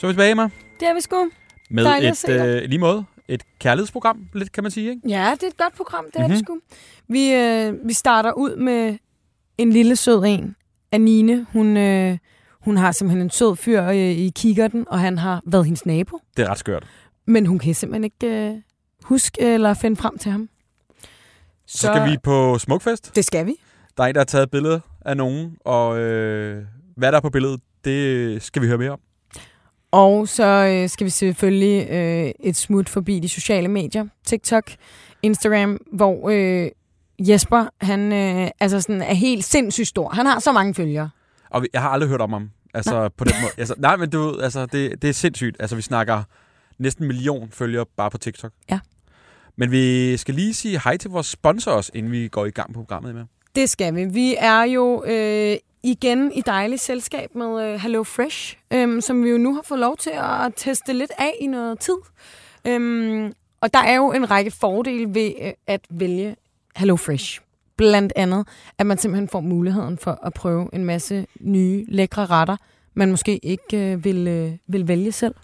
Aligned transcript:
Så 0.00 0.06
er 0.06 0.08
vi 0.08 0.12
tilbage, 0.12 0.30
Emma. 0.30 0.50
Det 0.80 0.88
er 0.88 0.94
vi 0.94 1.00
sgu. 1.00 1.30
Med 1.70 1.84
Dejligt 1.84 2.24
et, 2.28 2.46
øh, 2.62 2.62
lige 2.68 2.78
måde, 2.78 3.04
et 3.28 3.42
kærlighedsprogram, 3.58 4.26
lidt 4.34 4.52
kan 4.52 4.62
man 4.64 4.70
sige, 4.70 4.90
ikke? 4.90 5.08
Ja, 5.08 5.30
det 5.34 5.42
er 5.42 5.46
et 5.46 5.56
godt 5.56 5.74
program, 5.76 6.04
det 6.12 6.16
er 6.16 6.20
Mhm. 6.28 6.30
det 6.30 6.38
sgu. 6.38 6.58
Vi, 7.08 7.32
øh, 7.34 7.74
vi 7.88 7.92
starter 7.92 8.32
ud 8.32 8.56
med 8.56 8.98
en 9.58 9.72
lille 9.72 9.96
sød 9.96 10.22
en. 10.26 10.56
Anine, 10.92 11.46
hun, 11.52 11.76
øh, 11.76 12.18
hun 12.60 12.76
har 12.76 12.92
simpelthen 12.92 13.22
en 13.22 13.30
sød 13.30 13.56
fyr 13.56 13.84
øh, 13.84 13.96
i 13.96 14.32
kikkerten, 14.36 14.84
og 14.88 15.00
han 15.00 15.18
har 15.18 15.42
været 15.46 15.64
hendes 15.64 15.86
nabo. 15.86 16.18
Det 16.36 16.44
er 16.44 16.50
ret 16.50 16.58
skørt. 16.58 16.86
Men 17.26 17.46
hun 17.46 17.58
kan 17.58 17.74
simpelthen 17.74 18.04
ikke 18.04 18.48
øh, 18.50 18.56
huske 19.04 19.40
eller 19.40 19.74
finde 19.74 19.96
frem 19.96 20.18
til 20.18 20.30
ham. 20.32 20.48
Så, 21.66 21.78
så 21.78 21.86
skal 21.86 22.10
vi 22.10 22.16
på 22.22 22.58
Smukfest. 22.58 23.16
Det 23.16 23.24
skal 23.24 23.46
vi. 23.46 23.54
Der 23.96 24.02
er 24.04 24.08
en, 24.08 24.14
der 24.14 24.20
har 24.20 24.24
taget 24.24 24.42
et 24.42 24.50
billede 24.50 24.80
af 25.04 25.16
nogen, 25.16 25.56
og 25.64 25.98
øh, 25.98 26.64
hvad 26.96 27.12
der 27.12 27.18
er 27.18 27.22
på 27.22 27.30
billedet, 27.30 27.60
det 27.84 28.42
skal 28.42 28.62
vi 28.62 28.66
høre 28.66 28.78
mere 28.78 28.90
om. 28.90 29.00
Og 29.90 30.28
så 30.28 30.44
øh, 30.44 30.88
skal 30.88 31.04
vi 31.04 31.10
selvfølgelig 31.10 31.90
øh, 31.90 32.32
et 32.40 32.56
smut 32.56 32.88
forbi 32.88 33.18
de 33.18 33.28
sociale 33.28 33.68
medier. 33.68 34.06
TikTok, 34.24 34.70
Instagram, 35.22 35.78
hvor 35.92 36.30
øh, 36.30 36.70
Jesper, 37.18 37.66
han 37.80 38.12
øh, 38.12 38.50
altså 38.60 38.80
sådan 38.80 39.02
er 39.02 39.14
helt 39.14 39.44
sindssygt 39.44 39.88
stor. 39.88 40.08
Han 40.08 40.26
har 40.26 40.38
så 40.38 40.52
mange 40.52 40.74
følgere. 40.74 41.10
Og 41.50 41.66
jeg 41.72 41.82
har 41.82 41.88
aldrig 41.88 42.10
hørt 42.10 42.20
om 42.20 42.32
ham. 42.32 42.50
Altså 42.74 42.98
nej. 42.98 43.08
på 43.08 43.24
den 43.24 43.34
måde. 43.42 43.52
Altså, 43.58 43.74
nej, 43.78 43.96
men 43.96 44.10
du 44.10 44.18
ved, 44.22 44.42
altså, 44.42 44.66
det, 44.66 45.02
det 45.02 45.10
er 45.10 45.14
sindssygt. 45.14 45.56
Altså, 45.60 45.76
vi 45.76 45.82
snakker 45.82 46.22
næsten 46.78 47.04
en 47.04 47.08
million 47.08 47.50
følgere 47.50 47.86
bare 47.96 48.10
på 48.10 48.18
TikTok. 48.18 48.52
Ja. 48.70 48.80
Men 49.56 49.70
vi 49.70 50.16
skal 50.16 50.34
lige 50.34 50.54
sige 50.54 50.80
hej 50.84 50.96
til 50.96 51.10
vores 51.10 51.26
sponsor 51.26 51.72
også, 51.72 51.90
inden 51.94 52.12
vi 52.12 52.28
går 52.28 52.46
i 52.46 52.50
gang 52.50 52.74
på 52.74 52.80
programmet 52.80 53.14
med. 53.14 53.24
Det 53.54 53.70
skal 53.70 53.94
vi. 53.94 54.04
Vi 54.04 54.36
er 54.38 54.62
jo 54.62 55.04
øh, 55.04 55.56
igen 55.82 56.32
i 56.32 56.40
dejligt 56.46 56.80
selskab 56.80 57.34
med 57.34 57.64
øh, 57.64 57.80
Hello 57.80 58.02
Fresh, 58.02 58.56
øh, 58.70 59.02
som 59.02 59.24
vi 59.24 59.30
jo 59.30 59.38
nu 59.38 59.54
har 59.54 59.62
fået 59.62 59.80
lov 59.80 59.96
til 59.96 60.10
at 60.10 60.52
teste 60.56 60.92
lidt 60.92 61.12
af 61.18 61.34
i 61.40 61.46
noget 61.46 61.78
tid. 61.78 61.96
Øh, 62.66 63.30
og 63.60 63.74
der 63.74 63.78
er 63.78 63.96
jo 63.96 64.12
en 64.12 64.30
række 64.30 64.50
fordele 64.50 65.14
ved 65.14 65.32
øh, 65.42 65.52
at 65.66 65.80
vælge 65.90 66.36
Hello 66.76 66.96
Fresh. 66.96 67.40
Blandt 67.76 68.12
andet, 68.16 68.48
at 68.78 68.86
man 68.86 68.98
simpelthen 68.98 69.28
får 69.28 69.40
muligheden 69.40 69.98
for 69.98 70.18
at 70.22 70.34
prøve 70.34 70.68
en 70.72 70.84
masse 70.84 71.26
nye, 71.40 71.84
lækre 71.88 72.26
retter, 72.26 72.56
man 72.94 73.10
måske 73.10 73.38
ikke 73.38 73.92
øh, 73.92 74.04
vil, 74.04 74.28
øh, 74.28 74.52
vil 74.66 74.88
vælge 74.88 75.12
selv. 75.12 75.34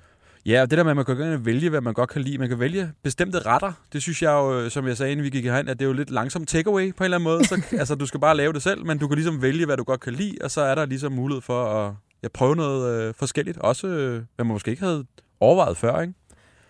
Ja, 0.46 0.62
og 0.62 0.70
det 0.70 0.78
der 0.78 0.84
med, 0.84 0.90
at 0.90 0.96
man 0.96 1.04
kan 1.04 1.16
gå 1.16 1.22
ind 1.22 1.34
og 1.34 1.46
vælge, 1.46 1.70
hvad 1.70 1.80
man 1.80 1.94
godt 1.94 2.10
kan 2.10 2.22
lide. 2.22 2.38
Man 2.38 2.48
kan 2.48 2.60
vælge 2.60 2.92
bestemte 3.02 3.38
retter. 3.38 3.72
Det 3.92 4.02
synes 4.02 4.22
jeg 4.22 4.30
jo, 4.30 4.60
øh, 4.60 4.70
som 4.70 4.86
jeg 4.86 4.96
sagde, 4.96 5.12
inden 5.12 5.24
vi 5.24 5.30
gik 5.30 5.44
herind, 5.44 5.68
at 5.68 5.78
det 5.78 5.84
er 5.84 5.88
jo 5.88 5.92
lidt 5.92 6.10
langsom 6.10 6.46
takeaway 6.46 6.94
på 6.94 7.04
en 7.04 7.04
eller 7.04 7.16
anden 7.16 7.24
måde. 7.24 7.44
Så, 7.44 7.62
altså, 7.80 7.94
du 7.94 8.06
skal 8.06 8.20
bare 8.20 8.36
lave 8.36 8.52
det 8.52 8.62
selv, 8.62 8.86
men 8.86 8.98
du 8.98 9.08
kan 9.08 9.16
ligesom 9.16 9.42
vælge, 9.42 9.66
hvad 9.66 9.76
du 9.76 9.84
godt 9.84 10.00
kan 10.00 10.12
lide, 10.12 10.36
og 10.44 10.50
så 10.50 10.60
er 10.60 10.74
der 10.74 10.86
ligesom 10.86 11.12
mulighed 11.12 11.42
for 11.42 11.64
at 11.64 11.94
ja, 12.22 12.28
prøve 12.28 12.56
noget 12.56 13.08
øh, 13.08 13.14
forskelligt. 13.14 13.58
Også, 13.58 13.86
øh, 13.86 14.12
hvad 14.12 14.44
man 14.44 14.46
måske 14.46 14.70
ikke 14.70 14.82
havde 14.82 15.04
overvejet 15.40 15.76
før, 15.76 16.00
ikke? 16.00 16.14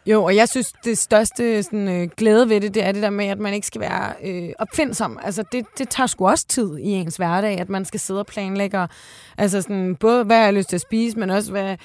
Jo, 0.06 0.24
og 0.24 0.36
jeg 0.36 0.48
synes, 0.48 0.72
det 0.84 0.98
største 0.98 1.62
sådan, 1.62 1.88
øh, 1.88 2.08
glæde 2.16 2.48
ved 2.48 2.60
det, 2.60 2.74
det 2.74 2.84
er 2.84 2.92
det 2.92 3.02
der 3.02 3.10
med, 3.10 3.24
at 3.26 3.38
man 3.38 3.54
ikke 3.54 3.66
skal 3.66 3.80
være 3.80 4.12
øh, 4.24 4.48
opfindsom. 4.58 5.18
Altså, 5.22 5.44
det, 5.52 5.66
det 5.78 5.88
tager 5.88 6.06
sgu 6.06 6.28
også 6.28 6.46
tid 6.48 6.78
i 6.78 6.88
ens 6.88 7.16
hverdag, 7.16 7.60
at 7.60 7.68
man 7.68 7.84
skal 7.84 8.00
sidde 8.00 8.20
og 8.20 8.26
planlægge, 8.26 8.78
og, 8.80 8.88
altså 9.38 9.62
sådan, 9.62 9.96
både 9.96 10.24
hvad 10.24 10.36
jeg 10.36 10.44
har 10.44 10.52
lyst 10.52 10.68
til 10.68 10.76
at 10.76 10.80
spise, 10.80 11.18
men 11.18 11.30
også 11.30 11.50
hvad 11.50 11.76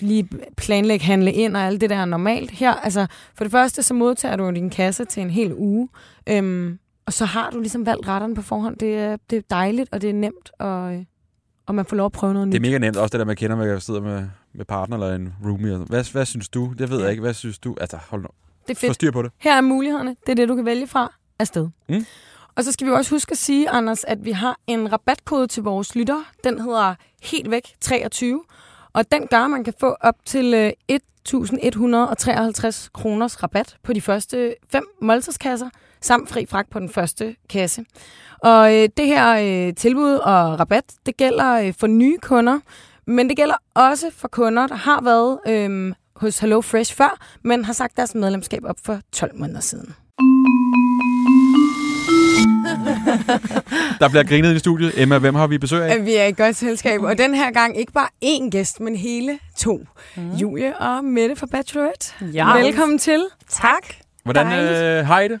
lige 0.00 0.28
planlægge, 0.56 1.04
handle 1.04 1.32
ind 1.32 1.56
og 1.56 1.62
alt 1.62 1.80
det 1.80 1.90
der 1.90 1.96
er 1.96 2.04
normalt. 2.04 2.50
Her, 2.50 2.72
altså, 2.74 3.06
for 3.34 3.44
det 3.44 3.50
første, 3.52 3.82
så 3.82 3.94
modtager 3.94 4.36
du 4.36 4.50
din 4.50 4.70
kasse 4.70 5.04
til 5.04 5.22
en 5.22 5.30
hel 5.30 5.54
uge, 5.56 5.88
øhm, 6.28 6.78
og 7.06 7.12
så 7.12 7.24
har 7.24 7.50
du 7.50 7.60
ligesom 7.60 7.86
valgt 7.86 8.08
retterne 8.08 8.34
på 8.34 8.42
forhånd. 8.42 8.76
Det 8.76 8.94
er, 8.98 9.16
det 9.30 9.36
er 9.38 9.42
dejligt, 9.50 9.88
og 9.92 10.02
det 10.02 10.10
er 10.10 10.14
nemt, 10.14 10.50
og, 10.58 10.94
øh, 10.94 11.04
og 11.66 11.74
man 11.74 11.84
får 11.84 11.96
lov 11.96 12.06
at 12.06 12.12
prøve 12.12 12.32
noget 12.32 12.46
Det 12.46 12.54
er 12.54 12.60
nyt. 12.60 12.66
mega 12.68 12.78
nemt, 12.78 12.96
også 12.96 13.12
det 13.12 13.18
der, 13.18 13.26
man 13.26 13.36
kender, 13.36 13.56
med 13.56 13.70
at 13.70 13.82
sidde 13.82 14.00
med, 14.00 14.26
med 14.54 14.64
partner 14.64 14.96
eller 14.96 15.14
en 15.14 15.34
roomie. 15.44 15.76
Hvad, 15.76 16.12
hvad 16.12 16.26
synes 16.26 16.48
du? 16.48 16.72
Det 16.78 16.90
ved 16.90 17.00
jeg 17.00 17.10
ikke. 17.10 17.20
Hvad 17.20 17.34
synes 17.34 17.58
du? 17.58 17.76
Altså, 17.80 17.98
hold 18.10 18.22
nu. 18.22 18.28
Det 18.68 18.76
er 18.76 18.80
fedt. 18.80 18.94
styr 18.94 19.10
på 19.10 19.22
det. 19.22 19.32
Her 19.38 19.56
er 19.56 19.60
mulighederne. 19.60 20.16
Det 20.26 20.32
er 20.32 20.34
det, 20.34 20.48
du 20.48 20.54
kan 20.54 20.64
vælge 20.64 20.86
fra 20.86 21.12
afsted. 21.38 21.68
Mm. 21.88 22.06
Og 22.56 22.64
så 22.64 22.72
skal 22.72 22.86
vi 22.86 22.92
også 22.92 23.10
huske 23.10 23.32
at 23.32 23.38
sige, 23.38 23.70
Anders, 23.70 24.04
at 24.04 24.24
vi 24.24 24.30
har 24.32 24.56
en 24.66 24.92
rabatkode 24.92 25.46
til 25.46 25.62
vores 25.62 25.94
lyttere. 25.94 26.24
Den 26.44 26.60
hedder 26.60 26.94
helt 27.22 27.50
væk 27.50 27.74
23. 27.80 28.42
Og 28.92 29.12
den 29.12 29.26
gør, 29.26 29.38
at 29.38 29.50
man 29.50 29.64
kan 29.64 29.74
få 29.80 29.96
op 30.00 30.14
til 30.24 30.54
øh, 30.54 30.72
1.153 30.92 32.88
kroners 32.92 33.42
rabat 33.42 33.76
på 33.82 33.92
de 33.92 34.00
første 34.00 34.54
fem 34.72 34.84
måltidskasser, 35.02 35.68
samt 36.00 36.28
fri 36.28 36.46
fragt 36.46 36.70
på 36.70 36.78
den 36.78 36.88
første 36.88 37.36
kasse. 37.50 37.84
Og 38.38 38.74
øh, 38.74 38.88
det 38.96 39.06
her 39.06 39.66
øh, 39.68 39.74
tilbud 39.74 40.12
og 40.12 40.60
rabat, 40.60 40.84
det 41.06 41.16
gælder 41.16 41.52
øh, 41.52 41.74
for 41.78 41.86
nye 41.86 42.18
kunder, 42.22 42.60
men 43.06 43.28
det 43.28 43.36
gælder 43.36 43.54
også 43.74 44.10
for 44.16 44.28
kunder, 44.28 44.66
der 44.66 44.74
har 44.74 45.00
været 45.02 45.38
øh, 45.46 45.94
hos 46.16 46.38
Hello 46.38 46.60
Fresh 46.60 46.94
før, 46.94 47.18
men 47.42 47.64
har 47.64 47.72
sagt 47.72 47.96
deres 47.96 48.14
medlemskab 48.14 48.64
op 48.64 48.76
for 48.84 49.00
12 49.12 49.38
måneder 49.38 49.60
siden. 49.60 49.94
Der 54.00 54.08
bliver 54.08 54.24
grinet 54.24 54.54
i 54.54 54.58
studiet. 54.58 54.92
Emma, 54.96 55.18
hvem 55.18 55.34
har 55.34 55.46
vi 55.46 55.58
besøg 55.58 55.82
af? 55.82 56.04
Vi 56.04 56.14
er 56.14 56.24
i 56.24 56.32
godt 56.32 56.56
selskab, 56.56 57.02
og 57.02 57.18
den 57.18 57.34
her 57.34 57.50
gang 57.50 57.78
ikke 57.78 57.92
bare 57.92 58.08
én 58.24 58.50
gæst, 58.50 58.80
men 58.80 58.96
hele 58.96 59.38
to. 59.58 59.80
Mm. 60.16 60.30
Julie 60.30 60.76
og 60.76 61.04
Mette 61.04 61.36
fra 61.36 61.46
Bachelorette. 61.46 62.12
Ja. 62.20 62.58
Velkommen 62.58 62.98
til. 62.98 63.24
Tak. 63.48 63.86
Hvordan 64.22 64.52
øh, 64.52 65.06
har 65.06 65.20
I 65.20 65.28
det? 65.28 65.40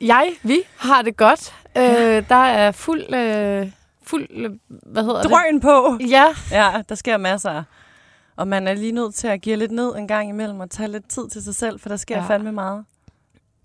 Jeg, 0.00 0.32
vi 0.42 0.58
har 0.76 1.02
det 1.02 1.16
godt. 1.16 1.54
Øh, 1.76 1.82
der 2.28 2.44
er 2.44 2.72
fuld, 2.72 3.14
øh, 3.14 3.66
fuld, 4.08 4.58
hvad 4.92 5.04
hedder 5.04 5.22
Drøn 5.22 5.60
på. 5.60 5.96
det? 6.00 6.10
Ja, 6.10 6.24
Ja, 6.50 6.82
der 6.88 6.94
sker 6.94 7.16
masser. 7.16 7.62
Og 8.36 8.48
man 8.48 8.68
er 8.68 8.74
lige 8.74 8.92
nødt 8.92 9.14
til 9.14 9.28
at 9.28 9.40
give 9.40 9.56
lidt 9.56 9.72
ned 9.72 9.96
en 9.96 10.08
gang 10.08 10.28
imellem 10.28 10.60
og 10.60 10.70
tage 10.70 10.88
lidt 10.88 11.08
tid 11.08 11.28
til 11.28 11.42
sig 11.42 11.54
selv, 11.54 11.80
for 11.80 11.88
der 11.88 11.96
sker 11.96 12.16
ja. 12.16 12.26
fandme 12.28 12.52
meget. 12.52 12.84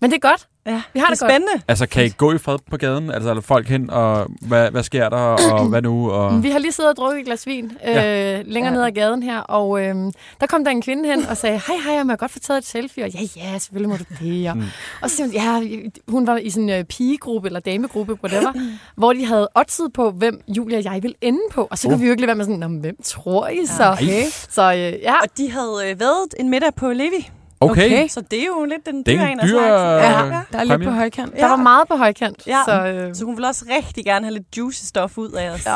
men 0.00 0.10
det 0.10 0.16
er 0.16 0.28
godt. 0.28 0.48
Ja, 0.66 0.82
Vi 0.92 1.00
har 1.00 1.06
det, 1.06 1.16
det 1.18 1.22
er 1.22 1.26
godt. 1.26 1.32
spændende. 1.32 1.62
Altså, 1.68 1.86
kan 1.86 2.04
I 2.04 2.08
gå 2.08 2.32
i 2.32 2.38
fred 2.38 2.58
på 2.70 2.76
gaden? 2.76 3.10
Altså, 3.10 3.30
er 3.30 3.34
der 3.34 3.40
folk 3.40 3.68
hen, 3.68 3.90
og 3.90 4.26
hvad, 4.40 4.70
hvad 4.70 4.82
sker 4.82 5.08
der, 5.08 5.16
og 5.16 5.66
hvad 5.70 5.82
nu? 5.82 6.10
Og... 6.10 6.42
Vi 6.42 6.50
har 6.50 6.58
lige 6.58 6.72
siddet 6.72 6.90
og 6.90 6.96
drukket 6.96 7.20
et 7.20 7.26
glas 7.26 7.46
vin 7.46 7.64
øh, 7.64 7.94
Ja. 7.94 8.42
længere 8.42 8.72
Ja. 8.72 8.78
ned 8.78 8.86
ad 8.86 8.92
gaden 8.92 9.22
her, 9.22 9.38
og 9.40 9.80
øh, 9.82 9.94
der 10.40 10.46
kom 10.48 10.64
der 10.64 10.70
en 10.70 10.82
kvinde 10.82 11.08
hen 11.08 11.26
og 11.26 11.36
sagde, 11.36 11.60
hej, 11.66 11.76
hej, 11.84 11.94
jeg 11.94 12.06
må 12.06 12.14
godt 12.16 12.30
få 12.30 12.38
taget 12.38 12.58
et 12.58 12.66
selfie? 12.66 13.04
Og 13.04 13.10
ja, 13.10 13.20
ja, 13.36 13.58
selvfølgelig 13.58 13.88
må 13.88 13.96
du 13.96 14.04
det. 14.24 14.50
Og, 14.50 14.56
Mm. 14.56 14.62
og 15.02 15.10
så 15.10 15.22
hun, 15.22 15.32
ja, 15.32 15.60
hun 16.08 16.26
var 16.26 16.36
i 16.36 16.50
sådan 16.50 16.68
en 16.68 16.78
øh, 16.78 16.84
pigegruppe 16.84 17.48
eller 17.48 17.60
damegruppe, 17.60 18.14
whatever, 18.24 18.52
hvor 18.96 19.12
de 19.12 19.26
havde 19.26 19.48
oddset 19.54 19.92
på, 19.92 20.10
hvem 20.10 20.40
Julia 20.48 20.78
og 20.78 20.84
jeg 20.84 21.02
ville 21.02 21.16
ende 21.20 21.40
på. 21.52 21.68
Og 21.70 21.78
så 21.78 21.88
kunne 21.88 21.94
Oh. 21.94 22.00
vi 22.00 22.06
jo 22.06 22.10
ikke 22.10 22.20
lade 22.20 22.26
være 22.28 22.36
med 22.36 22.44
sådan, 22.44 22.58
"Nå, 22.60 22.68
men 22.68 22.80
hvem 22.80 22.96
tror 23.04 23.48
I 23.48 23.66
så? 23.66 23.90
Okay. 23.92 24.22
Så 24.48 24.62
øh, 24.72 24.78
ja, 25.02 25.14
Og 25.22 25.28
de 25.38 25.50
havde 25.50 25.80
øh, 25.90 26.00
været 26.00 26.34
en 26.40 26.50
middag 26.50 26.74
på 26.74 26.88
Levi, 26.92 27.30
Okay. 27.70 27.86
Okay. 27.86 28.08
så 28.08 28.20
det 28.30 28.40
er 28.40 28.46
jo 28.46 28.64
lidt 28.64 28.86
den 28.86 28.96
Det 28.96 29.06
dyre 29.06 29.32
en 29.32 29.40
af 29.40 29.46
dyr, 29.48 29.58
slagsen. 29.58 30.26
øh, 30.26 30.32
Ja. 30.32 30.40
Der 30.52 30.58
er 30.58 30.64
lidt 30.64 30.84
på 30.84 30.90
højkant. 30.90 31.34
der 31.36 31.46
var 31.48 31.56
meget 31.56 31.88
på 31.88 31.96
højkant. 31.96 32.42
Ja. 32.46 32.58
Så, 32.66 32.86
øh, 32.86 33.14
Så 33.14 33.24
hun 33.24 33.36
vil 33.36 33.44
også 33.44 33.64
rigtig 33.76 34.04
gerne 34.04 34.26
have 34.26 34.34
lidt 34.34 34.56
juicy 34.58 34.84
stof 34.84 35.18
ud 35.18 35.30
af 35.30 35.50
os. 35.50 35.66
Ja. 35.66 35.74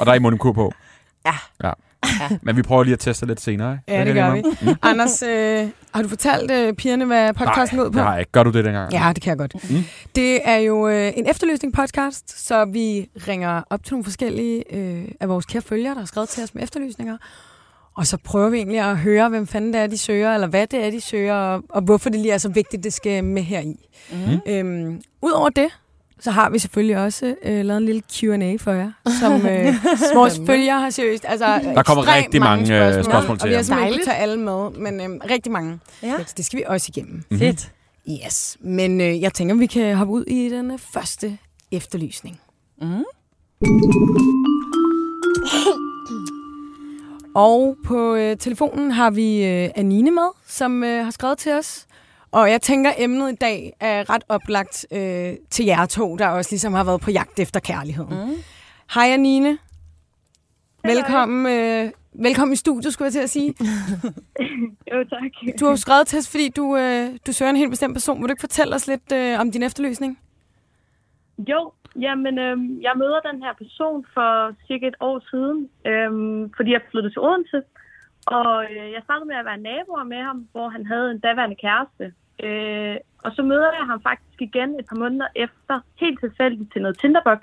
Og 0.00 0.06
der 0.06 0.12
er 0.12 0.16
I 0.16 0.18
monikur 0.18 0.52
på? 0.52 0.72
Ja. 1.26 1.34
ja. 1.64 1.72
Men 2.42 2.56
vi 2.56 2.62
prøver 2.62 2.82
lige 2.84 2.92
at 2.92 2.98
teste 2.98 3.26
lidt 3.26 3.40
senere, 3.40 3.72
ikke? 3.72 3.82
Ja, 3.98 4.04
det 4.04 4.14
kan 4.14 4.24
gør 4.24 4.32
vi. 4.34 4.42
Mm. 4.70 4.74
Anders, 4.82 5.22
øh, 5.22 5.68
har 5.94 6.02
du 6.02 6.08
fortalt 6.08 6.50
øh, 6.50 6.74
pigerne, 6.74 7.04
hvad 7.04 7.34
podcasten 7.34 7.78
går 7.78 7.84
ud 7.84 7.90
på? 7.90 7.98
det 8.00 8.18
ikke. 8.18 8.32
Gør 8.32 8.42
du 8.42 8.50
det 8.50 8.64
dengang? 8.64 8.92
Ja, 8.92 9.12
det 9.14 9.22
kan 9.22 9.30
jeg 9.30 9.38
godt. 9.38 9.70
Mm. 9.70 9.76
Mm. 9.76 9.84
Det 10.14 10.40
er 10.44 10.56
jo 10.56 10.88
øh, 10.88 11.12
en 11.16 11.26
efterlysning-podcast, 11.26 12.46
så 12.46 12.64
vi 12.64 13.08
ringer 13.28 13.62
op 13.70 13.84
til 13.84 13.94
nogle 13.94 14.04
forskellige 14.04 14.74
øh, 14.74 15.04
af 15.20 15.28
vores 15.28 15.46
kære 15.46 15.62
følgere, 15.62 15.94
der 15.94 16.00
har 16.00 16.06
skrevet 16.06 16.28
til 16.28 16.42
os 16.42 16.54
med 16.54 16.62
efterlysninger. 16.62 17.16
Og 17.98 18.06
så 18.06 18.16
prøver 18.24 18.48
vi 18.50 18.56
egentlig 18.56 18.80
at 18.80 18.98
høre, 18.98 19.28
hvem 19.28 19.46
fanden 19.46 19.72
det 19.72 19.80
er, 19.80 19.86
de 19.86 19.98
søger, 19.98 20.34
eller 20.34 20.46
hvad 20.46 20.66
det 20.66 20.84
er, 20.86 20.90
de 20.90 21.00
søger, 21.00 21.34
og, 21.34 21.62
og 21.68 21.82
hvorfor 21.82 22.10
det 22.10 22.20
lige 22.20 22.32
er 22.32 22.38
så 22.38 22.48
vigtigt, 22.48 22.84
det 22.84 22.92
skal 22.92 23.24
med 23.24 23.42
her 23.42 23.60
i. 23.60 23.74
Mm. 24.12 24.40
Øhm, 24.52 25.00
Udover 25.22 25.48
det, 25.48 25.68
så 26.20 26.30
har 26.30 26.50
vi 26.50 26.58
selvfølgelig 26.58 26.98
også 26.98 27.34
øh, 27.44 27.64
lavet 27.64 27.78
en 27.78 27.84
lille 27.84 28.02
Q&A 28.12 28.56
for 28.60 28.72
jer, 28.72 28.92
som 29.20 29.46
øh, 29.46 29.74
vores 30.18 30.40
følgere 30.46 30.80
har 30.80 30.90
seriøst. 30.90 31.24
Altså, 31.28 31.46
Der 31.74 31.82
kommer 31.82 32.16
rigtig 32.16 32.40
mange, 32.40 32.86
øh, 32.96 33.04
spørgsmål 33.04 33.34
og 33.34 33.40
til 33.40 33.48
vi 33.48 33.54
har 33.54 33.58
jer. 33.58 33.62
simpelthen 33.62 33.92
ikke 33.94 34.04
tage 34.04 34.16
alle 34.16 34.38
med, 34.40 34.70
men 34.70 35.00
øh, 35.00 35.20
rigtig 35.30 35.52
mange. 35.52 35.78
Ja. 36.02 36.14
Så 36.26 36.34
det 36.36 36.44
skal 36.44 36.58
vi 36.58 36.64
også 36.66 36.86
igennem. 36.96 37.22
Mhm. 37.30 37.38
Fedt. 37.38 37.72
Yes, 38.26 38.56
men 38.60 39.00
øh, 39.00 39.20
jeg 39.22 39.32
tænker, 39.34 39.54
vi 39.54 39.66
kan 39.66 39.96
hoppe 39.96 40.12
ud 40.12 40.24
i 40.24 40.48
den 40.48 40.78
første 40.78 41.38
efterlysning. 41.72 42.40
Mm. 42.82 43.04
Og 47.38 47.76
på 47.84 48.14
øh, 48.14 48.36
telefonen 48.36 48.90
har 48.90 49.10
vi 49.10 49.44
øh, 49.46 49.70
Anine 49.76 50.10
med, 50.10 50.28
som 50.46 50.84
øh, 50.84 51.04
har 51.04 51.10
skrevet 51.10 51.38
til 51.38 51.52
os. 51.52 51.86
Og 52.30 52.50
jeg 52.50 52.62
tænker, 52.62 52.92
emnet 52.98 53.32
i 53.32 53.34
dag 53.34 53.72
er 53.80 54.10
ret 54.10 54.24
oplagt 54.28 54.86
øh, 54.92 55.34
til 55.50 55.64
jer 55.64 55.86
to, 55.86 56.16
der 56.16 56.28
også 56.28 56.52
ligesom 56.52 56.72
har 56.72 56.84
været 56.84 57.00
på 57.00 57.10
jagt 57.10 57.38
efter 57.38 57.60
kærligheden. 57.60 58.28
Mm. 58.28 58.34
Hej 58.94 59.08
Anine. 59.08 59.58
Velkommen, 60.84 61.46
øh, 61.46 61.90
velkommen 62.12 62.52
i 62.52 62.56
studiet, 62.56 62.92
skulle 62.92 63.06
jeg 63.06 63.12
til 63.12 63.20
at 63.20 63.30
sige. 63.30 63.54
Jo, 64.92 65.04
tak. 65.04 65.58
Du 65.60 65.64
har 65.64 65.72
jo 65.72 65.76
skrevet 65.76 66.06
til 66.06 66.18
os, 66.18 66.28
fordi 66.28 66.48
du, 66.48 66.76
øh, 66.76 67.10
du 67.26 67.32
søger 67.32 67.50
en 67.50 67.56
helt 67.56 67.70
bestemt 67.70 67.94
person. 67.94 68.18
Vil 68.20 68.28
du 68.28 68.32
ikke 68.32 68.40
fortælle 68.40 68.74
os 68.74 68.86
lidt 68.86 69.12
øh, 69.12 69.40
om 69.40 69.52
din 69.52 69.62
efterløsning? 69.62 70.18
Jo, 71.38 71.72
jamen, 71.96 72.38
øhm, 72.38 72.80
jeg 72.82 72.92
møder 72.96 73.20
den 73.20 73.42
her 73.42 73.52
person 73.52 74.06
for 74.14 74.54
cirka 74.66 74.86
et 74.88 74.96
år 75.00 75.22
siden, 75.30 75.68
øhm, 75.86 76.52
fordi 76.56 76.72
jeg 76.72 76.80
flyttede 76.90 77.14
til 77.14 77.22
Odense. 77.22 77.62
Og 78.26 78.64
øh, 78.64 78.92
jeg 78.92 79.02
startede 79.04 79.28
med 79.28 79.36
at 79.36 79.44
være 79.44 79.64
naboer 79.68 80.04
med 80.04 80.22
ham, 80.22 80.48
hvor 80.52 80.68
han 80.68 80.86
havde 80.86 81.10
en 81.10 81.18
daværende 81.18 81.56
kæreste. 81.56 82.04
Øh, 82.46 82.96
og 83.24 83.32
så 83.32 83.42
møder 83.42 83.70
jeg 83.78 83.86
ham 83.86 84.02
faktisk 84.02 84.40
igen 84.40 84.70
et 84.80 84.86
par 84.88 84.96
måneder 84.96 85.26
efter, 85.36 85.80
helt 86.00 86.20
tilfældigt 86.20 86.72
til 86.72 86.82
noget 86.82 86.98
Tinderbox, 86.98 87.40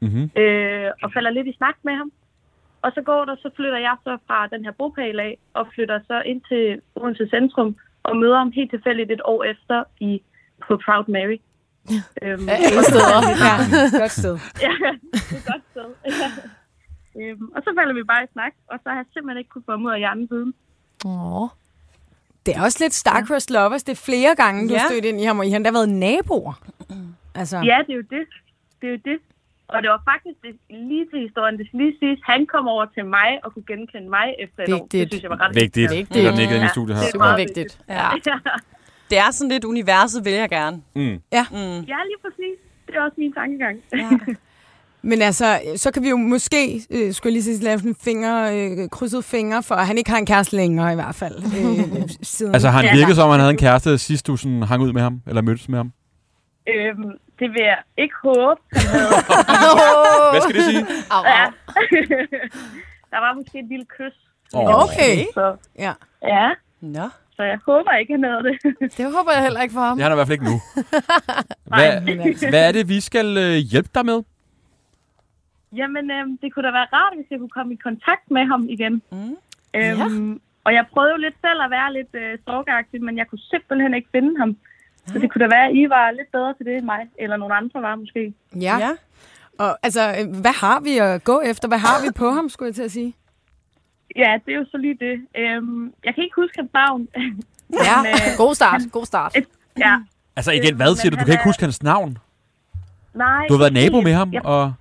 Mm-hmm. 0.00 0.30
øh, 0.36 0.90
og 1.02 1.12
falder 1.12 1.30
lidt 1.30 1.46
i 1.46 1.56
snak 1.56 1.76
med 1.82 1.94
ham. 1.94 2.12
Og 2.82 2.92
så 2.94 3.02
går 3.02 3.24
der, 3.24 3.36
så 3.36 3.50
flytter 3.56 3.78
jeg 3.78 3.96
så 4.04 4.18
fra 4.26 4.46
den 4.46 4.64
her 4.64 4.72
bopæl 4.72 5.20
af, 5.20 5.38
og 5.54 5.66
flytter 5.74 6.00
så 6.06 6.22
ind 6.26 6.40
til 6.48 6.80
Odense 6.94 7.28
Centrum, 7.28 7.76
og 8.02 8.16
møder 8.16 8.38
ham 8.38 8.50
helt 8.50 8.70
tilfældigt 8.70 9.10
et 9.10 9.20
år 9.24 9.44
efter 9.44 9.84
i 10.00 10.22
på 10.68 10.80
Proud 10.84 11.04
Mary. 11.08 11.38
Øhm, 12.22 12.48
Af 12.48 12.56
alle 12.66 12.82
steder. 12.90 13.18
Ja, 13.46 13.98
godt 14.00 14.12
sted. 14.12 14.38
ja, 14.66 14.74
det 15.12 15.32
er 15.32 15.36
et 15.36 15.46
godt 15.52 15.64
sted. 15.70 15.88
øhm, 17.20 17.46
og 17.56 17.60
så 17.64 17.70
falder 17.78 17.94
vi 17.94 18.02
bare 18.12 18.22
i 18.24 18.26
snak, 18.32 18.52
og 18.70 18.76
så 18.82 18.88
har 18.88 18.96
jeg 18.96 19.04
simpelthen 19.12 19.38
ikke 19.38 19.50
kunne 19.50 19.66
få 19.70 19.74
ud 19.86 19.92
af 19.92 19.98
hjernen 19.98 20.28
siden. 20.28 20.54
Åh. 21.06 21.48
Det 22.46 22.56
er 22.56 22.62
også 22.62 22.78
lidt 22.84 22.94
Starcrossed 22.94 23.54
Lovers. 23.54 23.82
Det 23.82 23.92
er 23.92 24.02
flere 24.10 24.34
gange, 24.42 24.68
du 24.68 24.74
Ja. 24.74 24.78
har 24.80 24.88
stødt 24.88 25.04
ind 25.04 25.20
i 25.20 25.24
ham, 25.24 25.38
og 25.38 25.46
I 25.46 25.50
har 25.50 25.56
endda 25.56 25.72
været 25.72 25.88
naboer. 25.88 26.54
Altså, 27.40 27.56
Ja, 27.56 27.78
det 27.86 27.92
er 27.92 27.96
jo 27.96 28.06
det. 28.16 28.24
Det 28.80 28.86
er 28.88 28.92
jo 28.96 29.00
det. 29.04 29.18
Og 29.68 29.82
det 29.82 29.90
var 29.90 30.02
faktisk 30.12 30.36
det, 30.44 30.52
lige 30.70 31.06
til 31.10 31.20
historien, 31.20 31.58
det 31.58 31.68
lige 31.72 31.94
siges, 32.00 32.20
han 32.24 32.46
kom 32.46 32.68
over 32.68 32.86
til 32.94 33.04
mig 33.04 33.28
og 33.44 33.52
kunne 33.54 33.66
genkende 33.66 34.08
mig 34.10 34.26
efter 34.38 34.62
et 34.62 34.72
år. 34.74 34.78
Det 34.78 34.82
Vigtigt. 34.82 35.12
synes 35.12 35.22
jeg 35.22 35.30
var 35.30 35.40
ret 35.40 35.54
Vigtigt. 35.54 35.90
Vigtigt. 35.90 36.14
Det 36.14 36.26
er 36.26 36.30
den 36.30 36.40
ikke 36.40 36.54
inde 36.54 36.64
i 36.66 36.68
Ja, 36.68 36.76
studiet 36.76 36.96
her. 36.96 37.02
det 37.04 37.08
er 37.08 37.18
Super 37.18 37.36
vigtigt. 37.36 37.80
Ja. 37.88 38.08
Ja. 39.10 39.16
Det 39.16 39.18
er 39.26 39.30
sådan 39.30 39.50
lidt 39.50 39.64
universet, 39.64 40.24
vil 40.24 40.32
jeg 40.32 40.48
gerne. 40.48 40.76
Mm. 40.94 41.02
Mm. 41.02 41.08
ja, 41.92 41.98
lige 42.10 42.20
præcis. 42.24 42.56
Det 42.86 42.94
er 42.96 43.00
også 43.02 43.14
min 43.18 43.32
tankegang. 43.32 43.78
Ja. 43.92 44.10
Men 45.02 45.22
altså, 45.22 45.60
så 45.76 45.90
kan 45.92 46.02
vi 46.02 46.08
jo 46.08 46.16
måske, 46.16 46.80
øh, 46.90 47.12
skulle 47.12 47.30
jeg 47.30 47.32
lige 47.32 47.42
sige, 47.42 47.64
lave 47.64 47.78
sådan 47.78 47.94
finger, 47.94 48.50
øh, 48.54 48.88
krydset 48.90 49.24
fingre, 49.24 49.62
for 49.62 49.74
han 49.74 49.98
ikke 49.98 50.10
har 50.10 50.18
en 50.18 50.26
kæreste 50.26 50.56
længere 50.56 50.92
i 50.92 50.94
hvert 50.94 51.14
fald. 51.14 51.34
Øh, 51.36 52.08
siden. 52.22 52.54
Altså, 52.54 52.68
har 52.68 52.76
han 52.82 52.84
Ja. 52.90 52.94
virket 52.96 53.16
som, 53.16 53.24
om 53.24 53.30
han 53.30 53.40
havde 53.40 53.50
en 53.50 53.58
kæreste 53.58 53.98
sidst, 53.98 54.26
du 54.26 54.36
sådan 54.36 54.62
hang 54.62 54.82
ud 54.82 54.92
med 54.92 55.02
ham? 55.02 55.20
Eller 55.26 55.42
mødtes 55.42 55.68
med 55.68 55.78
ham? 55.78 55.92
øhm, 56.68 57.10
det 57.38 57.50
vil 57.50 57.62
jeg 57.62 57.78
ikke 57.98 58.14
håbe. 58.24 58.60
Hvad 60.32 60.40
skal 60.42 60.54
det 60.54 60.64
sige? 60.64 60.86
Au, 61.10 61.22
Ja. 61.24 61.44
Der 63.10 63.18
var 63.20 63.34
måske 63.34 63.58
et 63.58 63.68
lille 63.68 63.84
kys. 63.98 64.16
Åh. 64.54 64.82
Okay. 64.84 65.16
Så, 65.34 65.56
Ja. 65.78 65.92
ja, 66.22 66.50
Nå. 66.80 67.08
Så 67.36 67.42
jeg 67.42 67.58
håber 67.66 67.92
ikke, 67.92 68.12
han 68.12 68.24
havde 68.24 68.42
det. 68.48 68.56
Det 68.98 69.04
håber 69.16 69.32
jeg 69.34 69.42
heller 69.42 69.62
ikke 69.62 69.72
for 69.72 69.80
ham. 69.80 69.96
Det 69.96 70.02
har 70.02 70.10
han 70.10 70.16
i 70.16 70.18
hvert 70.18 70.26
fald 70.26 70.38
ikke 70.38 70.50
nu. 70.52 70.58
Hvad, 71.76 71.90
altså. 72.26 72.48
hvad 72.48 72.68
er 72.68 72.72
det, 72.72 72.88
vi 72.88 73.00
skal 73.00 73.28
øh, 73.38 73.56
hjælpe 73.72 73.90
dig 73.94 74.04
med? 74.06 74.22
Jamen, 75.76 76.10
øhm, 76.10 76.38
det 76.42 76.54
kunne 76.54 76.66
da 76.68 76.72
være 76.72 76.88
rart, 76.92 77.12
hvis 77.16 77.26
jeg 77.30 77.38
kunne 77.38 77.56
komme 77.58 77.72
i 77.74 77.76
kontakt 77.88 78.30
med 78.30 78.44
ham 78.46 78.68
igen. 78.68 79.02
Mm. 79.12 79.36
Øhm, 79.74 80.40
Og 80.64 80.70
jeg 80.74 80.84
prøvede 80.92 81.12
jo 81.12 81.16
lidt 81.16 81.34
selv 81.40 81.60
at 81.66 81.70
være 81.70 81.92
lidt 81.92 82.12
øh, 82.22 82.38
stalkeragtig, 82.42 83.02
men 83.04 83.16
jeg 83.16 83.26
kunne 83.26 83.44
simpelthen 83.52 83.94
ikke 83.94 84.08
finde 84.12 84.38
ham. 84.38 84.56
Så 85.06 85.18
det 85.18 85.30
kunne 85.30 85.44
da 85.44 85.48
være, 85.56 85.66
at 85.68 85.74
I 85.74 85.88
var 85.88 86.10
lidt 86.10 86.32
bedre 86.32 86.54
til 86.54 86.66
det 86.66 86.76
end 86.76 86.84
mig, 86.84 87.02
eller 87.18 87.36
nogle 87.36 87.54
andre 87.54 87.82
var 87.82 87.96
måske. 87.96 88.34
Ja. 88.60 88.76
Ja. 88.78 88.90
Og 89.58 89.78
altså, 89.82 90.02
øh, 90.18 90.40
hvad 90.40 90.52
har 90.64 90.80
vi 90.80 90.98
at 90.98 91.24
gå 91.24 91.40
efter? 91.40 91.68
Hvad 91.68 91.78
har 91.78 91.98
vi 92.06 92.08
på 92.16 92.30
ham, 92.30 92.48
skulle 92.48 92.66
jeg 92.68 92.74
til 92.74 92.82
at 92.82 92.90
sige? 92.90 93.14
Ja, 94.16 94.38
det 94.46 94.54
er 94.54 94.58
jo 94.58 94.66
så 94.70 94.76
lige 94.76 94.96
det. 95.00 95.16
Øhm, 95.38 95.92
jeg 96.04 96.14
kan 96.14 96.24
ikke 96.24 96.36
huske 96.36 96.56
hans 96.58 96.70
navn. 96.74 97.08
Ja, 97.88 97.96
Men, 98.02 98.12
øh, 98.12 98.36
god 98.38 98.54
start, 98.54 98.80
god 98.92 99.06
start. 99.06 99.36
ja, 99.78 99.94
Altså 100.36 100.52
igen, 100.52 100.76
hvad 100.76 100.96
siger 100.96 101.10
du? 101.10 101.14
Du 101.14 101.18
han 101.18 101.26
kan 101.26 101.32
ikke 101.34 101.40
er- 101.40 101.44
huske 101.44 101.62
hans 101.62 101.82
navn. 101.82 102.18
nej. 103.14 103.46
Du 103.48 103.52
har 103.54 103.58
været 103.58 103.72
nabo 103.72 104.00
med 104.00 104.12
ham, 104.12 104.32
Jeg, 104.32 104.44
og... 104.44 104.72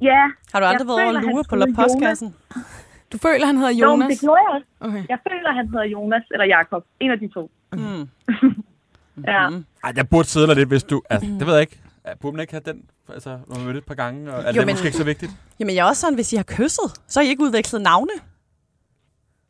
ja, 0.00 0.22
Har 0.52 0.60
du 0.60 0.66
aldrig 0.66 0.86
været 0.88 1.00
over 1.02 1.08
at 1.08 1.24
han 1.24 1.30
lure 1.30 1.44
på 1.74 1.82
postkassen? 1.82 2.34
Du 3.12 3.18
føler, 3.18 3.46
han 3.46 3.56
hedder 3.56 3.70
jo, 3.72 3.86
Jonas? 3.90 4.08
det 4.10 4.20
gjorde 4.20 4.40
jeg 4.46 4.50
også. 4.56 4.66
Okay. 4.80 5.04
Jeg 5.08 5.18
føler, 5.30 5.52
han 5.52 5.68
hedder 5.68 5.84
Jonas 5.84 6.22
eller 6.30 6.44
Jakob. 6.46 6.84
En 7.00 7.10
af 7.10 7.18
de 7.18 7.28
to. 7.28 7.50
Mm. 7.72 8.08
Ja. 9.26 9.48
Mm. 9.48 9.64
Ej, 9.84 9.92
jeg 9.96 10.08
burde 10.08 10.28
sidde 10.28 10.46
der 10.46 10.54
lidt, 10.54 10.68
hvis 10.68 10.82
du... 10.84 11.02
Altså, 11.10 11.28
det 11.38 11.46
ved 11.46 11.52
jeg 11.52 11.60
ikke. 11.60 11.78
Ja, 12.06 12.14
Burde 12.14 12.36
man 12.36 12.40
ikke 12.40 12.52
have 12.52 12.62
den, 12.66 12.82
altså, 13.14 13.38
når 13.48 13.56
man 13.56 13.64
mødte 13.66 13.78
et 13.78 13.84
par 13.84 13.94
gange? 13.94 14.32
Og, 14.32 14.42
er 14.42 14.46
Jo, 14.46 14.52
det 14.52 14.66
men- 14.66 14.72
måske 14.72 14.86
ikke 14.86 14.98
så 14.98 15.04
vigtigt? 15.04 15.32
Jamen, 15.60 15.74
jeg 15.74 15.80
er 15.84 15.88
også 15.88 16.00
sådan, 16.00 16.14
hvis 16.14 16.32
I 16.32 16.36
har 16.36 16.42
kysset, 16.42 16.90
så 17.08 17.20
har 17.20 17.24
I 17.26 17.28
ikke 17.28 17.42
udvekslet 17.42 17.82
navne. 17.82 18.10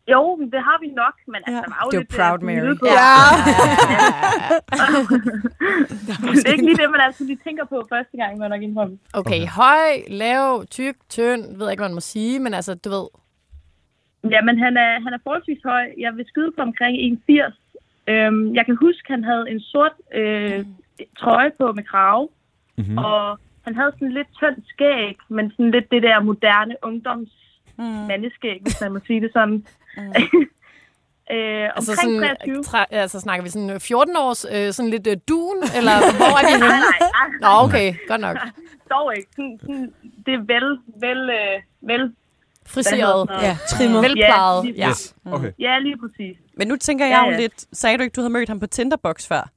Jo, 0.09 0.37
men 0.37 0.51
det 0.53 0.61
har 0.69 0.79
vi 0.81 0.87
nok, 1.03 1.15
men 1.27 1.35
altså, 1.37 1.53
Ja. 1.53 1.57
der 1.61 1.69
var 1.75 1.81
jo 1.85 1.91
Det 1.91 1.97
er 1.97 2.01
lidt... 2.01 2.11
Proud 2.19 2.39
øh, 2.41 2.47
Mary. 2.47 2.75
på. 2.81 2.87
Ja. 2.87 3.15
det 6.35 6.47
er 6.49 6.53
ikke 6.53 6.65
lige 6.65 6.77
det, 6.83 6.91
man 6.91 7.01
altid 7.01 7.27
lige 7.27 7.39
tænker 7.45 7.65
på 7.65 7.87
første 7.89 8.17
gang, 8.17 8.39
man 8.39 8.45
er 8.53 8.57
nok 8.57 8.63
indrømme. 8.63 8.99
Okay, 9.13 9.47
høj, 9.47 9.89
lav, 10.09 10.65
tyk, 10.71 10.97
tynd, 11.09 11.43
ved 11.57 11.65
jeg 11.67 11.71
ikke, 11.73 11.81
hvad 11.81 11.89
man 11.89 11.95
må 11.95 12.01
sige, 12.01 12.39
men 12.41 12.55
altså, 12.55 12.75
du 12.75 12.89
ved, 12.91 13.07
Jamen, 14.31 14.59
han 14.59 14.77
er, 14.77 14.93
han 15.05 15.13
er 15.13 15.19
forholdsvis 15.23 15.59
høj. 15.65 15.85
Jeg 15.99 16.17
vil 16.17 16.25
skyde 16.29 16.53
på 16.57 16.63
omkring 16.63 16.95
1,80. 17.31 18.13
Øhm, 18.13 18.55
jeg 18.55 18.65
kan 18.67 18.77
huske, 18.77 19.07
han 19.09 19.25
havde 19.25 19.45
en 19.51 19.61
sort 19.61 19.93
øh, 20.15 20.65
trøje 21.19 21.51
på 21.61 21.73
med 21.73 21.85
krave, 21.85 22.29
Mm-hmm. 22.79 22.99
og 22.99 23.39
han 23.65 23.75
havde 23.75 23.93
sådan 23.95 24.13
lidt 24.13 24.29
tynd 24.41 24.57
skæg, 24.69 25.17
men 25.29 25.51
sådan 25.51 25.71
lidt 25.71 25.91
det 25.91 26.03
der 26.03 26.21
moderne 26.21 26.75
ungdoms 26.83 27.29
Mm. 27.79 27.85
mandeskæg, 27.85 28.59
hvis 28.63 28.81
man 28.81 28.93
må 28.93 29.01
sige 29.07 29.21
det 29.21 29.31
sådan. 29.33 29.67
øh, 31.33 31.69
altså, 31.77 31.93
omkring 31.93 32.21
sådan, 32.21 32.37
23. 32.37 32.61
tra- 32.67 32.87
altså 32.91 33.21
snakker 33.21 33.43
vi 33.45 33.51
sådan 33.51 33.71
øh, 33.71 33.81
14 33.81 34.17
års, 34.17 34.47
øh, 34.53 34.73
sådan 34.73 34.91
lidt 34.91 35.07
øh, 35.07 35.17
dun, 35.29 35.57
eller 35.79 36.17
hvor 36.17 36.27
er 36.27 36.37
vi 36.39 36.43
Nej, 36.43 36.51
henne? 36.51 36.69
nej, 36.69 36.99
nej, 37.41 37.61
Nå, 37.61 37.65
okay, 37.65 37.95
godt 38.09 38.21
nok. 38.21 38.37
dog 38.93 39.17
ikke. 39.17 39.29
Sådan, 39.37 39.59
sådan, 39.61 39.93
det 40.27 40.35
er 40.35 40.39
vel, 40.39 40.79
vel, 41.01 41.31
øh, 41.31 41.63
vel, 41.89 42.15
Friseret, 42.67 43.29
Ja, 43.43 43.57
trimmet. 43.69 44.03
velplejet. 44.03 44.65
Ja, 44.65 44.71
Ja. 44.77 44.89
Yes. 44.91 45.15
Okay. 45.27 45.53
ja, 45.59 45.79
lige 45.79 45.97
præcis. 45.99 46.37
Men 46.57 46.69
nu 46.69 46.77
tænker 46.77 47.07
jeg 47.07 47.13
Ja, 47.23 47.25
jo 47.27 47.31
ja. 47.31 47.41
lidt... 47.41 47.65
Sagde 47.73 47.99
du 47.99 48.03
ikke, 48.03 48.15
du 48.15 48.21
havde 48.21 48.33
mødt 48.33 48.49
ham 48.49 48.61
på 48.61 48.67
Tinderbox 48.67 49.27
før? 49.27 49.51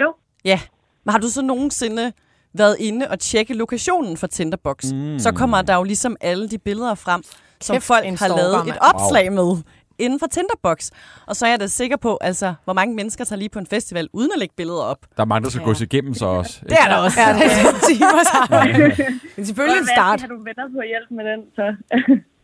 Jo. 0.00 0.14
Ja. 0.44 0.60
Men 1.04 1.10
har 1.12 1.18
du 1.18 1.28
så 1.28 1.42
nogensinde 1.42 2.12
været 2.52 2.76
inde 2.80 3.08
og 3.10 3.18
tjekke 3.20 3.54
lokationen 3.54 4.16
for 4.16 4.26
Tinderbox? 4.26 4.84
Mm. 4.92 5.18
Så 5.18 5.32
kommer 5.32 5.62
der 5.62 5.74
jo 5.76 5.82
ligesom 5.82 6.16
alle 6.20 6.48
de 6.48 6.58
billeder 6.58 6.94
frem, 6.94 7.22
som 7.60 7.74
Kæft, 7.74 7.86
folk 7.86 8.06
en 8.06 8.16
har 8.16 8.28
lavet 8.28 8.68
et 8.68 8.78
opslag 8.80 9.32
med 9.32 9.56
inden 9.98 10.18
for 10.18 10.26
Tinderbox. 10.26 10.90
Og 11.26 11.36
så 11.36 11.46
er 11.46 11.50
jeg 11.50 11.60
da 11.60 11.66
sikker 11.66 11.96
på, 11.96 12.18
altså, 12.20 12.54
hvor 12.64 12.72
mange 12.72 12.94
mennesker 12.94 13.24
tager 13.24 13.38
lige 13.38 13.48
på 13.48 13.58
en 13.58 13.66
festival 13.66 14.08
uden 14.12 14.30
at 14.34 14.38
lægge 14.38 14.54
billeder 14.56 14.82
op. 14.82 14.98
Der 15.16 15.22
er 15.22 15.26
mange, 15.26 15.44
der 15.44 15.50
skal 15.50 15.60
Ja. 15.60 15.64
gås 15.66 15.80
igennem 15.80 16.14
så 16.14 16.26
også. 16.26 16.60
Det 16.62 16.72
er 16.80 16.88
der 16.88 16.96
også. 16.96 17.20
Ja, 17.20 17.32
det 17.34 17.42
er 17.42 17.80
timer 17.90 18.22
sammen. 18.32 18.92
Men 19.36 19.46
selvfølgelig 19.46 19.80
en 19.80 19.86
start. 19.86 20.20
Har 20.20 20.28
du 20.28 20.36
venner 20.38 20.66
på 20.74 20.78
at 20.78 20.88
hjælpe 20.88 21.14
med 21.14 21.24
den, 21.30 21.40
så... 21.56 21.64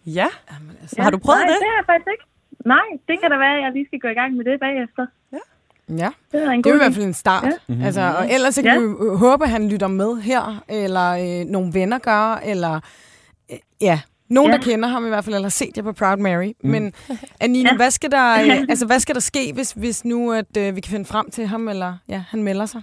Ja. 0.06 0.26
Jamen, 0.52 0.76
altså. 0.82 1.02
Har 1.02 1.10
du 1.10 1.18
prøvet 1.18 1.40
Nej, 1.40 1.46
det? 1.50 1.56
det 1.60 1.66
har 1.70 1.76
jeg 1.80 1.86
faktisk 1.86 2.08
ikke. 2.14 2.24
Nej, 2.66 2.86
det 3.08 3.20
kan 3.20 3.30
da 3.30 3.36
være, 3.36 3.56
at 3.58 3.62
jeg 3.64 3.72
lige 3.72 3.86
skal 3.86 3.98
gå 4.00 4.08
i 4.08 4.14
gang 4.20 4.30
med 4.36 4.44
det 4.44 4.60
bagefter. 4.60 5.06
Ja, 6.02 6.10
Det 6.32 6.42
er 6.46 6.50
en 6.50 6.58
det 6.58 6.58
er 6.58 6.62
god 6.62 6.70
jo 6.72 6.74
i 6.74 6.82
hvert 6.84 6.94
fald 6.94 7.04
en 7.04 7.14
start. 7.14 7.44
Ja. 7.44 7.50
Mhm. 7.74 7.82
Altså, 7.84 8.00
og 8.18 8.30
ellers 8.32 8.54
så 8.54 8.62
kan 8.62 8.72
Ja. 8.72 8.78
vi 8.78 8.84
jo 8.84 9.16
håbe, 9.16 9.44
at 9.44 9.50
han 9.50 9.68
lytter 9.68 9.86
med 9.88 10.20
her, 10.20 10.62
eller 10.68 11.08
øh, 11.40 11.46
nogle 11.46 11.74
venner 11.74 11.98
gør, 11.98 12.40
eller 12.44 12.80
øh, 13.52 13.58
ja, 13.80 14.00
nogen, 14.32 14.50
Ja. 14.52 14.56
der 14.56 14.62
kender 14.62 14.88
ham 14.88 15.04
i 15.04 15.08
hvert 15.08 15.24
fald, 15.24 15.34
eller 15.34 15.44
har 15.46 15.50
set 15.62 15.76
jer 15.76 15.82
på 15.82 15.92
Proud 15.92 16.16
Mary. 16.16 16.52
Mm. 16.64 16.70
Men 16.70 16.92
Anine, 17.40 17.68
Ja. 17.70 17.76
hvad, 17.76 17.90
skal 17.90 18.10
der, 18.10 18.26
øh, 18.42 18.60
altså, 18.72 18.86
hvad 18.86 19.00
skal 19.00 19.14
der 19.14 19.20
ske, 19.20 19.52
hvis, 19.54 19.72
hvis 19.72 20.04
nu 20.04 20.32
at, 20.32 20.56
øh, 20.58 20.76
vi 20.76 20.80
kan 20.80 20.90
finde 20.90 21.04
frem 21.04 21.30
til 21.30 21.46
ham, 21.46 21.68
eller 21.68 21.96
ja, 22.08 22.24
han 22.28 22.42
melder 22.42 22.66
sig? 22.66 22.82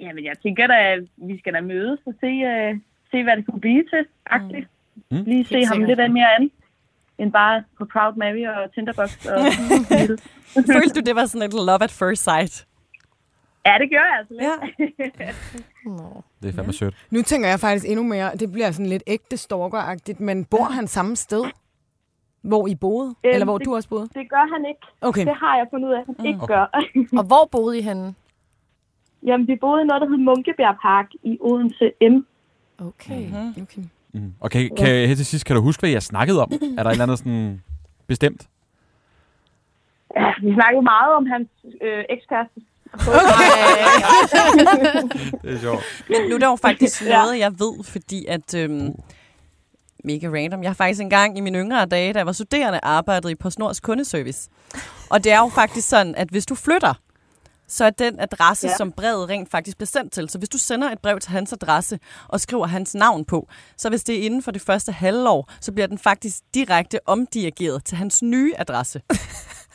Jamen, 0.00 0.24
jeg 0.24 0.32
tænker 0.42 0.66
da, 0.66 0.74
at 0.92 1.00
vi 1.16 1.38
skal 1.38 1.52
da 1.54 1.60
mødes 1.60 1.98
og 2.06 2.14
se, 2.20 2.26
uh, 2.26 2.78
se 3.10 3.22
hvad 3.22 3.36
det 3.36 3.46
kunne 3.46 3.60
blive 3.60 3.82
til. 3.92 4.04
Agtigt. 4.26 4.66
Mm. 5.10 5.22
Lige 5.26 5.44
se 5.44 5.54
Helt 5.54 5.68
ham 5.68 5.76
sikkert. 5.76 5.98
lidt 5.98 6.12
mere 6.12 6.34
an, 6.38 6.50
end 7.18 7.32
bare 7.32 7.62
på 7.78 7.84
Proud 7.92 8.14
Mary 8.16 8.44
og 8.56 8.74
Tinderbox. 8.74 9.26
Og 9.26 9.38
Følte 10.74 10.94
du, 11.00 11.00
det 11.06 11.14
var 11.16 11.26
sådan 11.26 11.48
et 11.48 11.52
love 11.54 11.82
at 11.82 11.90
first 11.90 12.24
sight? 12.24 12.66
Ja, 13.66 13.74
det 13.78 13.90
gør 13.90 14.04
jeg 14.10 14.16
altså 14.18 14.34
lidt. 14.34 15.18
Ja. 15.20 15.32
Nå. 15.98 16.22
Det 16.42 16.48
er 16.48 16.52
fandme 16.52 16.72
sødt. 16.72 17.06
Nu 17.10 17.22
tænker 17.22 17.48
jeg 17.48 17.60
faktisk 17.60 17.86
endnu 17.88 18.02
mere, 18.04 18.30
det 18.36 18.52
bliver 18.52 18.70
sådan 18.70 18.86
lidt 18.86 19.02
ægte 19.06 19.36
stalkeragtigt, 19.36 20.20
men 20.20 20.44
bor 20.44 20.64
han 20.64 20.86
samme 20.86 21.16
sted, 21.16 21.44
hvor 22.42 22.66
I 22.66 22.74
boede? 22.74 23.08
Øhm, 23.08 23.32
eller 23.34 23.44
hvor 23.44 23.58
det- 23.58 23.64
du 23.64 23.74
også 23.74 23.88
boede? 23.88 24.08
Det 24.14 24.30
gør 24.30 24.52
han 24.54 24.66
ikke. 24.68 24.80
Okay. 25.00 25.26
Det 25.26 25.34
har 25.36 25.56
jeg 25.56 25.66
fundet 25.70 25.88
ud 25.88 25.94
af, 25.94 26.00
at 26.00 26.06
han 26.16 26.26
ikke 26.26 26.42
Okay. 26.42 26.54
gør. 26.54 26.80
Og 27.18 27.24
hvor 27.26 27.48
boede 27.52 27.78
I 27.78 27.82
henne? 27.82 28.14
Jamen, 29.26 29.48
vi 29.48 29.56
boede 29.56 29.82
i 29.82 29.84
noget, 29.86 30.00
der 30.02 30.08
hed 30.08 30.16
Munkebjerg 30.16 30.76
Park 30.82 31.06
i 31.22 31.38
Odense 31.40 31.92
M. 32.02 32.26
Okay. 32.78 33.26
Mm-hmm. 33.26 33.62
okay. 33.62 33.82
Mm. 34.12 34.34
Og 34.40 34.50
kan, 34.50 34.70
kan, 34.78 34.86
her 35.08 35.14
til 35.14 35.26
sidst, 35.26 35.46
kan 35.46 35.56
du 35.56 35.62
huske, 35.62 35.80
hvad 35.80 35.90
jeg 35.90 36.02
snakkede 36.02 36.42
om? 36.42 36.50
Er 36.52 36.82
der 36.82 36.90
et 36.90 36.92
eller 36.92 37.02
andet 37.02 37.18
sådan 37.18 37.62
bestemt? 38.06 38.48
Ja, 40.16 40.32
vi 40.42 40.54
snakkede 40.54 40.82
meget 40.82 41.14
om 41.14 41.26
hans 41.26 41.48
øh, 41.82 42.04
ekskæreste. 42.94 44.38
Det 45.42 45.54
er 45.54 45.60
sjovt. 45.60 45.84
Men 46.08 46.28
nu 46.28 46.34
er 46.34 46.38
der 46.38 46.48
jo 46.48 46.56
faktisk 46.56 47.02
noget, 47.02 47.38
jeg 47.38 47.52
ved, 47.58 47.84
fordi 47.84 48.26
at... 48.26 48.54
Øhm, 48.54 48.94
mega 50.04 50.28
random. 50.28 50.62
Jeg 50.62 50.70
har 50.70 50.74
faktisk 50.74 51.00
engang 51.00 51.38
i 51.38 51.40
mine 51.40 51.58
yngre 51.58 51.86
dage, 51.86 52.12
da 52.12 52.18
jeg 52.18 52.26
var 52.26 52.32
studerende, 52.32 52.80
arbejdet 52.82 53.30
i 53.30 53.34
PostNords 53.34 53.80
kundeservice. 53.80 54.48
Og 55.10 55.24
det 55.24 55.32
er 55.32 55.38
jo 55.38 55.48
faktisk 55.48 55.88
sådan, 55.88 56.14
at 56.14 56.28
hvis 56.28 56.46
du 56.46 56.54
flytter, 56.54 56.94
så 57.68 57.84
er 57.84 57.90
den 57.90 58.20
adresse. 58.20 58.66
Ja. 58.68 58.76
som 58.76 58.92
brevet 58.92 59.28
rent 59.28 59.50
faktisk 59.50 59.76
bliver 59.76 59.86
sendt 59.86 60.12
til. 60.12 60.28
Så 60.28 60.38
hvis 60.38 60.48
du 60.48 60.58
sender 60.58 60.90
et 60.90 60.98
brev 60.98 61.20
til 61.20 61.30
hans 61.30 61.52
adresse 61.52 61.98
og 62.28 62.40
skriver 62.40 62.66
hans 62.66 62.94
navn 62.94 63.24
på, 63.24 63.48
så 63.76 63.88
hvis 63.88 64.04
det 64.04 64.18
er 64.18 64.22
inden 64.22 64.42
for 64.42 64.50
det 64.50 64.62
første 64.62 64.92
halvår, 64.92 65.50
så 65.60 65.72
bliver 65.72 65.86
den 65.86 65.98
faktisk 65.98 66.36
direkte 66.54 66.98
omdirigeret 67.06 67.84
til 67.84 67.96
hans 67.96 68.22
nye 68.22 68.54
adresse. 68.58 69.00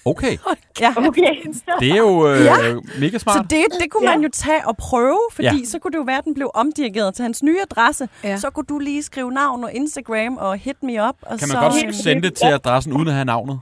Okay, 0.06 0.38
Ja. 0.82 0.94
Okay. 0.98 1.22
det 1.80 1.92
er 1.92 1.98
jo 1.98 2.28
øh, 2.28 2.46
ja. 2.46 2.54
mega 3.00 3.18
Så 3.18 3.20
smart. 3.24 3.46
det, 3.50 3.66
det 3.82 3.92
kunne 3.92 4.10
Ja. 4.10 4.16
man 4.16 4.24
jo 4.24 4.30
tage 4.34 4.68
og 4.68 4.78
prøve, 4.78 5.20
fordi 5.34 5.48
Ja. 5.48 5.54
ja. 5.54 5.66
så 5.66 5.80
kunne 5.80 5.92
det 5.92 5.98
jo 5.98 6.04
være, 6.04 6.18
at 6.18 6.24
den 6.26 6.34
blev 6.34 6.52
omdirigeret 6.54 7.16
til 7.16 7.24
hans 7.24 7.44
nye 7.44 7.62
adresse. 7.62 8.10
Ja. 8.24 8.30
Ja. 8.30 8.38
Så 8.38 8.50
kunne 8.50 8.66
du 8.70 8.80
lige 8.80 9.04
skrive 9.04 9.32
navn 9.32 9.64
og 9.64 9.74
Instagram 9.74 10.38
og 10.38 10.58
hit 10.58 10.84
me 10.84 11.04
up. 11.08 11.16
Og 11.22 11.40
Kan 11.40 11.48
så, 11.48 11.54
man 11.54 11.64
godt 11.72 11.86
øh, 11.88 11.94
sende 11.94 12.22
det 12.22 12.34
til 12.34 12.46
adressen 12.46 12.94
uden 12.94 13.08
at 13.08 13.14
have 13.14 13.26
navnet? 13.26 13.60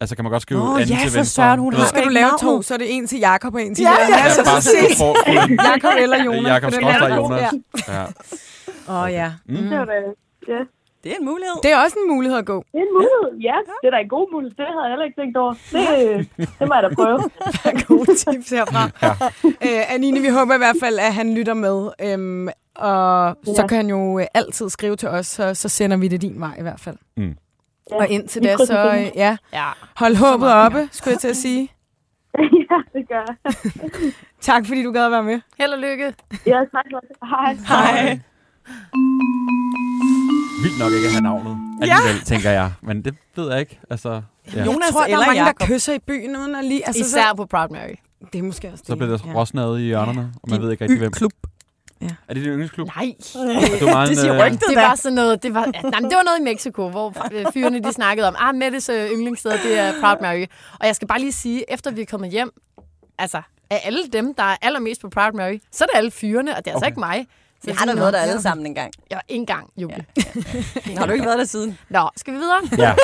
Altså 0.00 0.16
kan 0.16 0.24
man 0.24 0.30
godt 0.32 0.42
skrive 0.42 0.60
Nå, 0.60 0.66
anden 0.76 0.88
ja, 0.88 0.94
til 1.02 1.14
venstre? 1.14 1.24
søren, 1.24 1.60
hun 1.60 1.72
Du 1.72 1.78
har 1.78 1.86
Skal 1.86 2.04
du 2.04 2.08
lave 2.08 2.30
to, 2.40 2.62
så 2.62 2.74
er 2.74 2.78
det 2.78 2.94
en 2.96 3.06
til 3.06 3.18
Jakob 3.18 3.54
og 3.54 3.62
en 3.62 3.74
til 3.74 3.82
Ja, 3.82 3.90
Jørgen. 3.90 4.08
ja, 4.10 4.24
Ja, 4.24 4.30
så 4.34 4.44
bare 4.44 4.62
så 4.62 4.70
præcis. 4.82 4.98
får 4.98 5.16
Jakob 5.72 5.92
eller 5.98 6.24
Jonas. 6.24 6.50
Jakob. 6.50 6.72
Jonas. 7.16 7.40
Ja. 7.88 8.00
Ja. 8.00 8.04
Åh 9.04 9.12
ja. 9.12 9.32
Mm. 9.48 9.56
Det 9.56 9.78
var 9.78 9.84
da, 9.84 9.92
ja. 10.48 10.58
Det 11.06 11.12
er 11.14 11.18
en 11.20 11.24
mulighed. 11.32 11.56
Det 11.62 11.70
er 11.72 11.78
også 11.84 11.96
en 12.04 12.08
mulighed 12.14 12.38
at 12.38 12.46
gå. 12.46 12.56
Det 12.72 12.78
er 12.78 12.84
en 12.88 12.92
mulighed. 12.98 13.40
Ja, 13.48 13.56
det 13.82 13.86
er 13.86 13.90
da 13.90 13.96
en 13.96 14.08
god 14.08 14.26
mulighed. 14.32 14.56
Det 14.56 14.66
havde 14.68 14.82
jeg 14.84 14.90
heller 14.92 15.04
ikke 15.08 15.20
tænkt 15.20 15.36
over. 15.36 15.54
Det, 15.72 16.48
det 16.58 16.68
må 16.68 16.74
jeg 16.74 16.82
da 16.82 16.90
prøve. 17.00 17.20
Gode 17.88 18.14
tips 18.22 18.50
herfra. 18.50 18.82
ja. 19.06 19.78
øh, 19.80 19.94
Anine, 19.94 20.20
vi 20.20 20.28
håber 20.28 20.54
i 20.54 20.58
hvert 20.58 20.76
fald, 20.82 20.98
at 20.98 21.14
han 21.14 21.34
lytter 21.34 21.54
med. 21.54 21.78
Øhm, 22.06 22.48
og 22.76 23.36
så 23.44 23.54
Ja. 23.62 23.66
kan 23.66 23.76
han 23.76 23.88
jo 23.88 24.18
øh, 24.18 24.26
altid 24.34 24.68
skrive 24.70 24.96
til 24.96 25.08
os, 25.08 25.26
så, 25.26 25.54
så 25.54 25.68
sender 25.68 25.96
vi 25.96 26.08
det 26.08 26.20
din 26.22 26.40
vej 26.40 26.54
i 26.58 26.62
hvert 26.62 26.80
fald. 26.80 26.96
Mm. 27.16 27.34
Ja, 27.90 27.96
Og 27.96 28.08
indtil 28.08 28.42
da, 28.44 28.56
så 28.56 28.78
øh, 28.98 29.06
ja, 29.16 29.36
Ja. 29.52 29.64
hold 29.96 30.16
håbet 30.16 30.52
oppe, 30.52 30.88
skulle 30.92 31.12
jeg 31.12 31.20
til 31.20 31.28
at 31.28 31.36
sige. 31.36 31.68
ja, 32.70 32.78
det 32.98 33.08
gør 33.08 33.24
jeg. 33.46 33.52
Tak, 34.40 34.66
fordi 34.66 34.82
du 34.84 34.92
gad 34.92 35.04
at 35.04 35.10
være 35.10 35.22
med. 35.22 35.40
Held 35.58 35.72
og 35.72 35.78
lykke. 35.78 36.14
Ja, 36.46 36.58
tak 36.58 36.84
for 36.92 37.00
det. 37.00 37.10
Hej. 37.22 37.56
Hej. 37.68 38.18
Vildt 40.62 40.78
nok 40.78 40.92
ikke 40.92 41.06
at 41.06 41.12
have 41.12 41.22
navnet 41.22 41.58
alligevel, 41.82 42.20
tænker 42.24 42.50
jeg. 42.50 42.72
Men 42.82 43.04
det 43.04 43.14
ved 43.36 43.50
jeg 43.50 43.60
ikke. 43.60 43.80
Altså, 43.90 44.08
ja. 44.54 44.64
Jonas 44.64 44.78
jeg 44.86 44.92
tror, 44.92 45.06
der 45.06 45.14
er 45.14 45.26
mange, 45.26 45.42
Jakob. 45.44 45.60
der 45.60 45.66
kysser 45.66 45.92
i 45.94 45.98
byen 45.98 46.36
uden 46.36 46.54
at 46.54 46.64
lige... 46.64 46.86
Altså, 46.86 47.02
Især 47.04 47.32
på 47.36 47.46
Proud 47.46 47.68
Mary. 47.68 47.88
så, 48.22 48.26
det 48.32 48.38
er 48.38 48.42
måske 48.42 48.68
også 48.68 48.82
det. 48.82 48.86
Så 48.88 48.96
bliver 48.96 49.16
der 49.16 49.24
ja. 49.26 49.32
rosnade 49.34 49.82
i 49.82 49.86
hjørnerne, 49.86 50.32
og 50.42 50.50
man 50.50 50.62
ved 50.62 50.70
ikke 50.70 50.84
rigtig, 50.84 50.98
hvem. 50.98 51.12
klub. 51.12 51.32
Er 52.00 52.34
det 52.34 52.36
din 52.36 52.44
yndlingsklub? 52.44 52.88
Nej. 52.96 53.14
Du 53.34 53.38
er 53.86 53.92
meget 53.92 54.08
Det 54.10 54.18
siger 54.18 54.34
øh, 54.34 54.40
rygtet 54.46 54.60
Det 54.68 54.76
der. 54.76 54.88
var 54.88 54.94
sådan 54.94 55.14
noget, 55.14 55.42
det 55.42 55.54
var, 55.54 55.60
ja, 55.74 55.80
nej, 55.82 56.00
det 56.00 56.16
var 56.16 56.22
noget 56.24 56.38
i 56.40 56.42
Mexico, 56.42 56.88
hvor 56.88 57.14
øh, 57.32 57.44
fyrene 57.54 57.82
de 57.82 57.92
snakkede 57.92 58.28
om, 58.28 58.34
ah, 58.38 58.54
Mettes 58.54 58.88
øh, 58.88 59.10
yndlingssted, 59.10 59.52
det 59.64 59.78
er 59.78 59.92
Proud 60.00 60.16
Mary. 60.22 60.44
Og 60.80 60.86
jeg 60.86 60.96
skal 60.96 61.08
bare 61.08 61.18
lige 61.20 61.32
sige, 61.32 61.72
efter 61.72 61.90
vi 61.90 62.00
er 62.00 62.06
kommet 62.06 62.30
hjem, 62.30 62.50
altså, 63.18 63.42
af 63.70 63.80
alle 63.84 64.00
dem, 64.12 64.34
der 64.34 64.42
er 64.42 64.56
allermest 64.62 65.00
på 65.00 65.08
Proud 65.08 65.32
Mary, 65.32 65.58
så 65.72 65.84
er 65.84 65.88
det 65.92 65.96
alle 65.98 66.10
fyrene, 66.10 66.56
og 66.56 66.64
det 66.64 66.70
er 66.70 66.74
altså 66.74 66.84
Okay. 66.86 66.90
ikke 66.90 67.00
mig. 67.00 67.26
Så 67.60 67.66
Vi 67.66 67.70
jeg 67.70 67.76
har 67.78 67.86
da 67.86 67.94
været 67.94 68.12
der 68.12 68.18
"Nå, 68.18 68.22
alle 68.22 68.34
ja." 68.34 68.40
sammen 68.40 68.66
en 68.66 68.74
gang. 68.74 68.92
Ja, 69.10 69.18
en 69.28 69.46
gang, 69.46 69.70
Julie. 69.76 70.04
Har 70.96 71.06
du 71.06 71.12
ikke 71.12 71.24
været 71.24 71.38
der 71.38 71.44
siden? 71.44 71.78
Nå, 71.90 72.10
skal 72.16 72.34
vi 72.34 72.38
videre? 72.38 72.60
Ja. 72.78 72.94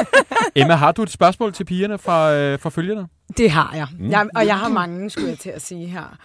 Emma, 0.54 0.75
har 0.75 0.92
du 0.92 1.02
et 1.02 1.11
spørgsmål 1.11 1.52
til 1.52 1.64
pigerne 1.64 1.99
fra, 1.99 2.32
øh, 2.35 2.59
fra 2.59 2.71
følgerne? 2.71 3.06
Det 3.37 3.50
har 3.50 3.73
jeg. 3.75 3.87
Mm. 3.99 4.04
Mm. 4.04 4.11
jeg. 4.11 4.26
Og 4.37 4.47
jeg 4.47 4.59
har 4.59 4.68
mange, 4.68 5.11
skulle 5.11 5.28
jeg 5.28 5.38
til 5.38 5.50
at 5.50 5.62
sige 5.62 5.87
her. 5.87 6.16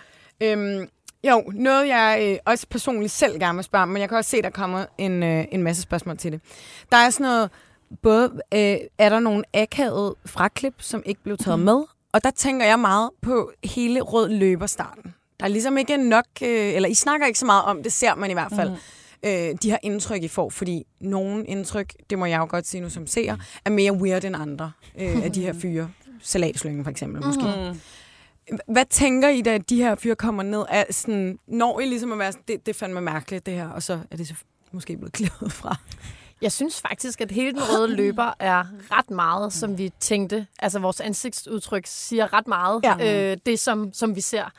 Øhm, 0.44 0.88
jo, 1.24 1.44
noget 1.54 1.88
jeg 1.88 2.20
øh, 2.22 2.38
også 2.46 2.68
personligt 2.70 3.12
selv 3.14 3.40
gerne 3.40 3.56
vil 3.56 3.64
spørge 3.64 3.82
om, 3.84 3.90
men 3.90 4.02
jeg 4.02 4.10
kan 4.10 4.18
også 4.18 4.30
se, 4.32 4.42
der 4.42 4.50
kommer 4.50 4.86
en, 4.98 5.24
øh, 5.24 5.46
en 5.52 5.64
masse 5.64 5.82
spørgsmål 5.82 6.18
til 6.18 6.32
det. 6.32 6.42
Der 6.92 6.98
er 6.98 7.10
sådan 7.10 7.24
noget, 7.26 7.50
både 8.04 8.32
øh, 8.54 8.78
er 8.98 9.10
der 9.10 9.20
nogle 9.20 9.44
akavede 9.54 10.16
fraklip, 10.26 10.74
som 10.80 11.04
ikke 11.06 11.24
blev 11.24 11.38
taget 11.38 11.60
med, 11.60 11.84
og 12.14 12.24
der 12.24 12.32
tænker 12.32 12.66
jeg 12.66 12.80
meget 12.80 13.10
på 13.22 13.52
hele 13.64 14.02
rød 14.02 14.30
løberstarten. 14.30 15.14
Der 15.40 15.46
er 15.46 15.50
ligesom 15.50 15.78
ikke 15.78 15.98
nok, 15.98 16.26
øh, 16.42 16.74
eller 16.74 16.90
I 16.90 16.94
snakker 16.94 17.28
ikke 17.28 17.40
så 17.40 17.46
meget 17.46 17.64
om, 17.64 17.84
det 17.84 17.94
ser 17.94 18.16
man 18.16 18.30
i 18.30 18.34
hvert 18.34 18.52
fald, 18.56 18.70
mm. 18.70 18.76
øh, 19.24 19.56
de 19.62 19.70
her 19.70 19.78
indtryk, 19.84 20.24
I 20.24 20.28
får, 20.28 20.50
fordi 20.50 20.84
nogle 21.00 21.46
indtryk, 21.46 21.94
det 22.10 22.20
må 22.20 22.26
jeg 22.26 22.38
jo 22.38 22.48
godt 22.50 22.68
sige 22.68 22.82
nu 22.82 22.90
som 22.90 23.08
seer, 23.08 23.38
er 23.66 23.70
mere 23.70 23.94
weird 23.94 24.24
end 24.24 24.36
andre 24.36 24.72
øh, 25.00 25.24
af 25.24 25.32
de 25.32 25.42
her 25.42 25.54
fyre. 25.54 25.90
Salatslyngen 26.22 26.84
for 26.84 26.92
eksempel, 26.92 27.26
måske. 27.26 27.44
Mm. 27.72 27.80
Hvad 28.68 28.86
tænker 28.90 29.30
I, 29.30 29.42
da 29.42 29.58
de 29.58 29.78
her 29.78 29.96
fyre 29.96 30.16
kommer 30.16 30.44
ned? 30.44 30.66
Er 30.70 30.84
sådan, 30.90 31.40
når 31.48 31.80
I 31.80 31.86
ligesom 31.86 32.12
at 32.12 32.20
være 32.20 32.34
det, 32.48 32.66
det 32.66 32.68
er 32.68 32.74
fandme 32.74 33.02
mærkeligt, 33.02 33.46
det 33.46 33.54
her, 33.54 33.70
og 33.70 33.84
så 33.84 34.00
er 34.12 34.18
det 34.18 34.28
så 34.28 34.34
måske 34.72 34.98
blevet 34.98 35.14
klippet 35.14 35.52
fra? 35.52 35.76
Jeg 36.42 36.52
synes 36.52 36.82
faktisk, 36.82 37.22
at 37.22 37.32
hele 37.32 37.52
den 37.52 37.62
røde 37.62 37.96
løber 38.02 38.34
er 38.40 38.64
ret 38.92 39.10
meget, 39.10 39.54
som 39.54 39.78
vi 39.78 39.92
tænkte. 40.00 40.48
Altså, 40.60 40.80
vores 40.80 41.02
ansigtsudtryk 41.02 41.84
siger 41.86 42.34
ret 42.34 42.48
meget. 42.48 42.82
Ja. 42.84 43.32
Øh, 43.32 43.38
det, 43.46 43.60
som, 43.60 43.94
som 43.94 44.16
vi 44.16 44.22
ser. 44.22 44.52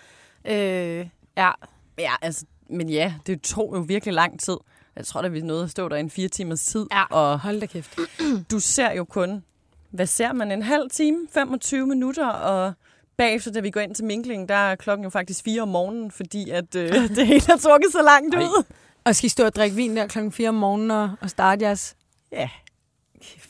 Øh, 0.45 1.09
ja. 1.37 1.50
Ja, 1.99 2.14
altså, 2.23 2.45
men 2.71 2.88
ja, 2.88 3.14
det 3.26 3.42
tog 3.42 3.75
jo 3.75 3.80
virkelig 3.80 4.14
lang 4.14 4.40
tid. 4.40 4.57
Jeg 4.97 5.07
tror, 5.07 5.21
at 5.21 5.33
vi 5.33 5.40
nåede 5.40 5.64
at 5.64 5.71
stå 5.71 5.88
der 5.88 5.97
i 5.97 6.00
en 6.00 6.11
fire 6.11 6.28
timers 6.28 6.62
tid. 6.62 6.87
Ja. 6.92 7.04
Og 7.04 7.40
Hold 7.40 7.61
da 7.61 7.66
kæft. 7.66 7.99
du 8.50 8.61
ser 8.61 8.92
jo 8.92 9.04
kun, 9.04 9.45
hvad 9.90 10.07
ser 10.07 10.33
man, 10.33 10.52
en 10.52 10.62
halv 10.62 10.90
time, 10.90 11.18
25 11.35 11.87
minutter, 11.87 12.26
og 12.26 12.73
bagefter, 13.16 13.52
da 13.52 13.61
vi 13.61 13.71
går 13.71 13.80
ind 13.80 13.95
til 13.95 14.04
minklingen, 14.04 14.49
der 14.49 14.54
er 14.54 14.76
klokken 14.76 15.04
jo 15.04 15.11
faktisk 15.11 15.45
4 15.45 15.62
om 15.62 15.68
morgenen, 15.68 16.11
fordi 16.11 16.50
at 16.50 16.75
øh, 16.75 16.92
det 17.16 17.26
hele 17.26 17.52
er 17.52 17.57
trukket 17.57 17.92
så 17.92 18.02
langt 18.02 18.35
Ej. 18.35 18.42
ud. 18.42 18.64
Og 19.04 19.16
skal 19.16 19.26
I 19.26 19.28
stå 19.28 19.45
og 19.45 19.54
drikke 19.54 19.76
vin 19.76 19.97
der 19.97 20.07
klokken 20.07 20.33
4 20.33 20.49
om 20.49 20.54
morgenen 20.54 20.90
og, 20.90 21.11
og 21.21 21.30
starte 21.30 21.64
jeres? 21.64 21.97
Ja. 22.33 22.49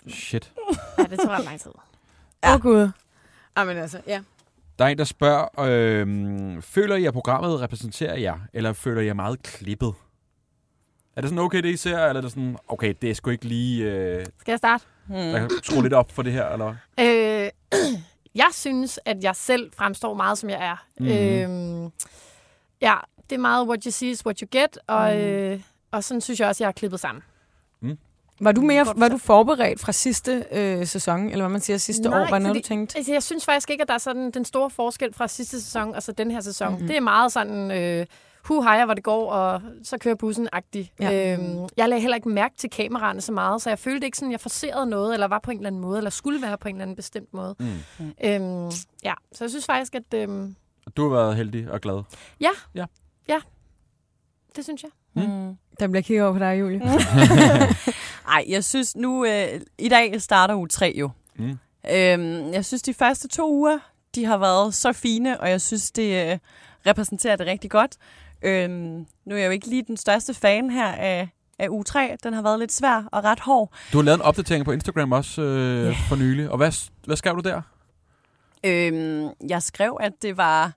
Shit. 0.09 0.53
ja, 0.99 1.03
det 1.03 1.21
tror 1.21 1.31
jeg 1.31 1.41
er 1.41 1.45
lang 1.45 1.61
tid. 1.61 1.71
Åh 1.71 1.81
ja. 2.45 2.55
oh, 2.55 2.61
gud. 2.61 2.91
Jamen 3.59 3.77
altså, 3.77 4.01
ja. 4.07 4.21
Der 4.79 4.85
er 4.85 4.89
en, 4.89 4.99
der 4.99 5.05
spørger, 5.05 5.61
øh, 5.61 6.63
føler 6.63 6.97
I, 6.97 7.05
at 7.05 7.13
programmet 7.13 7.61
repræsenterer 7.61 8.17
jer, 8.17 8.39
eller 8.53 8.73
føler 8.73 9.01
I 9.01 9.07
jer 9.07 9.15
meget 9.15 9.43
klippet? 9.43 9.95
Er 11.17 11.21
det 11.21 11.31
sådan 11.31 11.45
okay, 11.45 11.63
det 11.63 11.69
I 11.69 11.77
ser, 11.77 11.99
eller 12.07 12.17
er 12.17 12.21
det 12.21 12.31
sådan, 12.31 12.57
okay, 12.69 12.95
det 13.03 13.11
er 13.11 13.15
sgu 13.15 13.31
ikke 13.31 13.45
lige... 13.45 13.85
Øh, 13.85 14.27
Skal 14.41 14.53
jeg 14.53 14.59
starte? 14.59 14.85
Hmm. 15.07 15.17
der 15.17 15.39
kan 15.39 15.51
skrue 15.63 15.83
lidt 15.83 15.95
op 15.95 16.13
for 16.13 16.23
det 16.23 16.33
her, 16.33 16.49
eller? 16.49 16.75
Øh, 17.01 17.51
jeg 18.43 18.49
synes, 18.53 19.01
at 19.05 19.25
jeg 19.25 19.37
selv 19.37 19.73
fremstår 19.77 20.15
meget, 20.15 20.39
som 20.39 20.51
jeg 20.51 20.67
er. 20.67 20.87
Mhm. 20.99 21.09
Øh, 21.09 21.91
ja, 22.81 22.95
det 23.31 23.37
er 23.37 23.41
meget 23.41 23.69
what 23.69 23.85
you 23.85 23.91
see 23.91 24.11
is 24.11 24.27
what 24.27 24.39
you 24.39 24.49
get, 24.51 24.79
og, 24.87 25.21
øh, 25.21 25.61
og 25.91 26.05
sådan 26.05 26.21
synes 26.21 26.41
jeg 26.41 26.49
også, 26.49 26.65
jeg 26.65 26.69
er 26.69 26.73
klippet 26.73 27.01
sammen. 27.01 27.23
Var 28.41 28.53
du, 28.53 28.61
mere, 28.61 28.85
Godt 28.85 29.01
var 29.01 29.09
du 29.09 29.19
forberedt 29.19 29.81
fra 29.81 29.93
sidste 29.93 30.45
øh, 30.53 30.87
sæson, 30.87 31.21
eller 31.31 31.45
hvad 31.45 31.49
man 31.49 31.61
siger, 31.61 31.77
sidste 31.77 32.03
Nej, 32.09 32.21
år? 32.23 32.31
Var 32.31 32.39
noget, 32.39 32.49
fordi- 32.57 32.61
du 32.63 32.69
tænkte? 32.69 32.97
Altså, 32.99 33.13
jeg 33.13 33.23
synes 33.23 33.45
faktisk 33.45 33.71
ikke, 33.71 33.83
at 33.83 33.89
der 33.89 33.95
er 33.95 33.99
sådan 33.99 34.31
den 34.31 34.45
store 34.45 34.71
forskel 34.71 35.15
fra 35.15 35.29
sidste 35.29 35.61
sæson 35.63 35.95
og 35.95 36.03
så 36.03 36.13
den 36.13 36.31
her 36.31 36.41
sæson. 36.41 36.67
Mhm. 36.69 36.75
Mm-hmm. 36.75 36.89
Det 36.89 36.97
er 36.97 37.01
meget 37.01 37.33
sådan, 37.33 37.71
øh, 37.71 38.07
hu 38.45 38.63
hejer, 38.63 38.85
hvor 38.85 38.95
det 38.95 39.05
går, 39.05 39.31
og 39.33 39.63
så 39.83 39.99
kører 39.99 40.15
bussen-agtigt. 40.15 40.93
Ja. 41.01 41.11
Ja. 41.11 41.33
Øhm, 41.39 41.69
jeg 41.77 41.89
lagde 41.89 42.01
heller 42.01 42.17
ikke 42.17 42.29
mærke 42.29 42.55
til 42.57 42.71
kameraerne 42.71 43.21
så 43.21 43.33
meget, 43.33 43.63
så 43.63 43.71
jeg 43.71 43.79
følte 43.79 44.05
ikke 44.07 44.17
sådan, 44.19 44.29
at 44.29 44.33
jeg 44.33 44.41
forserede 44.41 44.87
noget, 44.87 45.15
eller 45.15 45.27
var 45.29 45.39
på 45.39 45.51
en 45.51 45.57
eller 45.57 45.67
anden 45.67 45.81
måde, 45.81 45.99
eller 45.99 46.11
skulle 46.11 46.43
være 46.43 46.59
på 46.59 46.69
en 46.69 46.75
eller 46.75 46.83
anden 46.83 46.97
bestemt 46.97 47.35
måde. 47.35 47.55
Mm. 47.59 47.67
Øhm, 48.25 48.71
ja, 49.05 49.15
så 49.33 49.45
jeg 49.45 49.51
synes 49.51 49.67
faktisk, 49.67 49.95
at 49.95 50.15
øhm, 50.15 50.55
Du 50.97 51.09
har 51.09 51.17
været 51.17 51.37
heldig 51.37 51.71
og 51.71 51.81
glad. 51.81 52.03
det 54.57 54.65
synes 54.65 54.83
jeg. 54.83 54.91
Mm. 55.29 55.55
Der 55.81 55.89
bliver 55.89 56.03
kigget 56.03 56.25
over 56.25 56.33
på 56.33 56.39
dig, 56.39 56.61
Julie. 56.61 56.81
Ej, 58.29 58.45
jeg 58.49 58.65
synes 58.65 58.97
nu, 58.97 59.25
øh, 59.25 59.61
i 59.79 59.89
dag 59.89 60.23
starter 60.23 60.55
uge 60.55 60.69
3 60.69 60.95
jo. 60.97 61.11
Mm. 61.37 61.59
Øhm, 61.91 62.53
jeg 62.53 62.65
synes, 62.65 62.83
de 62.83 62.95
første 62.95 63.29
to 63.29 63.53
uger, 63.55 63.79
de 64.15 64.25
har 64.25 64.39
været 64.39 64.75
så 64.75 64.93
fine, 64.93 65.41
og 65.41 65.51
jeg 65.51 65.61
synes, 65.61 65.91
det 65.91 66.33
øh, 66.33 66.39
repræsenterer 66.87 67.37
det 67.37 67.47
rigtig 67.47 67.71
godt. 67.71 67.97
Øhm, 68.43 69.07
nu 69.25 69.35
er 69.35 69.39
jeg 69.39 69.47
jo 69.47 69.51
ikke 69.51 69.67
lige 69.67 69.83
den 69.83 69.97
største 69.97 70.35
fan 70.35 70.71
her 70.71 70.87
af, 70.93 71.29
af 71.59 71.69
uge 71.69 71.85
3. 71.85 72.17
Den 72.23 72.33
har 72.35 72.43
været 72.43 72.59
lidt 72.59 72.73
svær 72.73 73.05
og 73.13 73.25
ret 73.25 73.41
hård. 73.41 73.71
Du 73.93 73.99
har 73.99 74.03
lavet 74.05 74.17
en 74.19 74.23
opdatering 74.23 74.65
på 74.65 74.73
Instagram 74.73 75.13
også 75.13 75.43
øh, 75.43 75.87
Ja. 75.87 75.95
for 76.09 76.17
nylig. 76.17 76.51
Og 76.51 76.57
hvad, 76.57 76.73
hvad 77.05 77.17
skrev 77.17 77.35
du 77.37 77.41
der? 77.49 77.63
Øhm, 78.65 79.29
jeg 79.49 79.63
skrev, 79.63 79.97
at 80.01 80.13
det 80.23 80.37
var 80.37 80.73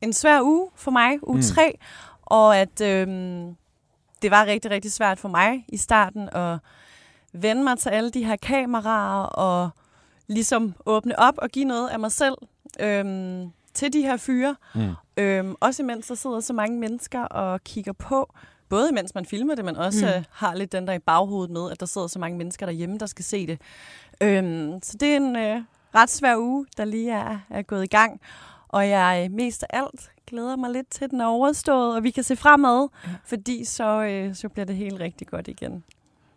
en 0.00 0.12
svær 0.12 0.40
uge 0.42 0.68
for 0.76 0.90
mig, 0.90 1.18
Mm. 1.28 1.42
3, 1.42 1.78
og 2.22 2.56
at 2.58 2.80
øhm, 2.80 3.56
det 4.22 4.30
var 4.30 4.46
rigtig, 4.46 4.70
rigtig 4.70 4.92
svært 4.92 5.20
for 5.20 5.28
mig 5.28 5.64
i 5.68 5.76
starten 5.76 6.28
at 6.32 6.58
vende 7.34 7.64
mig 7.64 7.78
til 7.78 7.88
alle 7.88 8.10
de 8.10 8.24
her 8.24 8.36
kameraer 8.36 9.22
og 9.26 9.70
ligesom 10.26 10.74
åbne 10.86 11.18
op 11.18 11.34
og 11.38 11.48
give 11.50 11.64
noget 11.64 11.88
af 11.88 12.00
mig 12.00 12.12
selv 12.12 12.34
øhm, 12.80 13.50
til 13.74 13.92
de 13.92 14.02
her 14.02 14.16
fyre. 14.16 14.56
Mm. 14.74 14.92
Øhm, 15.16 15.54
også 15.60 15.82
imens 15.82 16.06
der 16.06 16.14
sidder 16.14 16.40
så 16.40 16.52
mange 16.52 16.78
mennesker 16.78 17.22
og 17.22 17.64
kigger 17.64 17.92
på, 17.92 18.34
både 18.68 18.90
imens 18.90 19.14
man 19.14 19.26
filmer 19.26 19.54
det, 19.54 19.64
men 19.64 19.76
også 19.76 20.12
Mm. 20.18 20.24
har 20.30 20.54
lidt 20.54 20.72
den 20.72 20.86
der 20.86 20.92
i 20.92 20.98
baghovedet 20.98 21.50
med, 21.50 21.70
at 21.70 21.80
der 21.80 21.86
sidder 21.86 22.06
så 22.06 22.18
mange 22.18 22.38
mennesker 22.38 22.66
derhjemme, 22.66 22.98
der 22.98 23.06
skal 23.06 23.24
se 23.24 23.46
det. 23.46 23.60
Øhm, 24.20 24.78
så 24.82 24.96
det 25.00 25.12
er 25.12 25.16
en 25.16 25.36
øh, 25.36 25.62
ret 25.94 26.10
svær 26.10 26.36
uge, 26.36 26.66
der 26.76 26.84
lige 26.84 27.10
er, 27.12 27.38
er 27.50 27.62
gået 27.62 27.84
i 27.84 27.86
gang. 27.86 28.20
Og 28.68 28.88
jeg 28.88 29.22
øh, 29.24 29.36
mest 29.36 29.62
af 29.62 29.78
alt 29.78 30.10
glæder 30.26 30.56
mig 30.56 30.70
lidt 30.70 30.90
til, 30.90 31.04
at 31.04 31.10
den 31.10 31.20
er 31.20 31.26
overstået, 31.26 31.96
og 31.96 32.02
vi 32.02 32.10
kan 32.10 32.24
se 32.24 32.36
fremad, 32.36 32.88
ja. 33.04 33.10
fordi 33.24 33.64
så, 33.64 34.02
øh, 34.02 34.34
så 34.34 34.48
bliver 34.48 34.66
det 34.66 34.76
helt 34.76 35.00
rigtig 35.00 35.26
godt 35.26 35.48
igen. 35.48 35.84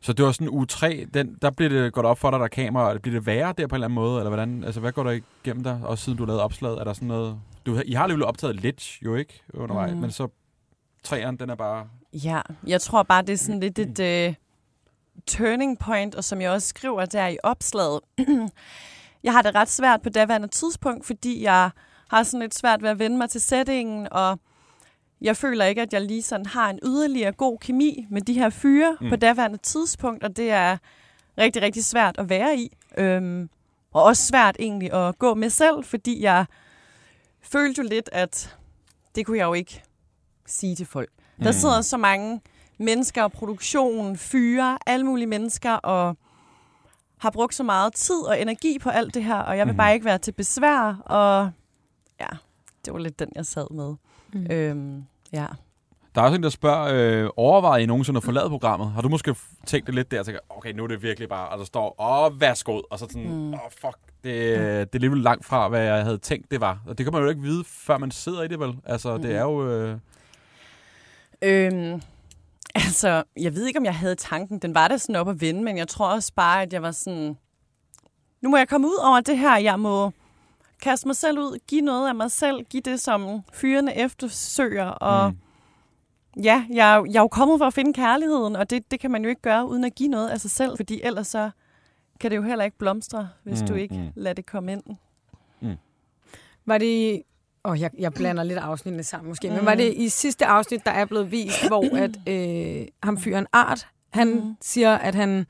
Så 0.02 0.14
det 0.14 0.26
var 0.26 0.32
sådan 0.32 0.50
uge 0.50 0.66
3, 0.66 1.08
den, 1.14 1.38
der 1.42 1.50
blev 1.50 1.70
det 1.70 1.94
godt 1.94 2.06
op 2.06 2.20
for 2.20 2.32
dig, 2.32 2.40
der 2.40 2.44
er 2.44 2.50
kamera. 2.50 2.98
Bliver 2.98 3.20
det 3.20 3.26
værre 3.26 3.54
der 3.58 3.68
på 3.68 3.76
en 3.76 3.78
eller 3.78 3.88
anden 3.88 3.96
måde? 3.96 4.18
Eller 4.20 4.30
hvordan, 4.30 4.64
altså, 4.64 4.80
hvad 4.80 4.92
går 4.92 5.04
der 5.04 5.20
igennem 5.44 5.64
dig, 5.64 5.82
også 5.84 6.04
siden 6.04 6.18
du 6.18 6.26
lavede 6.26 6.44
opslaget? 6.44 6.80
Er 6.80 6.84
der 6.84 6.94
sådan 6.94 7.08
noget... 7.08 7.40
Du, 7.66 7.82
I 7.86 7.92
har 7.92 8.04
alligevel 8.04 8.26
optaget 8.26 8.56
lidt, 8.56 9.02
jo 9.02 9.16
ikke, 9.16 9.44
undervejs, 9.54 9.94
mm. 9.94 9.98
men 10.00 10.12
så 10.12 10.28
træeren, 11.04 11.38
den 11.38 11.50
er 11.50 11.56
bare... 11.56 11.88
Ja, 12.14 12.42
jeg 12.68 12.82
tror 12.82 13.04
bare, 13.04 13.22
det 13.22 13.34
er 13.34 13.38
sådan 13.38 13.60
lidt 13.60 13.80
et 13.80 14.28
uh, 14.30 14.36
turning 15.28 15.80
point, 15.80 16.16
og 16.16 16.24
som 16.24 16.42
jeg 16.42 16.52
også 16.52 16.68
skriver 16.68 17.06
der 17.06 17.28
i 17.28 17.38
opslaget. 17.44 18.00
jeg 19.24 19.34
har 19.34 19.42
det 19.42 19.56
ret 19.56 19.70
svært 19.70 20.02
på 20.02 20.10
daværende 20.10 20.48
tidspunkt, 20.48 21.06
fordi 21.06 21.44
jeg 21.44 21.70
har 22.10 22.24
sådan 22.24 22.40
lidt 22.40 22.56
svært 22.56 22.82
ved 22.82 22.90
at 22.90 23.00
vende 23.00 23.18
mig 23.18 23.30
til 23.30 23.42
settingen, 23.42 24.08
og 24.12 24.40
jeg 25.22 25.38
føler 25.38 25.66
ikke, 25.66 25.82
at 25.82 25.94
jeg 25.94 26.02
lige 26.02 26.22
sådan 26.22 26.46
har 26.46 26.70
en 26.70 26.80
yderligere 26.84 27.32
god 27.32 27.58
kemi 27.58 28.06
med 28.10 28.22
de 28.22 28.34
her 28.34 28.50
fyre 28.50 28.98
mm. 29.02 29.10
på 29.10 29.16
daværende 29.16 29.58
tidspunkt, 29.58 30.24
og 30.24 30.38
det 30.38 30.52
er 30.52 30.78
rigtig, 31.38 31.62
rigtig 31.62 31.86
svært 31.86 32.16
at 32.18 32.30
være 32.30 32.58
i. 32.58 32.78
Øhm, 32.98 33.50
og 33.94 34.04
også 34.04 34.24
svært 34.24 34.56
egentlig 34.60 34.94
at 34.94 35.20
gå 35.20 35.34
med 35.34 35.50
selv, 35.50 35.84
fordi 35.84 36.22
jeg 36.22 36.46
følte 37.42 37.82
jo 37.82 37.88
lidt, 37.90 38.10
at 38.12 38.58
det 39.16 39.26
kunne 39.26 39.38
jeg 39.38 39.46
jo 39.46 39.54
ikke 39.54 39.84
sige 40.46 40.76
til 40.76 40.86
folk. 40.86 41.10
Mm. 41.38 41.44
Der 41.44 41.52
sidder 41.52 41.82
så 41.82 41.98
mange 41.98 42.42
mennesker, 42.78 43.28
produktion, 43.28 44.18
fyre, 44.18 44.78
alle 44.86 45.06
mulige 45.06 45.28
mennesker, 45.28 45.72
og 45.72 46.18
har 47.18 47.30
brugt 47.30 47.56
så 47.56 47.64
meget 47.64 47.94
tid 47.94 48.20
og 48.20 48.42
energi 48.42 48.80
på 48.80 48.90
alt 48.90 49.14
det 49.14 49.24
her, 49.24 49.40
og 49.40 49.58
jeg 49.58 49.66
vil 49.66 49.74
mm. 49.74 49.78
bare 49.78 49.94
ikke 49.94 50.06
være 50.06 50.18
til 50.18 50.32
besvær, 50.32 51.02
og 51.06 51.52
ja, 52.20 52.38
det 52.88 52.94
var 52.94 53.00
lidt 53.00 53.20
den, 53.20 53.30
jeg 53.36 53.46
sad 53.46 53.68
med. 53.72 53.96
Mm. 54.34 54.48
Øhm, 54.52 55.04
ja. 55.34 55.46
Der 56.16 56.22
er 56.22 56.26
også 56.26 56.36
en, 56.36 56.44
der 56.44 56.50
spørger, 56.50 57.24
øh, 57.24 57.30
overvejer 57.36 57.84
I 57.84 57.86
nogensinde 57.86 58.18
at 58.18 58.24
forlade 58.24 58.50
programmet? 58.50 58.92
Har 58.92 59.02
du 59.02 59.10
måske 59.10 59.36
tænkt 59.66 59.88
det 59.88 59.96
lidt 59.96 60.12
der, 60.12 60.20
og 60.20 60.26
tænker, 60.26 60.40
okay, 60.50 60.74
nu 60.74 60.84
er 60.84 60.88
det 60.88 61.04
virkelig 61.04 61.30
bare, 61.30 61.50
og 61.50 61.58
der 61.58 61.66
står, 61.66 62.02
åh, 62.02 62.42
værsgo, 62.42 62.82
og 62.92 63.00
så 63.00 63.06
sådan, 63.10 63.28
åh, 63.28 63.34
mm. 63.34 63.54
oh, 63.54 63.60
fuck, 63.72 63.98
det, 64.24 64.34
det 64.34 64.60
er 64.60 64.86
alligevel 64.94 65.20
langt 65.20 65.46
fra, 65.46 65.68
hvad 65.68 65.82
jeg 65.82 66.04
havde 66.04 66.18
tænkt, 66.18 66.52
det 66.52 66.62
var. 66.62 66.82
Og 66.88 66.98
det 66.98 67.06
kan 67.06 67.14
man 67.14 67.22
jo 67.22 67.30
ikke 67.30 67.42
vide, 67.42 67.64
før 67.68 67.98
man 67.98 68.12
sidder 68.12 68.44
i 68.44 68.48
det, 68.48 68.60
vel? 68.60 68.76
Altså, 68.86 69.16
mm. 69.16 69.22
det 69.22 69.36
er 69.36 69.42
jo... 69.42 69.70
Øh... 69.70 69.98
Øhm, 71.42 72.02
altså, 72.76 73.24
jeg 73.40 73.56
ved 73.56 73.66
ikke, 73.66 73.80
om 73.80 73.86
jeg 73.86 73.96
havde 73.96 74.16
tanken. 74.16 74.60
Den 74.60 74.76
var 74.76 74.88
da 74.88 74.98
sådan 74.98 75.16
op 75.16 75.30
at 75.30 75.42
vende, 75.42 75.64
men 75.64 75.78
jeg 75.78 75.88
tror 75.88 76.14
også 76.14 76.34
bare, 76.36 76.62
at 76.62 76.74
jeg 76.74 76.82
var 76.82 76.92
sådan... 76.92 77.38
Nu 78.42 78.50
må 78.50 78.58
jeg 78.58 78.68
komme 78.68 78.88
ud 78.88 79.00
over 79.04 79.22
det 79.22 79.38
her. 79.38 79.58
Jeg 79.58 79.80
må 79.80 80.12
kaste 80.82 81.08
mig 81.08 81.16
selv 81.16 81.40
ud, 81.40 81.60
give 81.68 81.82
noget 81.82 82.08
af 82.08 82.16
mig 82.16 82.32
selv, 82.32 82.64
give 82.64 82.82
det, 82.82 83.00
som 83.00 83.42
fyrene 83.54 83.98
eftersøger. 83.98 84.86
Og 84.86 85.32
mm. 85.32 86.44
ja, 86.44 86.66
jeg, 86.70 87.04
jeg 87.12 87.16
er 87.16 87.22
jo 87.22 87.28
kommet 87.28 87.60
for 87.60 87.66
at 87.66 87.74
finde 87.74 87.94
kærligheden, 87.94 88.56
og 88.56 88.70
det, 88.70 88.92
det 88.92 89.00
kan 89.00 89.12
man 89.12 89.24
jo 89.24 89.30
ikke 89.30 89.42
gøre 89.42 89.68
uden 89.68 89.84
at 89.84 89.96
give 89.96 90.10
noget 90.10 90.30
af 90.30 90.42
sig 90.42 90.52
selv, 90.52 90.78
fordi 90.78 91.02
ellers 91.04 91.28
så 91.28 91.50
kan 92.20 92.32
det 92.32 92.38
jo 92.38 92.44
heller 92.44 92.66
ikke 92.66 92.78
blomstre, 92.78 93.30
hvis 93.44 93.62
mm, 93.62 93.68
du 93.68 93.74
ikke 93.74 93.96
mm. 93.96 94.12
lader 94.16 94.34
det 94.34 94.46
komme 94.46 94.72
ind. 94.72 94.84
Mm. 95.62 95.76
Var 96.66 96.78
det 96.78 97.22
og 97.64 97.72
oh, 97.72 97.82
jeg, 97.82 97.92
jeg 97.98 98.14
blander 98.14 98.44
lidt 98.44 98.60
afsnittene 98.60 99.04
sammen 99.04 99.30
måske. 99.30 99.50
Mm. 99.50 99.56
Men 99.56 99.66
var 99.66 99.76
det 99.76 99.94
i 99.94 100.10
sidste 100.10 100.46
afsnit, 100.46 100.86
der 100.86 100.92
er 100.92 101.06
blevet 101.06 101.32
vist, 101.32 101.68
hvor 101.68 101.98
at, 101.98 102.20
øh, 102.28 102.88
ham 103.04 103.18
fyren 103.18 103.48
Art, 103.54 103.88
han 104.10 104.28
mm. 104.28 104.56
siger, 104.62 104.96
at 104.98 105.16
han 105.16 105.46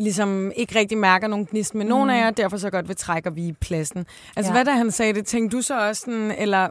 ligesom 0.00 0.52
ikke 0.56 0.78
rigtig 0.78 0.98
mærker 0.98 1.28
nogen 1.28 1.46
gnist 1.46 1.74
med 1.74 1.84
mm. 1.84 1.88
nogen 1.88 2.10
af 2.10 2.20
jer, 2.20 2.30
derfor 2.30 2.56
så 2.56 2.70
godt 2.70 2.88
vil 2.88 2.96
trække 2.96 3.28
og 3.28 3.36
vige 3.36 3.52
pladsen. 3.52 4.06
Altså, 4.36 4.52
ja. 4.52 4.56
hvad 4.56 4.64
da 4.64 4.70
han 4.70 4.90
sagde 4.90 5.12
det, 5.12 5.26
tænkte 5.26 5.56
du 5.56 5.62
så 5.62 5.88
også 5.88 6.00
sådan, 6.00 6.34
eller 6.38 6.68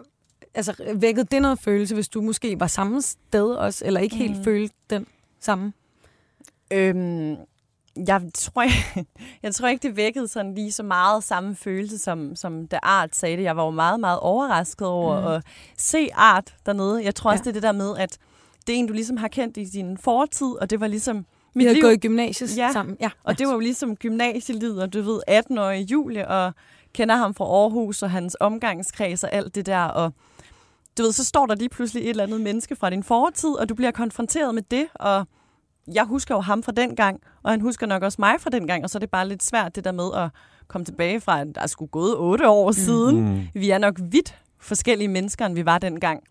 altså, 0.54 0.74
vækkede 0.96 1.26
det 1.32 1.42
noget 1.42 1.60
følelse, 1.60 1.96
hvis 1.96 2.10
du 2.10 2.22
måske 2.22 2.60
var 2.60 2.68
samme 2.68 3.02
sted 3.02 3.52
også, 3.52 3.86
eller 3.86 4.00
ikke 4.00 4.16
helt 4.16 4.38
mm. 4.38 4.44
følte 4.44 4.76
den 4.90 5.08
samme? 5.40 5.74
Øhm, 6.74 7.36
jeg 8.08 8.22
tror, 8.34 8.62
jeg, 8.62 9.06
jeg 9.44 9.56
tror 9.56 9.68
ikke, 9.68 9.88
det 9.88 9.98
vækkede 9.98 10.28
sådan 10.28 10.56
lige 10.56 10.72
så 10.72 10.84
meget 10.84 11.24
samme 11.24 11.56
følelse, 11.56 11.98
som, 11.98 12.36
som 12.36 12.68
da 12.68 12.80
Art 12.84 13.16
sagde 13.16 13.38
det. 13.38 13.44
Jeg 13.44 13.58
var 13.58 13.66
jo 13.66 13.72
meget, 13.72 14.00
meget 14.00 14.20
overrasket 14.20 14.88
over 14.88 15.20
mm. 15.20 15.28
at 15.28 15.44
se 15.78 16.10
Art 16.14 16.56
dernede. 16.66 17.04
Jeg 17.04 17.16
tror 17.16 17.32
også, 17.32 17.42
ja. 17.42 17.44
det 17.44 17.50
er 17.50 17.54
det 17.54 17.64
der 17.64 17.72
med, 17.72 17.98
at 17.98 18.18
det 18.68 18.76
er 18.76 18.80
en, 18.80 18.88
du 18.88 18.94
ligesom 18.94 19.18
har 19.18 19.28
kendt 19.28 19.58
i 19.58 19.66
din 19.66 19.98
fortid, 19.98 20.48
og 20.62 20.70
det 20.70 20.80
var 20.80 20.88
ligesom 20.88 21.26
vi 21.56 21.64
havde 21.64 21.74
liv. 21.74 21.82
gået 21.82 21.94
i 21.94 21.98
gymnasiet 21.98 22.58
ja. 22.58 22.72
sammen. 22.72 22.98
Ja, 23.02 23.10
og 23.24 23.40
det 23.40 23.48
var 23.48 23.54
jo 23.54 23.60
ligesom 23.60 23.96
gymnasielivet, 23.96 24.94
du 24.94 25.02
ved, 25.02 25.22
18-årige 25.30 25.84
Julie, 25.84 26.28
og 26.28 26.54
kender 26.94 27.16
ham 27.16 27.34
fra 27.34 27.46
Aarhus, 27.46 28.04
og 28.04 28.12
hans 28.12 28.38
omgangskreds 28.40 29.24
og 29.24 29.34
alt 29.34 29.56
det 29.56 29.66
der, 29.66 29.84
og 29.84 30.14
du 30.98 31.04
ved, 31.04 31.12
så 31.12 31.24
står 31.26 31.46
der 31.46 31.56
lige 31.56 31.70
pludselig 31.70 32.04
et 32.04 32.10
eller 32.10 32.24
andet 32.24 32.42
menneske 32.42 32.76
fra 32.76 32.90
din 32.90 33.04
fortid, 33.04 33.50
og 33.50 33.70
du 33.70 33.76
bliver 33.76 33.92
konfronteret 33.92 34.56
med 34.56 34.64
det, 34.72 34.88
og 34.96 35.28
jeg 35.94 36.04
husker 36.04 36.36
jo 36.36 36.42
ham 36.42 36.64
fra 36.64 36.72
den 36.72 36.96
gang, 36.96 37.20
og 37.44 37.52
han 37.52 37.62
husker 37.62 37.86
nok 37.86 38.04
også 38.04 38.16
mig 38.20 38.36
fra 38.40 38.50
den 38.50 38.68
gang, 38.68 38.84
og 38.84 38.90
så 38.90 38.98
er 38.98 39.00
det 39.00 39.10
bare 39.10 39.28
lidt 39.28 39.44
svært 39.44 39.76
det 39.76 39.84
der 39.84 39.92
med 39.92 40.10
at 40.16 40.30
komme 40.68 40.86
tilbage 40.86 41.22
fra, 41.22 41.42
at 41.42 41.48
der 41.56 41.62
er 41.62 41.68
sgu 41.68 41.86
gået 41.86 42.16
otte 42.18 42.50
år 42.50 42.70
mm. 42.70 42.74
siden. 42.74 43.22
Mm. 43.22 43.48
Vi 43.54 43.70
er 43.70 43.78
nok 43.78 43.96
vidt 44.12 44.36
forskellige 44.60 45.08
mennesker, 45.08 45.46
end 45.46 45.56
vi 45.56 45.66
var 45.66 45.78
dengang. 45.78 46.24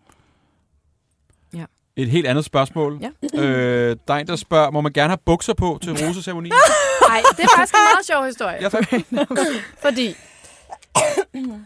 Et 2.01 2.09
helt 2.09 2.27
andet 2.27 2.45
spørgsmål. 2.45 2.99
Ja. 3.01 3.41
øh, 3.41 3.97
der 4.07 4.13
er 4.13 4.17
en, 4.17 4.27
der 4.27 4.35
spørger, 4.35 4.71
må 4.71 4.81
man 4.81 4.93
gerne 4.93 5.09
have 5.09 5.17
bukser 5.25 5.53
på 5.53 5.79
til 5.81 5.91
roseceremonien? 6.07 6.53
Nej, 7.09 7.21
det 7.37 7.43
er 7.43 7.47
faktisk 7.57 7.73
en 7.73 7.79
meget 7.95 8.05
sjov 8.05 8.25
historie. 8.25 8.57
Ja, 8.61 8.69
Fordi, 9.85 10.15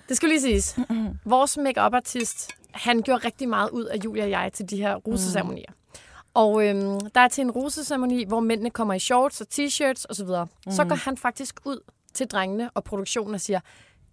det 0.10 0.18
skal 0.18 0.30
lige 0.30 0.42
siges, 0.42 0.78
vores 1.26 1.58
make 1.58 1.80
artist 1.80 2.52
han 2.72 3.02
gjorde 3.02 3.26
rigtig 3.26 3.50
meget 3.50 3.70
ud 3.70 3.86
af 3.86 3.98
Julia 4.06 4.24
og 4.24 4.30
jeg 4.30 4.52
til 4.54 4.70
de 4.70 4.78
her 4.78 4.96
roseceremonier. 4.96 5.70
Mm. 5.70 6.00
Og 6.34 6.68
øhm, 6.68 7.00
der 7.00 7.22
er 7.22 7.28
til 7.28 7.42
en 7.42 7.52
roseceremoni, 7.52 8.26
hvor 8.26 8.40
mændene 8.40 8.70
kommer 8.70 8.94
i 8.94 9.00
shorts 9.00 9.42
og 9.42 9.48
t-shirts 9.54 10.04
osv. 10.10 10.28
Mm. 10.66 10.72
Så 10.72 10.84
går 10.84 10.96
han 10.96 11.18
faktisk 11.18 11.60
ud 11.66 11.80
til 12.14 12.28
drengene 12.28 12.70
og 12.74 12.84
produktionen 12.84 13.36
og 13.36 13.42
siger, 13.42 13.60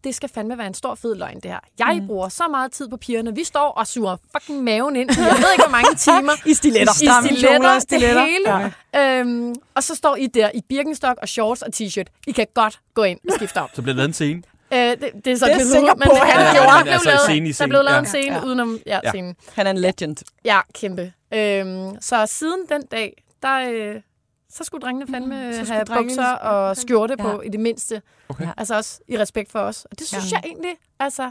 det 0.05 0.15
skal 0.15 0.29
fandme 0.29 0.59
være 0.59 0.67
en 0.67 0.75
stor 0.75 0.95
fed 0.95 1.15
løgn, 1.15 1.41
det 1.41 1.51
her. 1.51 1.59
Jeg 1.79 1.99
mm. 2.01 2.07
bruger 2.07 2.29
så 2.29 2.49
meget 2.51 2.73
tid 2.73 2.89
på 2.89 2.97
pigerne. 2.97 3.35
Vi 3.35 3.45
står 3.45 3.69
og 3.71 3.87
suger 3.87 4.17
fucking 4.33 4.65
maven 4.65 4.97
ind. 4.97 5.11
Jeg 5.11 5.25
ved 5.25 5.53
ikke, 5.53 5.65
hvor 5.65 5.71
mange 5.71 5.95
timer. 6.09 6.33
I 6.47 6.55
stiletter. 6.55 6.93
I 6.93 7.37
stiletter, 7.37 7.79
stiletter. 7.79 8.21
det 8.21 8.31
hele. 8.31 8.73
Ja. 8.95 9.21
Øhm, 9.21 9.55
og 9.75 9.83
så 9.83 9.95
står 9.95 10.17
I 10.17 10.27
der 10.27 10.51
i 10.55 10.61
Birkenstock 10.69 11.19
og 11.23 11.29
shorts 11.29 11.63
og 11.63 11.69
t-shirt. 11.75 12.23
I 12.27 12.33
kan 12.33 12.47
godt 12.55 12.81
gå 12.95 13.03
ind 13.03 13.19
og 13.29 13.35
skifte 13.35 13.63
op. 13.63 13.71
Så 13.75 13.83
bliver 13.83 13.93
det 13.93 13.97
lavet 13.97 14.09
en 14.09 14.13
scene? 14.15 14.43
Øh, 14.73 14.79
det, 14.79 15.01
det 15.25 15.33
er 15.33 15.37
så 15.37 15.47
det 15.47 15.55
er 15.55 15.59
sikker 15.59 15.95
men 15.95 16.09
på, 16.09 16.15
han 16.15 16.41
ja, 16.41 16.63
ja, 16.63 16.77
ja, 16.77 16.83
blev 16.83 16.93
altså 16.93 17.09
lavet, 17.09 17.21
scene 17.21 17.53
der 17.53 17.67
blev 17.67 17.83
lavet 17.83 17.95
ja. 17.95 17.99
en 17.99 18.07
scene 18.07 18.37
ja. 18.37 18.45
udenom 18.45 18.79
ja, 18.87 19.01
ja. 19.05 19.11
scenen. 19.11 19.37
Han 19.55 19.67
er 19.67 19.71
en 19.71 19.79
legend. 19.79 20.17
Ja, 20.45 20.61
kæmpe. 20.75 21.13
Øhm, 21.35 22.01
så 22.01 22.27
siden 22.27 22.61
den 22.69 22.83
dag, 22.87 23.23
der, 23.43 23.71
øh, 23.71 24.01
så 24.51 24.65
skulle 24.65 24.83
drengene 24.83 25.07
fandme 25.07 25.35
mm, 25.35 25.67
have 25.67 25.85
bukser 25.87 26.33
og 26.33 26.77
skjorte 26.77 27.17
ja. 27.19 27.23
på, 27.23 27.41
i 27.41 27.49
det 27.49 27.61
mindste. 27.61 28.03
Okay. 28.29 28.49
Altså 28.57 28.77
også 28.77 29.01
i 29.09 29.19
respekt 29.19 29.51
for 29.51 29.59
os. 29.59 29.85
Og 29.85 29.99
det 29.99 30.07
synes 30.07 30.33
ja. 30.33 30.37
jeg 30.37 30.51
egentlig, 30.51 30.77
altså, 30.99 31.31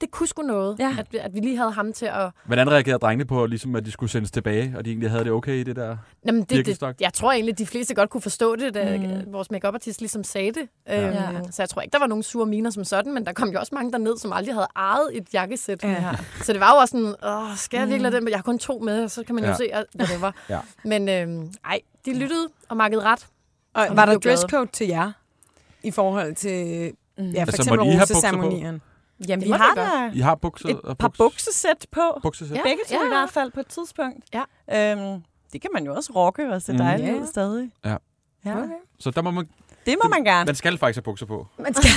det 0.00 0.10
kunne 0.10 0.26
sgu 0.26 0.42
noget, 0.42 0.78
ja. 0.78 0.96
at, 0.98 1.06
vi, 1.10 1.18
at 1.18 1.34
vi 1.34 1.40
lige 1.40 1.56
havde 1.56 1.72
ham 1.72 1.92
til 1.92 2.06
at... 2.06 2.30
Hvordan 2.44 2.70
reagerede 2.70 2.98
drengene 2.98 3.24
på, 3.24 3.46
ligesom, 3.46 3.76
at 3.76 3.86
de 3.86 3.90
skulle 3.90 4.10
sendes 4.10 4.30
tilbage, 4.30 4.74
og 4.76 4.84
de 4.84 4.90
egentlig 4.90 5.10
havde 5.10 5.24
det 5.24 5.32
okay 5.32 5.54
i 5.54 5.62
det 5.62 5.76
der 5.76 5.96
Jamen, 6.26 6.42
det, 6.42 6.66
det, 6.66 7.00
Jeg 7.00 7.12
tror 7.12 7.32
egentlig, 7.32 7.52
at 7.52 7.58
de 7.58 7.66
fleste 7.66 7.94
godt 7.94 8.10
kunne 8.10 8.20
forstå 8.20 8.56
det, 8.56 8.74
da 8.74 8.98
mm. 8.98 9.32
vores 9.32 9.50
make 9.50 9.66
artist 9.66 10.00
ligesom 10.00 10.24
sagde 10.24 10.52
det. 10.52 10.68
Ja. 10.86 11.32
Øhm, 11.32 11.52
så 11.52 11.62
jeg 11.62 11.68
tror 11.68 11.82
ikke, 11.82 11.92
der 11.92 11.98
var 11.98 12.06
nogen 12.06 12.22
sure 12.22 12.46
miner 12.46 12.70
som 12.70 12.84
sådan, 12.84 13.14
men 13.14 13.26
der 13.26 13.32
kom 13.32 13.48
jo 13.48 13.58
også 13.58 13.74
mange 13.74 13.92
derned, 13.92 14.16
som 14.18 14.32
aldrig 14.32 14.54
havde 14.54 14.68
ejet 14.76 15.08
et 15.12 15.34
jakkesæt. 15.34 15.84
Ja. 15.84 16.14
Så 16.42 16.52
det 16.52 16.60
var 16.60 16.74
jo 16.74 16.76
også 16.76 16.92
sådan, 16.92 17.14
Åh, 17.24 17.56
skal 17.56 17.78
jeg 17.78 17.88
virkelig 17.88 18.12
mm. 18.12 18.24
det? 18.24 18.30
Jeg 18.30 18.38
har 18.38 18.42
kun 18.42 18.58
to 18.58 18.78
med, 18.78 19.04
og 19.04 19.10
så 19.10 19.24
kan 19.24 19.34
man 19.34 19.44
jo 19.44 19.50
ja. 19.50 19.56
se, 19.56 19.70
hvad 19.94 20.06
det 20.06 20.20
var. 20.20 20.34
ja. 20.48 20.58
Men 20.84 21.08
øhm, 21.08 21.52
ej, 21.64 21.80
de 22.06 22.18
lyttede 22.18 22.48
og 22.68 22.76
makkede 22.76 23.02
ret. 23.02 23.26
Og, 23.74 23.86
og 23.90 23.96
var 23.96 24.06
der 24.06 24.18
dresscode 24.18 24.66
til 24.72 24.86
jer? 24.86 25.12
I 25.82 25.90
forhold 25.90 26.34
til, 26.34 26.92
mm. 27.18 27.24
ja, 27.24 27.42
for 27.42 27.46
altså, 27.46 27.62
eksempel 27.62 27.80
roseceremonierne? 27.80 28.80
Jamen, 29.28 29.44
vi 29.44 29.50
har 29.50 29.74
da 29.74 30.10
I 30.14 30.20
har 30.20 30.34
bukser, 30.34 30.68
et 30.68 30.98
par 30.98 31.08
buks... 31.08 31.18
buksesæt 31.18 31.86
på. 31.92 32.20
Buksesæt. 32.22 32.56
Ja, 32.56 32.62
Begge 32.62 32.82
to 32.88 32.94
ja. 32.94 33.04
i 33.04 33.08
hvert 33.08 33.30
fald 33.30 33.50
på 33.50 33.60
et 33.60 33.66
tidspunkt. 33.66 34.24
Ja. 34.34 34.92
Øhm, 34.92 35.22
det 35.52 35.60
kan 35.60 35.70
man 35.74 35.84
jo 35.84 35.94
også 35.94 36.12
rocke 36.16 36.52
og 36.52 36.62
se 36.62 36.72
mm. 36.72 36.78
dejligt 36.78 37.12
mm. 37.12 37.22
ud 37.22 37.26
stadig. 37.26 37.70
Ja. 37.84 37.96
ja. 38.44 38.58
Okay. 38.58 38.74
Så 38.98 39.10
der 39.10 39.22
må 39.22 39.30
man... 39.30 39.48
Det 39.86 39.96
må 40.02 40.08
man 40.08 40.24
gerne. 40.24 40.44
Man 40.44 40.54
skal 40.54 40.78
faktisk 40.78 40.96
have 40.96 41.02
bukser 41.02 41.26
på. 41.26 41.46
Man 41.58 41.74
skal. 41.74 41.90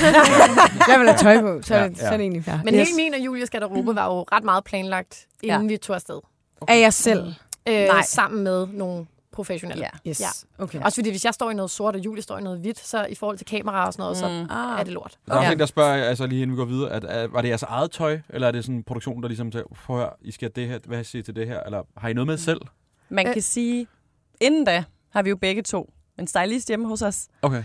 jeg 0.89 0.99
vil 0.99 1.07
have 1.07 1.17
tøj 1.17 1.41
på, 1.41 1.61
så, 1.61 1.75
ja, 1.75 1.83
ja. 1.83 1.93
så 1.93 2.05
er 2.05 2.11
det 2.11 2.19
egentlig 2.19 2.43
fair. 2.43 2.57
Men 2.63 2.75
yes. 2.75 2.87
hele 2.87 2.95
min 2.95 3.13
og 3.13 3.19
Julias 3.19 3.49
garderobe 3.49 3.95
var 3.95 4.05
jo 4.05 4.21
ret 4.21 4.43
meget 4.43 4.63
planlagt, 4.63 5.27
inden 5.43 5.61
ja. 5.61 5.67
vi 5.67 5.77
tog 5.77 5.95
afsted. 5.95 6.19
Okay. 6.61 6.73
Er 6.73 6.77
jeg 6.77 6.93
selv? 6.93 7.33
Øh, 7.67 7.73
Nej. 7.73 8.01
Sammen 8.01 8.43
med 8.43 8.67
nogle 8.67 9.05
professionelle. 9.33 9.89
Ja. 10.05 10.09
Yes. 10.09 10.21
ja. 10.21 10.63
Okay. 10.63 10.81
Også 10.81 10.95
fordi, 10.95 11.09
hvis 11.09 11.25
jeg 11.25 11.33
står 11.33 11.51
i 11.51 11.53
noget 11.53 11.71
sort, 11.71 11.95
og 11.95 12.05
Julie 12.05 12.23
står 12.23 12.37
i 12.37 12.41
noget 12.41 12.59
hvidt, 12.59 12.79
så 12.79 13.05
i 13.05 13.15
forhold 13.15 13.37
til 13.37 13.45
kamera 13.45 13.85
og 13.85 13.93
sådan 13.93 14.01
noget, 14.03 14.41
mm. 14.41 14.47
så 14.49 14.53
ah. 14.53 14.79
er 14.79 14.83
det 14.83 14.93
lort. 14.93 15.17
Der 15.27 15.33
er 15.33 15.37
også 15.37 15.51
en, 15.51 15.59
der 15.59 15.65
spørger, 15.65 16.03
altså 16.03 16.27
lige 16.27 16.41
inden 16.41 16.57
vi 16.57 16.59
går 16.59 16.65
videre, 16.65 16.91
at, 16.91 17.03
at, 17.03 17.33
var 17.33 17.41
det 17.41 17.49
jeres 17.49 17.63
eget 17.63 17.91
tøj, 17.91 18.19
eller 18.29 18.47
er 18.47 18.51
det 18.51 18.63
sådan 18.63 18.75
en 18.75 18.83
produktion, 18.83 19.21
der 19.21 19.27
ligesom 19.27 19.51
til, 19.51 19.63
hør, 19.87 20.17
I 20.21 20.31
skal 20.31 20.51
det 20.55 20.67
her, 20.67 20.79
hvad 20.85 21.03
siger 21.03 21.23
til 21.23 21.35
det 21.35 21.47
her, 21.47 21.59
eller 21.63 21.83
har 21.97 22.09
I 22.09 22.13
noget 22.13 22.27
med 22.27 22.37
selv? 22.37 22.61
Man 23.09 23.25
kan 23.25 23.37
øh. 23.37 23.41
sige, 23.41 23.87
inden 24.41 24.65
da 24.65 24.83
har 25.09 25.21
vi 25.21 25.29
jo 25.29 25.35
begge 25.35 25.61
to 25.61 25.93
en 26.19 26.27
stylist 26.27 26.67
hjemme 26.67 26.87
hos 26.87 27.01
os. 27.01 27.27
Okay 27.41 27.63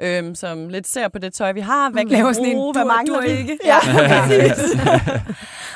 øhm, 0.00 0.34
som 0.34 0.68
lidt 0.68 0.86
ser 0.86 1.08
på 1.08 1.18
det 1.18 1.32
tøj, 1.34 1.52
vi 1.52 1.60
har. 1.60 1.90
Hvad 1.90 2.04
kan 2.04 2.26
vi 2.28 2.52
bruge? 2.54 2.72
Hvad 2.74 2.84
mangler 2.84 3.20
vi? 3.22 3.28
Ikke? 3.28 3.58
Ja, 3.64 3.78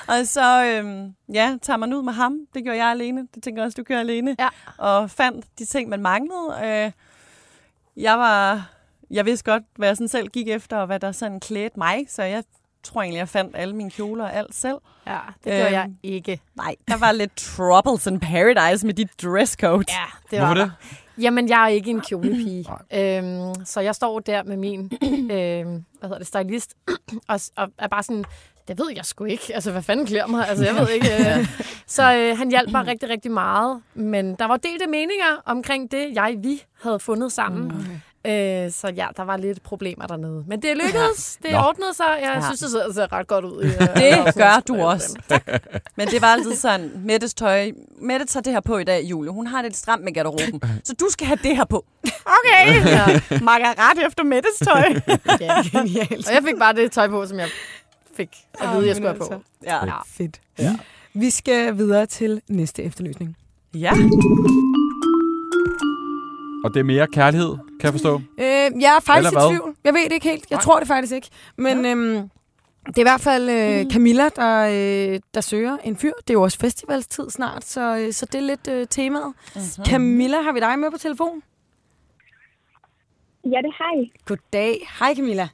og 0.18 0.26
så 0.26 0.64
øhm, 0.64 1.14
ja, 1.35 1.56
tager 1.62 1.76
man 1.76 1.94
ud 1.94 2.02
med 2.02 2.12
ham. 2.12 2.38
Det 2.54 2.62
gjorde 2.64 2.78
jeg 2.78 2.87
alene. 2.90 3.26
Det 3.35 3.42
tænker 3.42 3.62
jeg 3.62 3.66
også, 3.66 3.76
du 3.76 3.83
gør 3.83 3.98
alene. 4.00 4.37
Ja. 4.38 4.48
Og 4.78 5.11
fandt 5.11 5.46
de 5.59 5.64
ting, 5.64 5.88
man 5.88 6.02
manglede. 6.02 6.54
Øh, 6.64 6.90
Jeg 7.96 8.18
var... 8.18 8.66
Jeg 9.11 9.26
vidste 9.26 9.50
godt, 9.50 9.62
hvad 9.76 9.88
jeg 9.88 9.96
sådan 9.96 10.09
selv 10.09 10.28
gik 10.28 10.48
efter, 10.48 10.76
og 10.76 10.87
hvad 10.87 11.00
der 11.00 11.12
sådan 11.12 11.40
klædte 11.40 11.78
mig, 11.78 12.06
så 12.09 12.22
jeg 12.22 12.44
tror 12.83 13.02
egentlig, 13.02 13.18
jeg 13.18 13.28
fandt 13.28 13.56
alle 13.56 13.76
mine 13.76 13.90
kjoler 13.90 14.24
og 14.24 14.35
alt 14.35 14.54
selv. 14.54 14.76
Ja, 15.06 15.18
det 15.44 15.52
gjorde 15.52 15.64
Øhm, 15.64 15.72
jeg 15.72 15.90
ikke. 16.02 16.40
Nej, 16.56 16.74
der 16.88 16.96
var 16.96 17.12
lidt 17.12 17.37
troubles 17.37 18.06
in 18.06 18.20
paradise 18.20 18.87
med 18.87 18.94
dit 18.94 19.22
dresscode. 19.22 19.85
Ja, 19.88 20.04
det 20.30 20.38
Hvorfor 20.38 20.46
var 20.46 20.54
det? 20.54 20.72
der. 20.80 20.96
Jamen, 21.20 21.48
jeg 21.48 21.64
er 21.64 21.68
ikke 21.68 21.90
en 21.90 22.00
kjolepige. 22.00 22.66
øhm, 22.98 23.54
så 23.64 23.80
jeg 23.80 23.94
står 23.94 24.20
der 24.20 24.42
med 24.42 24.56
min 24.56 24.80
øhm, 25.02 25.85
hvad 25.98 26.02
hedder 26.02 26.18
det, 26.18 26.26
stylist, 26.26 26.74
og, 27.28 27.40
og 27.56 27.68
er 27.78 27.88
bare 27.88 28.02
sådan, 28.02 28.24
det 28.68 28.78
ved 28.78 28.90
jeg 28.96 29.04
sgu 29.04 29.24
ikke. 29.24 29.54
Altså, 29.54 29.72
hvad 29.72 29.83
fanden 29.83 30.06
klæder 30.06 30.26
mig? 30.26 30.48
Altså, 30.48 30.64
jeg 30.64 30.74
ved 30.74 30.88
ikke. 30.88 31.09
Øh. 31.38 31.46
Så 31.87 32.14
øh, 32.16 32.38
han 32.38 32.50
hjalp 32.50 32.70
mig 32.70 32.87
rigtig, 32.87 33.09
rigtig 33.09 33.30
meget. 33.30 33.83
Men 33.94 34.35
der 34.35 34.44
var 34.44 34.56
delte 34.56 34.87
meninger 34.87 35.42
omkring 35.44 35.90
det, 35.90 36.11
jeg 36.14 36.37
vi 36.38 36.62
havde 36.83 37.00
fundet 37.00 37.33
sammen. 37.33 38.02
Øh, 38.26 38.70
så 38.72 38.92
ja, 38.96 39.06
der 39.16 39.22
var 39.22 39.37
lidt 39.37 39.62
problemer 39.62 40.06
dernede. 40.06 40.44
Men 40.48 40.62
det 40.62 40.76
lykkedes. 40.76 41.38
Det 41.42 41.50
Nå. 41.52 41.59
ordnede 41.59 41.94
sig. 41.94 42.04
Jeg 42.22 42.33
Ja. 42.35 42.40
synes, 42.46 42.61
det 42.61 42.70
ser, 42.70 42.92
ser 42.92 43.12
ret 43.12 43.26
godt 43.26 43.44
ud. 43.44 43.62
i, 43.62 43.66
øh, 43.66 44.26
Det 44.26 44.35
gør 44.35 44.62
du 44.68 44.76
også. 44.83 45.18
Men 45.96 46.09
det 46.09 46.22
var 46.22 46.26
altid 46.26 46.54
sådan, 46.56 46.90
Mettes 47.04 47.35
tøj, 47.35 47.70
Mette 48.02 48.26
tager 48.26 48.42
det 48.42 48.52
her 48.52 48.61
på 48.61 48.78
i 48.78 48.85
dag, 48.85 49.02
Julie. 49.04 49.30
Hun 49.33 49.46
har 49.46 49.56
det 49.62 49.64
lidt 49.64 49.76
stramt 49.76 50.04
med 50.04 50.12
garderoben, 50.14 50.61
så 50.85 50.94
du 51.00 51.06
skal 51.11 51.26
have 51.26 51.38
det 51.42 51.56
her 51.56 51.64
på. 51.64 51.85
Okay. 52.04 52.74
Ja. 52.90 53.06
Makker 53.42 53.90
ret 53.90 54.06
efter 54.06 54.22
Mettes 54.24 54.59
tøj. 54.64 54.85
Ja. 55.40 55.62
Genialt. 55.72 56.28
Og 56.28 56.35
jeg 56.35 56.42
fik 56.48 56.59
bare 56.59 56.72
det 56.74 56.92
tøj 56.92 57.09
på, 57.09 57.26
som 57.26 57.38
jeg 57.38 57.48
fik 58.16 58.28
at 58.61 58.68
vide, 58.76 58.87
jeg 58.87 58.96
skulle 58.96 59.09
have 59.09 59.18
på. 59.18 59.42
Ja. 59.64 59.87
Ja. 59.87 59.92
Fedt. 60.06 60.40
Ja. 60.59 60.76
Vi 61.14 61.30
skal 61.30 61.76
videre 61.78 62.06
til 62.06 62.40
næste 62.48 62.83
efterlysning. 62.83 63.37
ja. 63.74 63.92
Og 66.64 66.74
det 66.74 66.80
er 66.80 66.85
mere 66.85 67.06
kærlighed, 67.12 67.56
kan 67.80 67.86
jeg 67.86 67.92
forstå. 67.92 68.14
Øh, 68.14 68.82
jeg 68.82 68.96
er 68.96 69.00
faktisk 69.00 69.32
Eller 69.32 69.40
hvad? 69.40 69.56
i 69.56 69.58
tvivl. 69.58 69.76
Jeg 69.84 69.94
ved 69.94 70.04
det 70.04 70.12
ikke 70.12 70.28
helt. 70.28 70.50
Jeg 70.50 70.58
tror 70.60 70.78
det 70.78 70.88
faktisk 70.88 71.12
ikke. 71.12 71.28
Men 71.56 71.84
ja. 71.84 71.90
øhm, 71.90 72.30
det 72.86 72.96
er 72.96 73.00
i 73.00 73.02
hvert 73.02 73.20
fald 73.20 73.50
øh, 73.50 73.92
Camilla, 73.92 74.28
der, 74.36 74.66
øh, 75.14 75.20
der 75.34 75.40
søger 75.40 75.76
en 75.84 75.96
fyr. 75.96 76.12
Det 76.18 76.30
er 76.30 76.34
jo 76.34 76.42
også 76.42 76.58
festivalstid 76.58 77.30
snart, 77.30 77.64
så, 77.64 77.96
øh, 77.96 78.12
så 78.12 78.26
det 78.26 78.34
er 78.34 78.42
lidt 78.42 78.68
øh, 78.68 78.86
temaet. 78.90 79.34
Mm-hmm. 79.54 79.84
Camilla, 79.84 80.42
har 80.42 80.52
vi 80.52 80.60
dig 80.60 80.78
med 80.78 80.90
på 80.90 80.98
telefon? 80.98 81.42
Ja, 83.44 83.58
det 83.62 83.72
har 83.74 84.02
I. 84.02 84.12
Goddag. 84.24 84.88
Hej 84.98 85.14
Camilla. 85.14 85.48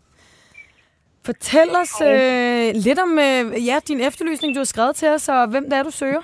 Fortæl 1.24 1.70
os 1.70 2.00
øh, 2.00 2.74
lidt 2.74 2.98
om 2.98 3.18
øh, 3.18 3.66
ja, 3.66 3.78
din 3.88 4.00
efterlysning, 4.00 4.54
du 4.54 4.60
har 4.60 4.64
skrevet 4.64 4.96
til 4.96 5.08
os, 5.08 5.28
og 5.28 5.46
hvem 5.46 5.64
det 5.70 5.78
er, 5.78 5.82
du 5.82 5.90
søger. 5.90 6.22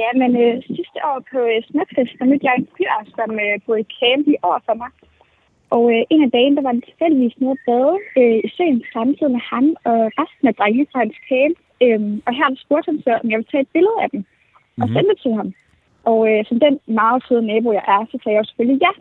Ja, 0.00 0.08
men 0.20 0.30
øh, 0.42 0.54
sidste 0.76 0.98
år 1.10 1.18
på 1.30 1.38
øh, 1.52 1.62
Snapfest, 1.68 2.12
der 2.18 2.24
mødte 2.24 2.46
jeg 2.46 2.54
en 2.58 2.68
fyr, 2.76 2.92
som 3.16 3.30
øh, 3.44 3.54
boede 3.66 3.80
i 3.84 3.92
camp 3.98 4.22
lige 4.26 4.44
over 4.48 4.60
for 4.66 4.74
mig. 4.82 4.90
Og 5.76 5.84
øh, 5.94 6.02
en 6.12 6.22
af 6.26 6.30
dagen, 6.30 6.56
der 6.56 6.62
var 6.66 6.72
det 6.72 6.84
tilfældigvis 6.84 7.40
nede 7.40 7.56
at 7.56 7.64
bade 7.68 7.96
øh, 8.20 8.38
i 8.46 8.48
søen 8.56 8.80
samtidig 8.92 9.32
med 9.36 9.44
ham 9.52 9.66
og 9.90 9.98
resten 10.20 10.46
af 10.48 10.54
drengene 10.58 10.86
fra 10.92 10.98
hans 11.04 11.18
camp. 11.28 11.56
Øhm, 11.84 12.14
og 12.26 12.32
her 12.38 12.48
spurgte 12.64 12.88
han 12.90 13.02
så, 13.06 13.12
om 13.22 13.30
jeg 13.30 13.38
ville 13.38 13.52
tage 13.52 13.66
et 13.66 13.74
billede 13.76 13.98
af 14.04 14.08
dem 14.14 14.22
og 14.82 14.86
sende 14.88 15.10
det 15.10 15.18
til 15.24 15.34
ham. 15.40 15.48
Og 16.10 16.18
øh, 16.30 16.40
som 16.48 16.56
den 16.64 16.74
meget 17.00 17.24
søde 17.26 17.46
nabo, 17.50 17.68
jeg 17.78 17.84
er, 17.94 18.00
så 18.10 18.16
sagde 18.18 18.34
jeg 18.34 18.42
jo 18.42 18.48
selvfølgelig 18.48 18.80
ja. 18.86 18.92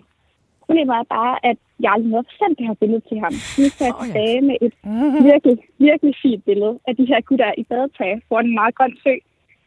Problemet 0.66 0.94
er 0.96 1.14
bare, 1.20 1.36
at 1.50 1.58
jeg 1.82 1.92
aldrig 1.92 2.12
nåede 2.12 2.28
at 2.30 2.36
sende 2.40 2.56
det 2.58 2.68
her 2.68 2.78
billede 2.82 3.04
til 3.10 3.18
ham. 3.24 3.34
Nu 3.60 3.66
står 3.70 3.86
jeg 3.90 3.98
tilbage 4.04 4.42
med 4.50 4.58
et 4.66 4.74
virkelig, 5.32 5.58
virkelig 5.88 6.14
fint 6.24 6.44
billede 6.48 6.76
af 6.88 6.94
de 7.00 7.06
her 7.12 7.22
gutter 7.28 7.52
i 7.62 7.64
badetøj 7.70 8.12
foran 8.28 8.46
en 8.46 8.60
meget 8.60 8.76
grøn 8.76 8.96
sø, 9.04 9.14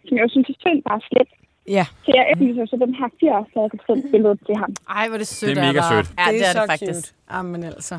som 0.07 0.13
jeg 0.17 0.23
jo 0.27 0.29
synes 0.35 0.49
er 0.49 0.55
synd 0.65 0.83
bare 0.89 1.01
slet. 1.11 1.29
Ja, 1.69 1.85
Så 2.05 2.13
jeg 2.15 2.25
efterlyser 2.33 2.67
så 2.67 2.77
den 2.85 2.95
her 2.95 3.09
fyr, 3.21 3.35
så 3.53 3.57
jeg 3.63 3.71
kan 3.71 3.81
sende 3.87 4.03
billedet 4.13 4.39
til 4.47 4.57
ham. 4.63 4.71
Ej, 4.97 5.05
hvor 5.09 5.15
er 5.15 5.19
det 5.19 5.27
sødt 5.27 5.57
Det 5.57 5.63
er 5.65 5.67
mega 5.73 5.83
sødt. 5.93 6.07
Ja, 6.19 6.25
det 6.33 6.41
er 6.49 6.53
det, 6.53 6.57
så 6.59 6.63
faktisk. 6.73 7.05
Cute. 7.09 7.37
Jamen 7.37 7.65
altså. 7.65 7.97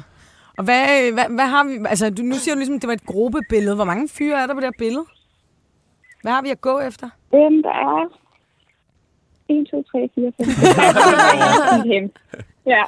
Og 0.58 0.64
hvad, 0.64 1.12
hvad, 1.14 1.28
hvad 1.38 1.48
har 1.54 1.64
vi... 1.64 1.74
Altså, 1.94 2.10
du, 2.10 2.22
nu 2.32 2.36
siger 2.36 2.54
du 2.56 2.60
ligesom, 2.60 2.76
at 2.76 2.82
det 2.82 2.88
var 2.88 2.94
et 2.94 3.06
gruppebillede. 3.06 3.76
Hvor 3.76 3.86
mange 3.92 4.10
fyre 4.18 4.42
er 4.42 4.48
der 4.48 4.54
på 4.54 4.60
det 4.60 4.68
her 4.72 4.80
billede? 4.86 5.06
Hvad 6.24 6.32
har 6.32 6.42
vi 6.42 6.50
at 6.50 6.62
gå 6.62 6.80
efter? 6.80 7.08
Øhm, 7.36 7.64
der 7.64 7.76
er 7.88 8.02
1, 9.50 9.68
2, 9.72 9.84
3, 9.84 10.10
4, 10.16 10.32
5. 10.38 10.46
Dem. 11.92 12.12
Ja, 12.66 12.84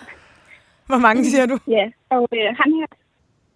Hvor 0.86 0.98
mange 0.98 1.26
siger 1.26 1.46
du? 1.46 1.58
ja. 1.68 1.86
Og 2.10 2.28
øh, 2.34 2.48
han 2.62 2.70
her 2.80 2.88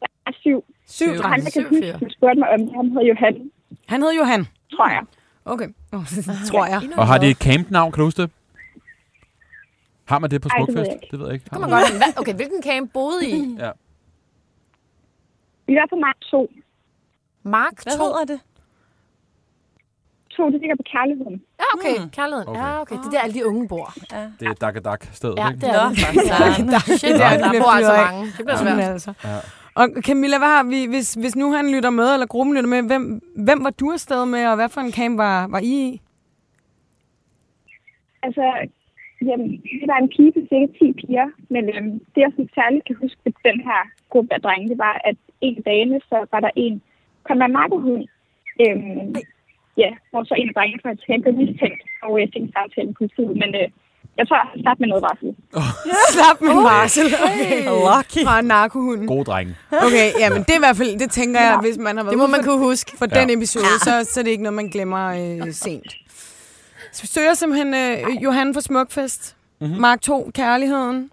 der 0.01 0.07
er 0.27 0.31
syv. 0.41 0.63
Syv 0.87 1.05
Og 1.09 1.13
han, 1.13 1.21
drenge. 1.21 1.43
jeg 1.45 1.53
kan 1.53 1.61
Syv 1.61 1.69
huske, 1.69 1.85
fyre. 1.85 1.97
han 1.99 2.09
spurgte 2.17 2.39
mig 2.39 2.49
om 2.53 2.59
det. 2.59 2.71
Han 2.75 2.85
hedder 2.91 3.05
Johan, 3.11 3.51
Han 3.87 4.01
hed 4.03 4.13
Johan. 4.19 4.45
tror 4.75 4.89
jeg. 4.89 5.03
Okay. 5.45 5.67
Oh, 5.93 6.05
tror 6.51 6.65
jeg. 6.65 6.81
Og 6.97 7.07
har 7.07 7.17
de 7.17 7.29
et 7.29 7.37
campnavn, 7.37 7.91
kan 7.91 7.99
du 7.99 8.05
huske 8.05 8.21
det? 8.21 8.31
Har 10.05 10.19
man 10.19 10.31
det 10.31 10.41
på 10.41 10.49
Ej, 10.51 10.57
det 10.57 10.67
ved 10.67 10.73
Smukfest? 10.75 10.87
jeg 10.91 10.95
ikke. 11.03 11.07
Det 11.11 11.19
ved 11.19 11.25
jeg 11.25 11.33
ikke. 11.33 11.49
Kan 11.49 11.61
man 11.61 11.69
godt. 11.69 11.97
Hvad- 11.97 12.13
Okay, 12.21 12.33
hvilken 12.35 12.63
camp 12.63 12.93
boede 12.93 13.29
I? 13.29 13.33
Vi 15.67 15.75
var 15.75 15.87
på 15.89 15.95
Mark 15.95 16.15
2. 16.31 16.51
Mark 17.43 17.73
Hvad 17.83 17.97
2? 17.97 18.03
hedder 18.03 18.25
det? 18.25 18.39
2, 20.37 20.45
det 20.51 20.59
ligger 20.61 20.75
på 20.75 20.83
kærligheden. 20.95 21.41
Ja, 21.59 21.65
okay. 21.75 22.09
Kærligheden. 22.11 22.47
Okay. 22.49 22.61
Ja, 22.61 22.81
okay. 22.81 22.95
Det 22.97 23.05
er 23.05 23.09
der, 23.11 23.19
alle 23.19 23.33
de 23.33 23.47
unge 23.47 23.67
bor. 23.67 23.93
Det 24.39 24.47
er 24.47 24.53
Dak 24.53 24.75
Dak 24.85 25.07
stedet, 25.13 25.35
Ja, 25.37 25.47
ikke? 25.49 25.59
det 25.61 25.69
er 25.69 25.89
det. 25.89 25.97
Ja. 25.97 26.79
Shit, 26.97 27.11
Det 27.15 27.21
er 27.21 27.37
der, 27.37 27.61
bor 27.61 27.71
altså 27.71 27.93
mange. 28.05 28.25
Det 28.37 28.45
bliver 28.45 28.57
svært. 28.57 28.79
altså. 28.79 29.13
Ja. 29.23 29.37
Og 29.75 29.85
Camilla, 30.07 30.37
hvad 30.37 30.47
har 30.57 30.63
vi, 30.63 30.79
hvis, 30.93 31.13
hvis 31.13 31.35
nu 31.35 31.51
han 31.51 31.71
lytter 31.75 31.89
med, 31.89 32.13
eller 32.13 32.27
gruppen 32.27 32.55
lytter 32.55 32.69
med, 32.69 32.83
hvem, 32.91 33.21
hvem 33.35 33.63
var 33.63 33.69
du 33.69 33.91
afsted 33.91 34.25
med, 34.25 34.47
og 34.47 34.55
hvad 34.55 34.69
for 34.69 34.81
en 34.81 34.91
camp 34.91 35.17
var, 35.17 35.47
var 35.47 35.59
I 35.59 35.73
i? 35.87 36.01
Altså, 38.23 38.45
jamen, 39.27 39.49
det 39.81 39.87
var 39.91 39.97
en 39.97 40.11
pige 40.15 40.31
på 40.31 40.39
cirka 40.49 40.67
10 40.79 40.93
piger, 40.93 41.27
men 41.49 41.63
øhm, 41.75 41.93
det, 42.11 42.21
jeg 42.21 42.31
sådan 42.31 42.49
særligt 42.55 42.85
kan 42.85 42.95
huske 43.01 43.19
ved 43.23 43.33
den 43.49 43.59
her 43.69 43.81
gruppe 44.09 44.33
af 44.33 44.41
drenge, 44.41 44.69
det 44.69 44.77
var, 44.77 45.01
at 45.03 45.17
en 45.41 45.57
af 45.57 45.63
dagene, 45.63 45.99
så 46.09 46.25
var 46.31 46.39
der 46.39 46.49
en 46.55 46.81
konfirmanderhund, 47.23 48.05
øhm, 48.63 49.15
ja, 49.77 49.91
hvor 50.09 50.23
så 50.23 50.33
en 50.33 50.49
af 50.49 50.55
drengene 50.55 50.97
camp 51.07 51.23
blev 51.23 51.35
mistænkt, 51.35 51.83
og 52.03 52.19
jeg 52.19 52.29
fik 52.33 52.41
en 52.43 52.53
samtale 52.57 52.87
med 52.87 52.93
politiet, 52.93 53.35
men 53.41 53.49
øh, 53.61 53.67
jeg 54.21 54.27
tror, 54.27 54.41
starter 54.61 54.79
med 54.83 54.87
noget 54.87 55.03
varsel. 55.07 55.29
Slap 56.13 56.37
med 56.41 56.53
Marcel. 56.63 57.07
Okay. 57.27 57.65
Lucky. 57.65 58.23
Fra 58.25 58.41
narkohunden. 58.41 59.07
Gode 59.07 59.23
drenge. 59.25 59.55
Okay, 59.71 60.11
ja, 60.19 60.29
men 60.29 60.39
det 60.43 60.49
er 60.49 60.55
i 60.55 60.59
hvert 60.59 60.77
fald, 60.77 60.99
det 60.99 61.11
tænker 61.11 61.39
jeg, 61.41 61.57
hvis 61.61 61.77
man 61.77 61.97
har 61.97 62.03
været 62.03 62.11
Det 62.11 62.17
må 62.19 62.27
man 62.27 62.43
kunne 62.43 62.57
huske. 62.57 62.91
for 62.97 63.07
Ja. 63.15 63.21
den 63.21 63.29
episode, 63.37 63.65
så, 63.83 64.07
så 64.13 64.19
er 64.19 64.23
det 64.23 64.31
ikke 64.31 64.43
noget, 64.43 64.53
man 64.53 64.67
glemmer 64.67 65.07
øh, 65.07 65.53
sent. 65.53 65.91
Så 66.93 67.01
vi 67.01 67.07
søger 67.07 67.33
simpelthen 67.33 67.73
øh, 67.73 68.23
Johan 68.23 68.53
fra 68.53 68.61
Smukfest. 68.61 69.35
Mm-hmm. 69.61 69.77
Mark 69.81 70.01
2, 70.01 70.31
Kærligheden. 70.35 71.09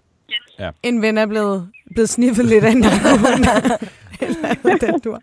Ja. 0.59 0.69
En 0.83 1.01
ven 1.01 1.17
er 1.17 1.25
blevet, 1.25 1.69
blevet 1.93 2.09
sniffet 2.09 2.45
lidt 2.45 2.63
af 2.63 2.71
en 2.71 2.77
narkohund. 2.77 3.45
Eller 4.21 4.77
den 4.81 4.99
dur. 4.99 5.21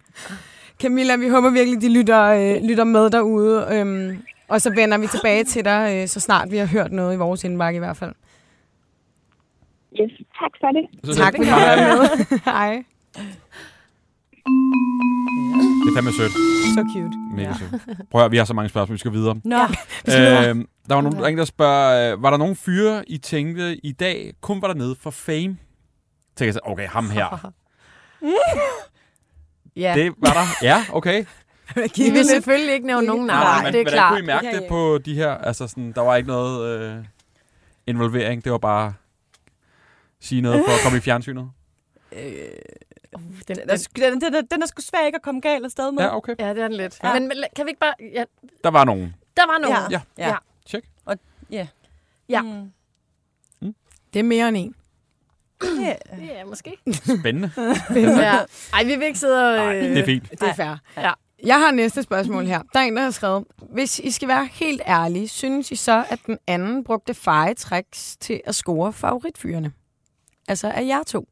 Camilla, 0.83 1.17
vi 1.17 1.29
håber 1.29 1.51
virkelig, 1.51 1.81
de 1.83 1.93
lytter, 1.93 2.23
øh, 2.25 2.63
lytter 2.69 2.85
med 2.85 3.11
derude. 3.11 3.67
Øhm, 3.73 4.19
og 4.49 4.61
så 4.61 4.71
vender 4.75 4.99
vi 4.99 5.07
tilbage 5.07 5.45
til 5.45 5.65
dig, 5.65 5.97
øh, 6.03 6.09
så 6.09 6.21
snart 6.21 6.51
vi 6.51 6.57
har 6.57 6.67
hørt 6.67 6.93
noget 6.93 7.15
i 7.15 7.19
vores 7.19 7.45
indbakke 7.45 7.77
i 7.77 7.79
hvert 7.79 7.97
fald. 7.97 8.13
Yes, 10.01 10.13
tak 10.41 10.51
for 10.61 10.67
det. 10.73 10.87
Så 11.05 11.15
Tak, 11.21 11.37
du 11.37 11.43
var 11.45 11.77
med. 11.77 12.39
Hej. 12.53 12.83
Det 15.85 15.91
er 15.91 15.95
fandme 15.97 16.13
sødt. 16.13 16.33
Så 16.75 16.85
cute. 16.95 17.19
Mega 17.37 17.53
sødt. 17.59 17.83
Prøv 18.11 18.21
at 18.21 18.23
høre, 18.25 18.31
vi 18.31 18.37
har 18.37 18.45
så 18.45 18.55
mange 18.55 18.69
spørgsmål, 18.69 18.95
vi 18.95 18.99
skal 18.99 19.13
videre. 19.13 19.41
Nå, 19.45 19.57
Ja. 20.07 20.49
Øh, 20.51 20.57
der 20.89 20.95
var 20.95 21.01
nogen, 21.03 21.19
der, 21.19 21.25
er 21.25 21.29
en, 21.29 21.39
der 21.39 21.45
spørger, 21.45 22.13
øh, 22.13 22.23
var 22.23 22.31
der 22.31 22.37
nogen 22.37 22.57
fyre, 22.57 23.05
I 23.11 23.19
tænkte 23.19 23.87
i 23.87 23.93
dag, 23.93 24.33
kun 24.41 24.63
var 24.63 24.69
der 24.69 24.75
nede 24.75 24.97
for 25.01 25.11
fame? 25.11 25.57
Tænker 26.37 26.47
jeg 26.47 26.55
så, 26.55 26.61
okay, 26.65 26.89
ham 26.89 27.11
her. 27.11 27.51
Ja. 29.77 29.93
Det 29.97 30.13
var 30.19 30.33
der. 30.33 30.67
Ja, 30.67 30.85
okay. 30.93 31.25
Vi 31.97 32.11
vil 32.11 32.25
selvfølgelig 32.25 32.75
ikke 32.75 32.87
nævne 32.87 33.07
nogen 33.07 33.27
navn. 33.27 33.65
men 33.65 33.73
Det 33.73 33.81
er 33.81 33.85
hvordan 33.85 33.93
klart. 33.93 34.11
kunne 34.13 34.23
I 34.23 34.27
mærke 34.27 34.47
det 34.47 34.63
ja. 34.63 34.69
på 34.69 34.99
de 34.99 35.15
her? 35.15 35.31
Altså, 35.31 35.69
sådan, 35.69 35.93
der 35.93 36.01
var 36.01 36.17
ikke 36.17 36.29
noget 36.29 36.81
øh, 36.81 37.05
involvering. 37.87 38.45
Det 38.45 38.53
var 38.53 38.59
bare 38.59 38.95
sige 40.21 40.41
noget 40.41 40.65
for 40.67 40.73
at 40.73 40.79
komme 40.83 40.99
i 40.99 41.01
fjernsynet. 41.01 41.51
Den, 42.13 43.57
den, 43.57 43.57
den, 43.97 44.21
den, 44.21 44.35
er, 44.35 44.41
den 44.51 44.63
er 44.63 44.67
sgu 44.67 44.81
svær 44.83 45.07
ikke 45.07 45.17
at 45.17 45.23
komme 45.23 45.41
galt 45.41 45.65
afsted 45.65 45.93
med. 45.93 46.03
Ja, 46.03 46.17
okay. 46.17 46.35
ja, 46.39 46.49
det 46.55 46.63
er 46.63 46.69
den 46.69 46.77
lidt. 46.77 46.99
Ja. 47.03 47.13
Men, 47.13 47.29
men 47.29 47.37
kan 47.57 47.67
vi 47.67 47.71
ikke 47.71 47.81
bare... 47.81 47.95
Ja, 48.13 48.25
Der 48.65 48.71
var 48.71 48.85
nogen. 48.85 49.15
der 49.37 49.47
var 49.47 49.59
nogen. 49.59 49.91
Ja. 49.91 50.01
Ja, 50.19 50.29
ja. 50.29 50.37
tjek. 50.67 50.85
ja. 51.51 51.67
Ja. 52.29 52.43
Mm. 52.43 52.71
Det 54.13 54.19
er 54.19 54.23
mere 54.23 54.49
end 54.49 54.57
en. 54.57 54.75
ja. 55.81 55.95
Ja, 56.25 56.45
måske. 56.45 56.77
Spændende. 57.21 57.51
ja. 58.23 58.39
Ej, 58.73 58.85
vi 58.85 58.97
vil 58.97 59.03
ikke 59.07 59.19
sidde 59.19 59.51
og... 59.51 59.57
Nej, 59.57 59.77
øh, 59.77 59.83
det 59.85 59.99
er 59.99 60.05
fint. 60.05 60.31
Det 60.31 60.43
er 60.43 60.55
fair. 60.55 60.77
Ja. 60.97 61.13
Jeg 61.45 61.61
har 61.61 61.71
næste 61.71 62.03
spørgsmål 62.03 62.45
her. 62.47 62.63
Der 62.73 62.81
er 62.81 62.85
en, 62.85 62.97
der 62.97 63.03
har 63.03 63.11
skrevet, 63.11 63.45
hvis 63.71 63.99
I 63.99 64.11
skal 64.11 64.29
være 64.29 64.49
helt 64.53 64.83
ærlige, 64.87 65.29
synes 65.29 65.71
I 65.73 65.77
så, 65.77 66.05
at 66.09 66.19
den 66.27 66.39
anden 66.47 66.85
brugte 66.85 67.15
fejetræks 67.15 68.17
til 68.21 68.41
at 68.47 68.55
score 68.55 68.93
favoritfyrene? 68.93 69.73
Altså 70.49 70.71
af 70.71 70.87
jer 70.87 71.03
to. 71.03 71.29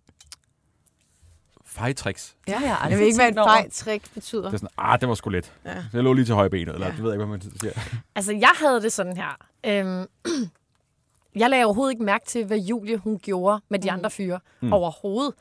Fejtricks. 1.64 2.36
Det 2.46 2.54
har 2.54 2.66
jeg 2.66 2.90
Jeg 2.90 2.98
ved 2.98 3.06
ikke, 3.06 3.18
hvad 3.18 3.28
et 3.28 3.34
fejtræk 3.34 4.02
betyder. 4.14 4.42
Det 4.42 4.52
er 4.52 4.56
sådan, 4.56 4.68
ah, 4.78 5.00
det 5.00 5.08
var 5.08 5.14
sgu 5.14 5.30
let. 5.30 5.52
Ja. 5.64 5.84
Det 5.92 6.04
lå 6.04 6.12
lige 6.12 6.24
til 6.24 6.34
højre 6.34 6.50
benet, 6.50 6.74
eller 6.74 6.90
det 6.90 7.02
ved 7.02 7.10
jeg 7.10 7.14
ikke, 7.14 7.26
hvad 7.26 7.38
man 7.38 7.58
siger. 7.60 7.72
Altså, 8.16 8.32
jeg 8.32 8.52
havde 8.56 8.82
det 8.82 8.92
sådan 8.92 9.16
her. 9.16 9.36
Øhm, 9.66 10.06
jeg 11.40 11.50
lagde 11.50 11.64
overhovedet 11.64 11.92
ikke 11.92 12.04
mærke 12.04 12.26
til, 12.26 12.44
hvad 12.44 12.58
Julie 12.58 12.96
hun 12.96 13.18
gjorde 13.18 13.60
med 13.68 13.78
de 13.78 13.90
Mm. 13.90 13.94
andre 13.94 14.10
fyre. 14.10 14.40
Mm. 14.60 14.72
Overhovedet. 14.72 15.34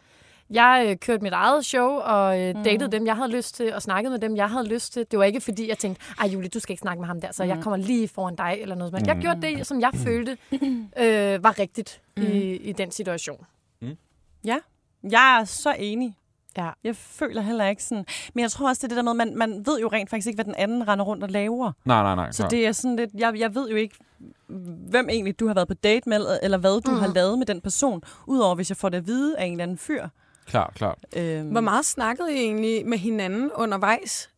Jeg 0.53 0.85
øh, 0.89 0.95
kørte 0.97 1.23
mit 1.23 1.33
eget 1.33 1.65
show 1.65 1.87
og 1.89 2.41
øh, 2.41 2.55
Mm. 2.55 2.63
datede 2.63 2.91
dem, 2.91 3.05
jeg 3.05 3.15
havde 3.15 3.31
lyst 3.31 3.55
til, 3.55 3.73
og 3.73 3.81
snakkede 3.81 4.11
med 4.11 4.19
dem, 4.19 4.35
jeg 4.35 4.49
havde 4.49 4.67
lyst 4.67 4.93
til. 4.93 5.05
Det 5.11 5.19
var 5.19 5.25
ikke 5.25 5.41
fordi, 5.41 5.69
jeg 5.69 5.77
tænkte, 5.77 6.01
ej 6.19 6.27
Julie, 6.27 6.49
du 6.49 6.59
skal 6.59 6.73
ikke 6.73 6.81
snakke 6.81 6.99
med 6.99 7.07
ham 7.07 7.21
der, 7.21 7.31
så 7.31 7.43
Mm. 7.43 7.49
jeg 7.49 7.59
kommer 7.61 7.77
lige 7.77 8.07
foran 8.07 8.35
dig, 8.35 8.57
eller 8.61 8.75
noget. 8.75 8.93
Men 8.93 9.05
jeg 9.05 9.15
Mm. 9.15 9.21
gjorde 9.21 9.41
det, 9.41 9.67
som 9.67 9.81
jeg 9.81 9.91
følte 9.93 10.37
øh, 11.03 11.43
var 11.43 11.59
rigtigt 11.59 12.01
mm. 12.17 12.23
i, 12.23 12.55
i 12.55 12.71
den 12.71 12.91
situation. 12.91 13.45
Jeg 15.11 15.39
er 15.39 15.43
så 15.45 15.75
enig. 15.79 16.15
Ja. 16.57 16.69
Jeg 16.83 16.95
føler 16.95 17.41
heller 17.41 17.65
ikke 17.67 17.83
sådan... 17.83 18.05
Men 18.33 18.41
jeg 18.41 18.51
tror 18.51 18.69
også, 18.69 18.79
det 18.79 18.83
er 18.83 18.87
det 18.87 19.05
der 19.05 19.13
med, 19.13 19.25
man, 19.25 19.35
man 19.37 19.65
ved 19.65 19.79
jo 19.79 19.87
rent 19.87 20.09
faktisk 20.09 20.27
ikke, 20.27 20.37
hvad 20.37 20.45
den 20.45 20.55
anden 20.55 20.87
render 20.87 21.05
rundt 21.05 21.23
og 21.23 21.29
laver. 21.29 21.71
Nej, 21.85 22.01
nej, 22.03 22.15
nej. 22.15 22.31
Så 22.31 22.41
klar. 22.43 22.49
det 22.49 22.67
er 22.67 22.71
sådan 22.71 22.95
lidt... 22.95 23.09
Jeg, 23.13 23.39
jeg 23.39 23.55
ved 23.55 23.69
jo 23.69 23.75
ikke, 23.75 23.95
hvem 24.89 25.09
egentlig 25.09 25.39
du 25.39 25.47
har 25.47 25.53
været 25.53 25.67
på 25.67 25.73
date 25.73 26.09
med, 26.09 26.25
eller 26.43 26.57
hvad 26.57 26.81
du 26.81 26.91
mm. 26.91 26.97
Mm. 26.97 26.99
har 27.01 27.07
lavet 27.07 27.37
med 27.37 27.45
den 27.45 27.61
person, 27.61 28.01
udover 28.27 28.55
hvis 28.55 28.69
jeg 28.69 28.77
får 28.77 28.89
det 28.89 28.97
at 28.97 29.07
vide 29.07 29.37
af 29.37 29.45
en 29.45 29.51
eller 29.51 29.63
anden 29.63 29.77
fyr. 29.77 30.07
Klar, 30.45 30.71
klar. 30.75 30.97
Øhm, 31.15 31.49
Hvor 31.49 31.61
meget 31.61 31.85
snakkede 31.85 32.33
I 32.33 32.37
egentlig 32.37 32.85
med 32.87 32.97
hinanden 32.97 33.51
undervejs? 33.55 34.29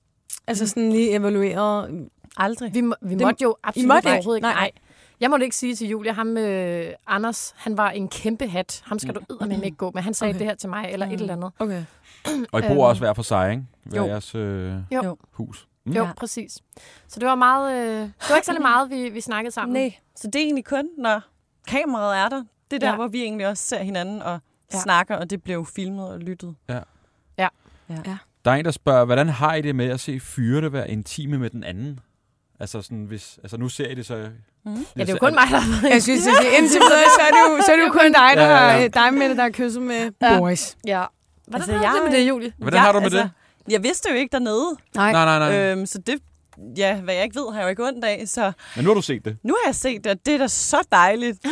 Altså 0.47 0.67
sådan 0.67 0.91
lige 0.91 1.11
evalueret. 1.11 2.07
Aldrig. 2.37 2.73
Vi, 2.73 2.81
må, 2.81 2.95
vi 3.01 3.15
Det- 3.15 3.21
måtte 3.21 3.43
jo 3.43 3.55
absolut 3.63 3.87
måtte 3.87 3.99
ikke? 4.09 4.13
overhovedet 4.15 4.37
ikke. 4.37 4.45
Nej. 4.47 4.53
Nej. 4.53 4.71
Jeg 5.19 5.29
måtte 5.29 5.43
ikke 5.45 5.55
sige 5.55 5.75
til 5.75 5.87
Julia, 5.87 6.11
ham 6.11 6.37
øh, 6.37 6.85
Anders, 7.07 7.53
han 7.57 7.77
var 7.77 7.89
en 7.89 8.07
kæmpe 8.09 8.47
hat. 8.47 8.81
Ham 8.85 8.99
skal 8.99 9.15
du 9.15 9.21
eddermame 9.29 9.65
ikke 9.65 9.77
gå 9.77 9.91
med. 9.93 10.01
Han 10.01 10.13
sagde 10.13 10.29
Okay. 10.31 10.39
det 10.39 10.47
her 10.47 10.55
til 10.55 10.69
mig, 10.69 10.89
eller 10.91 11.05
mm. 11.05 11.11
et 11.11 11.21
eller 11.21 11.33
andet. 11.33 11.51
Okay. 11.59 11.83
Og 12.51 12.59
I 12.59 12.61
bor 12.61 12.69
Øhm, 12.71 12.79
også 12.79 13.01
hver 13.01 13.13
for 13.13 13.21
sig, 13.23 13.51
ikke? 13.51 13.63
Hver 13.83 14.01
jo. 14.01 14.07
jeres 14.07 14.35
øh, 14.35 14.73
Jo. 14.91 15.17
Hus. 15.31 15.67
Mm. 15.85 15.91
Jo, 15.91 16.03
ja. 16.03 16.13
præcis. 16.17 16.57
Så 17.07 17.19
det 17.19 17.27
var 17.27 17.35
meget, 17.35 17.73
øh, 17.87 17.99
det 18.01 18.11
var 18.29 18.35
ikke 18.35 18.45
særlig 18.45 18.61
meget, 18.71 18.89
vi, 18.89 19.09
vi 19.09 19.21
snakkede 19.21 19.53
sammen. 19.53 19.73
Nej, 19.73 19.93
så 20.15 20.27
det 20.27 20.35
er 20.35 20.43
egentlig 20.43 20.65
kun, 20.65 20.87
når 20.97 21.21
kameraet 21.67 22.17
er 22.17 22.29
der. 22.29 22.43
Det 22.71 22.75
er 22.75 22.79
der, 22.79 22.89
Ja. 22.89 22.95
hvor 22.95 23.07
vi 23.07 23.21
egentlig 23.21 23.47
også 23.47 23.63
ser 23.63 23.83
hinanden 23.83 24.21
og 24.21 24.39
ja. 24.75 24.79
Ja. 24.79 24.83
snakker, 24.83 25.15
og 25.15 25.29
det 25.29 25.43
bliver 25.43 25.57
jo 25.57 25.63
filmet 25.75 26.09
og 26.09 26.19
lyttet. 26.19 26.55
Der 28.45 28.51
er 28.51 28.55
en, 28.55 28.65
der 28.65 28.71
spørger, 28.71 29.05
hvordan 29.05 29.29
har 29.29 29.53
I 29.55 29.61
det 29.61 29.75
med 29.75 29.89
at 29.89 29.99
se 29.99 30.19
fyrene 30.19 30.73
være 30.73 30.89
intime 30.91 31.37
med 31.37 31.49
den 31.49 31.63
anden? 31.63 31.99
Altså, 32.59 32.81
sådan, 32.81 33.03
hvis, 33.03 33.39
altså 33.43 33.57
nu 33.57 33.69
ser 33.69 33.87
I 33.87 33.95
det 33.95 34.05
så... 34.05 34.29
Mm. 34.65 34.73
Ja, 34.73 35.01
det 35.01 35.09
er 35.09 35.13
jo 35.13 35.17
kun 35.19 35.33
mig, 35.33 35.43
der 35.51 35.57
har 35.59 35.87
Jeg 35.87 36.03
synes, 36.03 36.27
at 36.27 36.33
indtil 36.59 36.79
videre, 36.79 37.09
så 37.17 37.21
er 37.21 37.31
det 37.31 37.39
jo, 37.57 37.61
så 37.65 37.71
er 37.71 37.75
det 37.75 37.83
jo 37.83 37.91
kun 37.91 38.05
dig, 38.05 38.13
der 38.35 38.41
Ja, 38.43 38.49
ja, 38.49 38.55
har, 38.71 38.77
ja. 38.77 38.87
dig 38.87 39.13
med 39.13 39.29
det, 39.29 39.37
der 39.37 39.43
har 39.43 39.49
kysset 39.49 39.81
med 39.81 40.11
Ja. 40.21 40.39
boys. 40.39 40.77
Ja. 40.87 41.03
Hvordan 41.47 41.61
Altså, 41.61 41.71
altså, 41.71 41.73
har 41.87 41.93
jeg- 41.95 42.01
du 42.01 42.05
det 42.05 42.11
med 42.11 42.19
det, 42.19 42.29
Julie? 42.29 42.53
Hvordan 42.57 42.79
har 42.79 42.91
du 42.91 42.99
med 42.99 43.09
det? 43.09 43.31
Jeg 43.69 43.83
vidste 43.83 44.09
jo 44.11 44.15
ikke 44.15 44.31
dernede, 44.31 44.65
Nej. 44.95 45.11
Nej, 45.11 45.25
nej, 45.25 45.39
nej. 45.51 45.71
øhm, 45.71 45.85
så 45.85 45.97
det, 45.97 46.19
ja, 46.77 46.95
hvad 47.01 47.13
jeg 47.13 47.23
ikke 47.23 47.39
ved, 47.39 47.51
har 47.51 47.59
jeg 47.59 47.63
jo 47.65 47.69
ikke 47.69 47.83
ondt 47.87 48.05
af. 48.05 48.23
Så 48.27 48.51
Men 48.75 48.83
nu 48.85 48.89
har 48.89 48.95
du 48.95 49.01
set 49.01 49.25
det. 49.25 49.37
nu 49.43 49.55
har 49.63 49.69
jeg 49.69 49.75
set 49.75 50.03
det, 50.03 50.11
og 50.11 50.17
det 50.25 50.33
er 50.33 50.37
da 50.37 50.47
så 50.47 50.77
dejligt. 50.91 51.39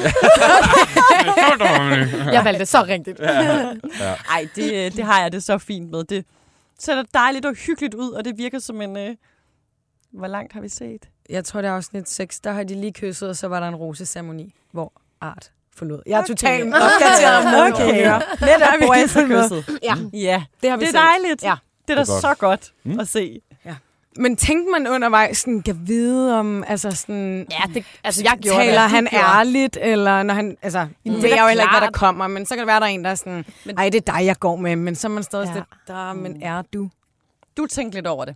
Jeg 2.33 2.41
valgte 2.45 2.65
så 2.65 2.83
rigtigt. 2.87 3.19
Ej, 3.19 4.47
det, 4.55 4.73
øh, 4.73 4.91
det 4.91 5.03
har 5.05 5.21
jeg 5.21 5.31
det 5.31 5.43
så 5.43 5.57
fint 5.57 5.91
med. 5.91 6.03
Det 6.03 6.25
ser 6.79 6.95
da 6.95 7.03
dejligt 7.13 7.45
og 7.45 7.53
hyggeligt 7.53 7.93
ud, 7.93 8.11
og 8.11 8.25
det 8.25 8.37
virker 8.37 8.59
som 8.59 8.81
en... 8.81 8.97
Øh, 8.97 9.15
hvor 10.11 10.27
langt 10.27 10.53
har 10.53 10.61
vi 10.61 10.69
set? 10.69 11.09
Jeg 11.29 11.45
tror, 11.45 11.61
det 11.61 11.69
er 11.69 11.73
afsnit 11.73 12.09
6, 12.09 12.39
der 12.39 12.51
har 12.51 12.63
de 12.63 12.75
lige 12.81 12.93
kysset, 12.93 13.29
og 13.29 13.35
så 13.35 13.47
var 13.47 13.59
der 13.59 13.67
en 13.67 13.75
roseceremoni, 13.75 14.53
hvor 14.71 14.93
Art 15.21 15.51
forlod. 15.75 16.01
Jeg 16.05 16.13
er 16.13 16.17
Okay. 16.19 16.27
totalt 16.27 16.73
opdateret 16.73 17.45
om 17.45 17.51
noget, 17.51 17.75
kan 17.75 17.87
jeg 17.87 17.95
høre. 17.95 18.21
Netop 18.41 18.93
helt 18.93 19.13
har 19.13 19.27
med. 19.27 19.43
kysset. 19.43 19.79
Ja, 19.83 19.95
Ja, 20.13 20.43
det 20.61 20.69
har 20.69 20.77
vi 20.77 20.85
det 20.85 20.89
er 20.89 20.91
set. 20.91 21.21
dejligt. 21.23 21.43
Ja. 21.43 21.55
Det 21.87 21.93
er 21.93 21.95
da 21.95 22.01
er 22.01 22.19
så 22.21 22.35
godt 22.39 22.71
Mm. 22.83 22.99
at 22.99 23.07
se. 23.07 23.41
Men 24.17 24.35
tænkte 24.35 24.71
man 24.71 24.87
undervejs, 24.93 25.37
sådan, 25.37 25.61
kan 25.61 25.79
vide 25.87 26.39
om, 26.39 26.63
altså 26.67 26.91
sådan, 26.91 27.47
Ja, 27.51 27.73
det, 27.73 27.85
altså 28.03 28.21
jeg 28.23 28.37
gjorde 28.41 28.57
taler 28.59 28.81
det. 28.81 28.89
han 28.91 29.07
gjorde. 29.11 29.25
ærligt, 29.25 29.77
eller 29.81 30.23
når 30.23 30.33
han, 30.33 30.57
altså, 30.61 30.87
nu 31.05 31.13
det 31.13 31.23
ved 31.23 31.31
er 31.31 31.41
jo 31.41 31.47
heller 31.47 31.63
ikke, 31.63 31.73
hvad 31.77 31.81
der 31.87 31.91
kommer, 31.91 32.27
men 32.27 32.45
så 32.45 32.53
kan 32.55 32.59
det 32.59 32.67
være, 32.67 32.79
der 32.79 32.85
er 32.85 32.89
en, 32.89 33.03
der 33.03 33.09
er 33.09 33.15
sådan, 33.15 33.45
Men- 33.65 33.77
ej, 33.77 33.89
det 33.89 34.07
er 34.09 34.13
dig, 34.13 34.25
jeg 34.25 34.39
går 34.39 34.55
med, 34.55 34.75
men 34.75 34.95
så 34.95 35.07
er 35.07 35.11
man 35.11 35.23
stadig 35.23 35.47
Ja. 35.47 35.53
lidt, 35.53 35.65
der, 35.87 36.13
men 36.13 36.43
er 36.43 36.61
du? 36.73 36.89
Du 37.57 37.65
tænkte 37.65 37.97
lidt 37.97 38.07
over 38.07 38.25
det. 38.25 38.35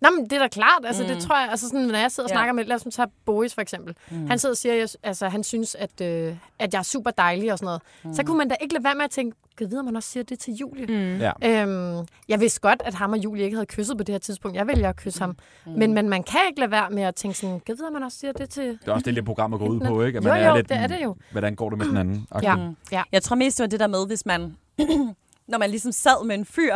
Nå, 0.00 0.08
men 0.10 0.24
det 0.24 0.32
er 0.32 0.38
da 0.38 0.48
klart. 0.48 0.84
Altså, 0.84 1.02
Mm. 1.02 1.08
mm. 1.08 1.14
det 1.14 1.24
tror 1.24 1.40
jeg, 1.40 1.50
altså 1.50 1.68
sådan, 1.68 1.86
når 1.86 1.98
jeg 1.98 2.10
sidder 2.10 2.26
og 2.26 2.30
Ja. 2.30 2.34
snakker 2.34 2.52
med, 2.52 2.64
lad 2.64 2.76
os 2.86 2.94
tage 2.94 3.08
Boris 3.26 3.54
for 3.54 3.60
eksempel. 3.60 3.94
Mm. 4.10 4.26
Han 4.26 4.38
sidder 4.38 4.52
og 4.52 4.56
siger, 4.56 4.72
at 4.74 4.78
jeg, 4.80 4.88
altså, 5.02 5.28
han 5.28 5.44
synes, 5.44 5.74
at, 5.74 6.00
øh, 6.00 6.36
at 6.58 6.72
jeg 6.74 6.78
er 6.78 6.82
super 6.82 7.10
dejlig 7.10 7.52
og 7.52 7.58
sådan 7.58 7.66
noget. 7.66 7.82
Mm. 8.04 8.14
Så 8.14 8.22
kunne 8.24 8.38
man 8.38 8.48
da 8.48 8.54
ikke 8.60 8.74
lade 8.74 8.84
være 8.84 8.94
med 8.94 9.04
at 9.04 9.10
tænke, 9.10 9.36
kan 9.58 9.70
vide, 9.70 9.78
om 9.78 9.84
man 9.84 9.96
også 9.96 10.08
siger 10.10 10.24
det 10.24 10.38
til 10.38 10.54
Julie? 10.54 10.86
Mm. 10.86 11.20
Ja. 11.20 11.62
Øhm, 11.62 12.06
jeg 12.28 12.40
vidste 12.40 12.60
godt, 12.60 12.82
at 12.84 12.94
ham 12.94 13.12
og 13.12 13.18
Julie 13.18 13.44
ikke 13.44 13.54
havde 13.56 13.66
kysset 13.66 13.96
på 13.96 14.02
det 14.04 14.12
her 14.12 14.18
tidspunkt. 14.18 14.56
Jeg 14.56 14.66
vælger 14.66 14.88
at 14.88 14.96
kysse 14.96 15.20
ham. 15.20 15.36
Mm. 15.66 15.72
Men, 15.72 15.94
men 15.94 16.08
man 16.08 16.22
kan 16.22 16.40
ikke 16.48 16.60
lade 16.60 16.70
være 16.70 16.90
med 16.90 17.02
at 17.02 17.14
tænke 17.14 17.38
sådan, 17.38 17.60
kan 17.60 17.74
vide, 17.78 17.86
om 17.86 17.92
man 17.92 18.02
også 18.02 18.18
siger 18.18 18.32
det 18.32 18.50
til... 18.50 18.64
Det 18.64 18.88
er 18.88 18.92
også 18.92 19.04
det, 19.04 19.16
det 19.16 19.24
programmet 19.24 19.60
går 19.60 19.68
ud 19.68 19.80
på, 19.80 20.02
ikke? 20.02 20.18
At 20.18 20.24
Jo, 20.24 20.28
man 20.30 20.42
er 20.42 20.48
jo, 20.48 20.56
lidt, 20.56 20.68
det 20.68 20.76
er 20.76 20.86
det 20.86 20.98
jo. 21.04 21.16
Hvordan 21.32 21.54
går 21.54 21.68
det 21.70 21.78
med 21.78 21.86
den 21.86 21.96
anden? 21.96 22.26
Ja. 22.42 22.56
Mm. 22.56 22.76
Ja. 22.92 23.02
Jeg 23.12 23.22
tror 23.22 23.36
mest, 23.36 23.58
det 23.58 23.62
var 23.62 23.68
det 23.68 23.80
der 23.80 23.86
med, 23.86 24.06
hvis 24.06 24.26
man, 24.26 24.56
når 25.48 25.58
man 25.58 25.70
ligesom 25.70 25.92
sad 25.92 26.24
med 26.26 26.34
en 26.34 26.44
fyr, 26.44 26.74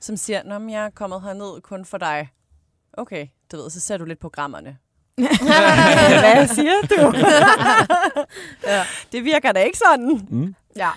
som 0.00 0.16
siger, 0.16 0.42
Nå, 0.44 0.58
men 0.58 0.70
jeg 0.70 0.84
er 0.84 0.90
kommet 0.90 1.22
herned 1.22 1.60
kun 1.60 1.84
for 1.84 1.98
dig. 1.98 2.28
Okay, 2.92 3.26
du 3.52 3.56
ved, 3.56 3.70
så 3.70 3.80
ser 3.80 3.96
du 3.96 4.04
lidt 4.04 4.18
programmerne. 4.18 4.76
Hvad 6.20 6.48
siger 6.48 6.80
du? 6.90 7.16
ja. 8.70 8.82
Det 9.12 9.24
virker 9.24 9.52
da 9.52 9.62
ikke 9.62 9.78
sådan. 9.78 10.20
Mm. 10.30 10.54
Ja. 10.76 10.90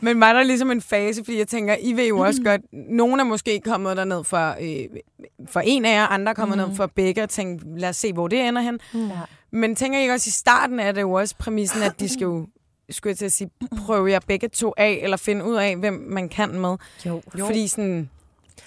Men 0.00 0.20
var 0.20 0.32
der 0.32 0.42
ligesom 0.42 0.70
en 0.70 0.82
fase, 0.82 1.24
fordi 1.24 1.38
jeg 1.38 1.48
tænker, 1.48 1.76
I 1.80 1.92
ved 1.92 2.08
jo 2.08 2.18
også 2.18 2.42
godt, 2.42 2.60
nogen 2.72 3.20
er 3.20 3.24
måske 3.24 3.60
kommet 3.64 3.96
derned 3.96 4.24
for, 4.24 4.56
øh, 4.60 5.00
for 5.48 5.60
en 5.60 5.84
af 5.84 5.92
jer, 5.94 6.06
andre 6.06 6.30
er 6.30 6.34
kommet 6.34 6.58
mm. 6.58 6.64
ned 6.64 6.76
for 6.76 6.86
begge, 6.86 7.22
og 7.22 7.28
tænkt, 7.28 7.80
lad 7.80 7.88
os 7.88 7.96
se, 7.96 8.12
hvor 8.12 8.28
det 8.28 8.40
ender 8.40 8.62
hen. 8.62 8.78
Mm. 8.94 9.10
Men 9.50 9.76
tænker 9.76 9.98
I 9.98 10.02
ikke 10.02 10.14
også, 10.14 10.28
i 10.28 10.30
starten 10.30 10.80
er 10.80 10.92
det 10.92 11.00
jo 11.00 11.12
også 11.12 11.34
præmissen, 11.38 11.82
at 11.82 12.00
de 12.00 12.08
skal 12.08 12.24
jo, 12.24 12.46
skulle 12.90 13.10
jeg 13.10 13.18
til 13.18 13.24
at 13.24 13.32
sige, 13.32 13.50
prøve 13.86 14.10
jer 14.10 14.20
begge 14.26 14.48
to 14.48 14.74
af, 14.76 15.00
eller 15.02 15.16
finde 15.16 15.44
ud 15.44 15.56
af, 15.56 15.76
hvem 15.76 15.94
man 15.94 16.28
kan 16.28 16.60
med. 16.60 16.76
Jo. 17.06 17.22
jo. 17.38 17.46
Fordi 17.46 17.68
sådan, 17.68 18.10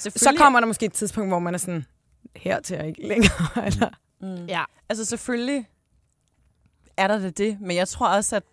så 0.09 0.33
kommer 0.37 0.59
der 0.59 0.67
måske 0.67 0.85
et 0.85 0.93
tidspunkt, 0.93 1.29
hvor 1.29 1.39
man 1.39 1.53
er 1.53 1.57
sådan, 1.57 1.85
her 2.35 2.59
til 2.59 2.79
og 2.79 2.87
ikke 2.87 3.07
længere. 3.07 3.65
Eller? 3.67 3.89
Mm. 4.21 4.45
Ja. 4.45 4.63
Altså 4.89 5.05
selvfølgelig 5.05 5.67
er 6.97 7.07
der 7.07 7.17
det 7.19 7.37
det, 7.37 7.57
men 7.61 7.77
jeg 7.77 7.87
tror 7.87 8.07
også, 8.07 8.35
at 8.35 8.43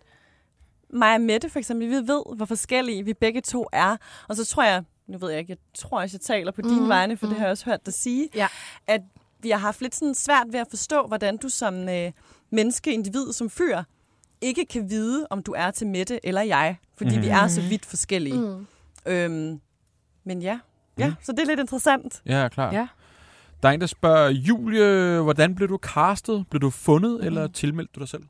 mig 0.93 1.15
og 1.15 1.21
Mette 1.21 1.49
for 1.49 1.59
eksempel, 1.59 1.89
vi 1.89 1.93
ved, 1.95 2.35
hvor 2.35 2.45
forskellige 2.45 3.05
vi 3.05 3.13
begge 3.13 3.41
to 3.41 3.65
er. 3.73 3.97
Og 4.27 4.35
så 4.35 4.45
tror 4.45 4.63
jeg, 4.63 4.83
nu 5.07 5.17
ved 5.17 5.29
jeg 5.29 5.39
ikke, 5.39 5.51
jeg 5.51 5.57
tror 5.73 6.01
også, 6.01 6.15
jeg 6.17 6.21
taler 6.21 6.51
på 6.51 6.61
dine 6.61 6.79
Mhm, 6.79 6.89
vegne, 6.89 7.17
for 7.17 7.25
det 7.25 7.31
mhm. 7.31 7.39
har 7.39 7.45
jeg 7.45 7.51
også 7.51 7.65
hørt 7.65 7.85
dig 7.85 7.93
sige, 7.93 8.29
Ja. 8.35 8.47
at 8.87 9.01
vi 9.39 9.49
har 9.49 9.57
haft 9.57 9.81
lidt 9.81 9.95
sådan 9.95 10.15
svært 10.15 10.47
ved 10.51 10.59
at 10.59 10.67
forstå, 10.69 11.07
hvordan 11.07 11.37
du 11.37 11.49
som 11.49 11.89
øh, 11.89 12.11
menneske, 12.49 12.93
individ, 12.93 13.33
som 13.33 13.49
fyr, 13.49 13.83
ikke 14.41 14.65
kan 14.65 14.89
vide, 14.89 15.27
om 15.29 15.43
du 15.43 15.51
er 15.57 15.71
til 15.71 15.87
Mette 15.87 16.25
eller 16.25 16.41
jeg, 16.41 16.77
fordi 16.97 17.15
Mhm. 17.15 17.21
vi 17.21 17.27
er 17.27 17.47
så 17.47 17.61
vidt 17.61 17.85
forskellige. 17.85 18.39
Mm. 18.41 18.67
Øhm, 19.05 19.61
men 20.23 20.41
ja, 20.41 20.59
ja 20.99 21.07
Mhm. 21.07 21.15
så 21.23 21.31
det 21.31 21.39
er 21.39 21.45
lidt 21.45 21.59
interessant. 21.59 22.21
Ja, 22.25 22.47
klar. 22.47 22.73
Ja. 22.73 22.87
Der 23.63 23.69
er 23.69 23.73
en, 23.73 23.81
der 23.81 23.87
spørger, 23.87 24.29
Julie, 24.29 25.21
hvordan 25.21 25.55
blev 25.55 25.69
du 25.69 25.77
castet? 25.81 26.45
Blev 26.49 26.61
du 26.61 26.69
fundet, 26.69 27.25
eller 27.25 27.47
tilmeldte 27.47 27.91
du 27.95 27.99
dig 27.99 28.09
selv? 28.09 28.23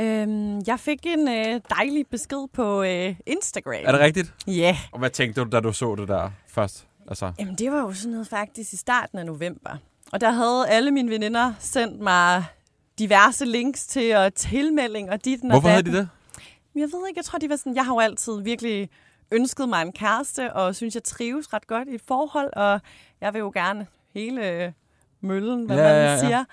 Øhm, 0.00 0.60
jeg 0.66 0.80
fik 0.80 1.06
en 1.06 1.28
øh, 1.28 1.60
dejlig 1.70 2.06
besked 2.10 2.48
på 2.52 2.82
øh, 2.82 3.14
Instagram. 3.26 3.74
Er 3.84 3.92
det 3.92 4.00
rigtigt? 4.00 4.34
Ja. 4.46 4.76
Og 4.92 4.98
hvad 4.98 5.10
tænkte 5.10 5.40
du, 5.40 5.48
da 5.52 5.60
du 5.60 5.72
så 5.72 5.94
det 5.94 6.08
der 6.08 6.30
først? 6.48 6.86
Altså, 7.08 7.32
Jamen, 7.38 7.54
det 7.54 7.72
var 7.72 7.80
jo 7.80 7.92
sådan 7.92 8.12
noget 8.12 8.28
faktisk 8.28 8.72
i 8.72 8.76
starten 8.76 9.18
af 9.18 9.26
november. 9.26 9.70
Og 10.12 10.20
der 10.20 10.30
havde 10.30 10.68
alle 10.68 10.90
mine 10.90 11.10
veninder 11.10 11.52
sendt 11.58 12.00
mig 12.00 12.44
diverse 12.98 13.44
links 13.44 13.86
til 13.86 14.16
og 14.16 14.34
tilmelding 14.34 15.10
og 15.10 15.24
dit 15.24 15.40
og 15.42 15.50
hvorfor 15.50 15.68
havde 15.68 15.82
de 15.82 15.92
det? 15.92 16.08
Jeg 16.74 16.82
ved 16.92 17.08
ikke, 17.08 17.18
jeg 17.18 17.24
tror, 17.24 17.38
de 17.38 17.48
var 17.48 17.56
sådan, 17.56 17.74
jeg 17.74 17.84
har 17.84 17.92
jo 17.94 17.98
altid 18.00 18.40
virkelig 18.42 18.88
ønsket 19.30 19.68
mig 19.68 19.82
en 19.82 19.92
kæreste, 19.92 20.52
og 20.52 20.74
synes, 20.74 20.94
jeg 20.94 21.04
trives 21.04 21.52
ret 21.52 21.66
godt 21.66 21.88
i 21.88 21.94
et 21.94 22.02
forhold, 22.06 22.52
og 22.56 22.80
jeg 23.20 23.34
vil 23.34 23.38
jo 23.40 23.50
gerne 23.54 23.86
hele 24.14 24.50
øh, 24.50 24.72
møllen, 25.20 25.66
hvad 25.66 25.76
Ja, 25.76 25.82
man 25.82 25.92
ja, 25.92 26.12
ja. 26.12 26.18
siger. 26.18 26.44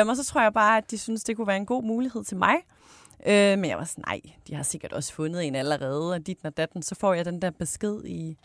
Øhm, 0.00 0.08
og 0.08 0.16
så 0.16 0.24
tror 0.24 0.40
jeg 0.40 0.52
bare, 0.52 0.76
at 0.78 0.90
de 0.90 0.98
synes, 0.98 1.24
det 1.24 1.36
kunne 1.36 1.46
være 1.46 1.56
en 1.56 1.66
god 1.66 1.82
mulighed 1.82 2.24
til 2.24 2.36
mig. 2.36 2.54
Øh, 3.26 3.58
men 3.58 3.64
jeg 3.64 3.78
var 3.78 3.84
sådan, 3.84 4.04
nej, 4.06 4.20
de 4.48 4.54
har 4.54 4.62
sikkert 4.62 4.92
også 4.92 5.12
fundet 5.12 5.44
en 5.46 5.54
allerede, 5.54 6.12
og 6.12 6.26
dit 6.26 6.38
og 6.44 6.56
datten. 6.56 6.82
Så 6.82 6.94
får 6.94 7.14
jeg 7.14 7.24
den 7.24 7.42
der 7.42 7.50
besked 7.50 8.04
i 8.04 8.36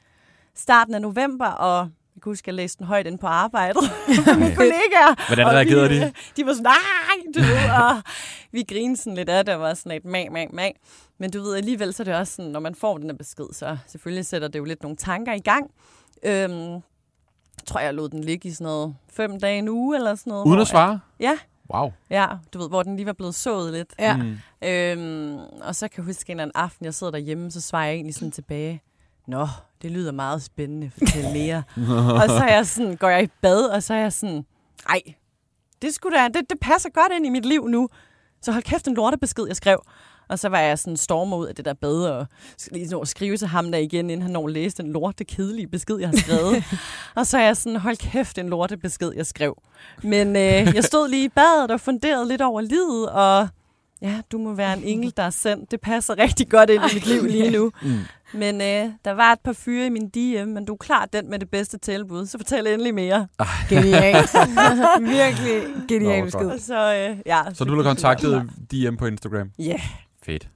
starten 0.56 0.94
af 0.96 1.02
november, 1.02 1.48
og 1.48 1.90
jeg 2.16 2.22
kan 2.24 2.30
huske, 2.30 2.44
at 2.44 2.48
jeg 2.48 2.54
læste 2.56 2.78
den 2.78 2.86
højt 2.88 3.08
ind 3.08 3.20
på 3.20 3.28
arbejdet. 3.28 3.82
Mine 4.40 4.56
kollegaer. 4.56 5.28
Hvordan 5.28 5.48
reagerede 5.48 5.90
de? 5.90 6.06
øh, 6.06 6.12
De 6.38 6.46
var 6.46 6.54
sådan, 6.54 6.64
nej, 6.64 7.18
du 7.36 7.40
ved, 7.40 7.70
og 7.82 8.02
vi 8.52 8.64
grinede 8.70 8.98
sådan 8.98 9.16
lidt 9.16 9.30
af 9.30 9.46
det, 9.46 9.54
og 9.54 9.60
var 9.60 9.74
sådan 9.74 9.92
et 9.92 10.06
mag, 10.06 10.32
mag, 10.32 10.50
mag. 10.54 10.76
Men 11.18 11.32
du 11.32 11.42
ved, 11.42 11.56
alligevel 11.56 11.94
så 11.94 12.04
er 12.04 12.06
det 12.06 12.16
også 12.16 12.34
sådan, 12.36 12.52
når 12.52 12.60
man 12.60 12.76
får 12.76 12.98
den 12.98 13.10
her 13.10 13.18
besked, 13.18 13.46
så 13.54 13.78
selvfølgelig 13.88 14.26
sætter 14.26 14.48
det 14.48 14.60
jo 14.60 14.64
lidt 14.64 14.84
nogle 14.84 14.98
tanker 14.98 15.34
i 15.34 15.40
gang. 15.40 15.72
Øhm, 16.24 16.72
jeg 17.58 17.66
tror, 17.66 17.80
jeg 17.80 17.94
lod 17.94 18.10
den 18.10 18.24
ligge 18.24 18.50
i 18.50 18.52
sådan 18.52 18.66
noget 18.66 18.96
fem 19.14 19.40
dage 19.40 19.60
en 19.60 19.70
uge, 19.70 19.96
eller 19.96 20.16
sådan 20.16 20.32
noget. 20.32 20.46
Uden 20.46 20.60
at 20.60 20.68
svare? 20.68 21.00
Ja. 21.20 21.38
Wow. 21.74 21.92
Ja, 22.10 22.28
du 22.54 22.60
ved, 22.60 22.70
hvor 22.70 22.84
den 22.84 22.96
lige 22.96 23.06
var 23.06 23.14
blevet 23.14 23.36
sået 23.36 23.74
lidt. 23.74 23.94
Ja. 24.00 24.18
Mm. 24.18 24.38
Øhm, 24.68 25.38
og 25.62 25.76
så 25.76 25.88
kan 25.88 25.98
jeg 26.04 26.06
huske 26.06 26.30
en 26.32 26.32
eller 26.40 26.44
anden 26.44 26.56
aften, 26.56 26.86
jeg 26.86 26.94
sidder 26.94 27.12
derhjemme, 27.12 27.52
så 27.52 27.62
svarer 27.62 27.86
jeg 27.86 27.94
egentlig 27.96 28.16
sådan 28.16 28.32
tilbage. 28.32 28.82
Nå, 29.28 29.48
det 29.82 29.92
lyder 29.92 30.12
meget 30.12 30.44
spændende. 30.44 30.92
Fortæl 30.98 31.34
mere. 31.34 31.64
og 32.22 32.30
så 32.30 32.44
er 32.50 32.54
jeg 32.54 32.68
sådan, 32.68 32.96
går 32.96 33.10
jeg 33.10 33.24
i 33.24 33.28
bad, 33.42 33.66
og 33.66 33.84
så 33.84 33.94
er 33.94 33.98
jeg 34.00 34.14
sådan, 34.14 34.46
ej, 34.90 35.02
det, 35.82 35.94
skulle 35.94 36.18
da, 36.18 36.28
det, 36.28 36.50
det 36.50 36.60
passer 36.62 36.90
godt 36.90 37.12
ind 37.16 37.26
i 37.26 37.30
mit 37.30 37.46
liv 37.46 37.68
nu. 37.68 37.90
Så 38.42 38.52
hold 38.52 38.64
kæft 38.64 38.88
en 38.88 38.94
lortebesked, 38.94 39.48
jeg 39.48 39.56
skrev. 39.56 39.84
Og 40.30 40.40
så 40.40 40.50
var 40.50 40.60
jeg 40.60 40.80
sådan 40.80 40.98
stormer 40.98 41.38
ud 41.38 41.48
af 41.48 41.56
det 41.56 41.66
der 41.66 41.74
bad, 41.74 42.06
og 42.06 42.28
lige 42.72 42.88
nå 42.88 43.00
at 43.00 43.08
skrive 43.08 43.38
til 43.38 43.48
ham 43.48 43.72
der 43.72 43.80
igen, 43.80 44.10
inden 44.10 44.22
han 44.22 44.32
når 44.32 44.48
at 44.48 44.54
læse 44.54 44.78
den 44.78 44.92
lorte, 44.94 45.24
kedelige 45.24 45.68
besked, 45.68 45.98
jeg 45.98 46.10
har 46.10 46.18
skrevet. 46.18 46.64
og 47.18 47.28
så 47.28 47.38
er 47.38 47.42
jeg 47.42 47.58
sådan, 47.58 47.80
hold 47.80 47.98
kæft, 47.98 48.38
en 48.38 48.50
lorte 48.50 48.78
besked, 48.78 49.12
jeg 49.16 49.26
skrev. 49.26 49.62
Men 50.04 50.28
øh, 50.28 50.76
jeg 50.76 50.84
stod 50.84 51.10
lige 51.10 51.26
i 51.26 51.30
badet 51.30 51.72
og 51.72 51.80
funderede 51.82 52.28
lidt 52.28 52.42
over 52.42 52.62
livet, 52.62 53.10
og 53.10 53.48
ja, 54.02 54.22
du 54.32 54.38
må 54.38 54.54
være 54.54 54.78
en 54.78 54.84
engel, 54.84 55.14
der 55.18 55.24
er 55.24 55.30
sendt. 55.30 55.72
Det 55.72 55.82
passer 55.82 56.18
rigtig 56.18 56.50
godt 56.50 56.70
ind 56.70 56.84
i 56.92 56.94
mit 56.94 57.06
liv 57.06 57.24
lige 57.26 57.52
nu. 57.52 57.72
Mm. 57.82 58.00
Men 58.34 58.62
øh, 58.62 58.92
der 59.06 59.12
var 59.12 59.32
et 59.32 59.40
par 59.40 59.54
fyre 59.54 59.86
i 59.86 59.90
min 59.90 60.10
DM, 60.10 60.48
men 60.50 60.66
du 60.66 60.74
er 60.74 60.78
klart 60.78 61.14
den 61.14 61.30
med 61.30 61.40
det 61.40 61.50
bedste 61.50 61.78
tilbud, 61.78 62.26
så 62.26 62.38
fortæl 62.38 62.68
endelig 62.68 62.94
mere. 62.94 63.28
Genialt. 63.70 64.30
Virkelig 65.18 65.64
genial 65.88 66.20
Nå, 66.20 66.26
besked. 66.26 66.60
så, 66.60 66.94
øh, 66.96 67.18
ja, 67.26 67.42
Så 67.54 67.64
du 67.64 67.76
har 67.76 67.84
kontaktet 67.84 68.50
DM 68.72 68.96
på 68.96 69.06
Instagram? 69.06 69.52
Ja. 69.60 69.64
Yeah. 69.64 69.80
Fedt. 70.26 70.50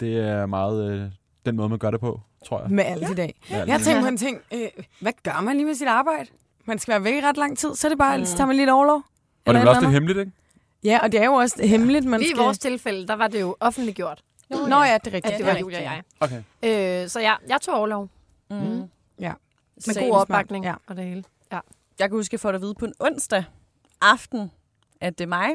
Det 0.00 0.16
er 0.18 0.46
meget 0.46 0.92
øh, 0.92 1.10
den 1.46 1.56
måde, 1.56 1.68
man 1.68 1.78
gør 1.78 1.90
det 1.90 2.00
på, 2.00 2.20
tror 2.46 2.60
jeg. 2.60 2.70
Med 2.70 2.84
alt 2.84 3.10
i 3.10 3.14
dag. 3.14 3.40
Ja, 3.50 3.64
Jeg 3.64 3.74
har 3.74 3.78
tænkt 3.80 4.02
på 4.02 4.08
en 4.08 4.16
ting. 4.16 4.38
Øh, 4.54 4.68
hvad 5.00 5.12
gør 5.22 5.40
man 5.40 5.56
lige 5.56 5.66
med 5.66 5.74
sit 5.74 5.88
arbejde? 5.88 6.30
Man 6.64 6.78
skal 6.78 6.92
være 6.92 7.04
væk 7.04 7.14
i 7.22 7.26
ret 7.26 7.36
lang 7.36 7.58
tid, 7.58 7.74
så 7.74 7.86
er 7.86 7.88
det 7.88 7.98
bare, 7.98 8.18
mm. 8.18 8.24
så 8.24 8.36
tager 8.36 8.46
man 8.46 8.56
lidt 8.56 8.70
overlov. 8.70 8.96
Og 9.46 9.54
det 9.54 9.54
er 9.54 9.58
vel 9.58 9.68
også 9.68 9.80
lidt 9.80 9.92
hemmeligt, 9.92 10.18
ikke? 10.18 10.32
Ja, 10.84 10.98
og 11.02 11.12
det 11.12 11.20
er 11.20 11.24
jo 11.24 11.32
også 11.32 11.66
hemmeligt, 11.66 12.04
man 12.04 12.20
Lige 12.20 12.28
i 12.28 12.34
skal... 12.34 12.42
vores 12.44 12.58
tilfælde, 12.58 13.06
der 13.06 13.14
var 13.16 13.28
det 13.28 13.40
jo 13.40 13.56
offentliggjort, 13.60 14.20
Nå 14.50 14.82
ja, 14.82 14.98
det 14.98 15.06
er 15.06 15.12
rigtigt. 15.14 15.26
at 15.26 15.38
det 15.38 15.46
var 15.46 15.58
Julia 15.58 15.78
og 15.78 15.84
jeg. 15.84 16.02
Okay. 16.20 17.02
Øh, 17.02 17.08
så 17.08 17.20
ja, 17.20 17.34
jeg 17.48 17.60
tog 17.60 17.74
overlov. 17.74 18.08
Mm. 18.50 18.90
Ja. 19.20 19.32
Med 19.86 20.08
god 20.08 20.16
opbakning 20.20 20.64
Ja. 20.64 20.74
og 20.86 20.96
det 20.96 21.04
hele. 21.04 21.24
Jeg 21.98 22.08
kan 22.08 22.10
huske, 22.18 22.28
at 22.28 22.32
jeg 22.32 22.40
får 22.40 22.48
det 22.48 22.56
at 22.56 22.62
vide 22.62 22.74
på 22.74 22.84
en 22.84 22.94
onsdag 23.00 23.44
aften, 24.00 24.50
at 25.00 25.18
det 25.18 25.24
er 25.24 25.28
mig, 25.28 25.48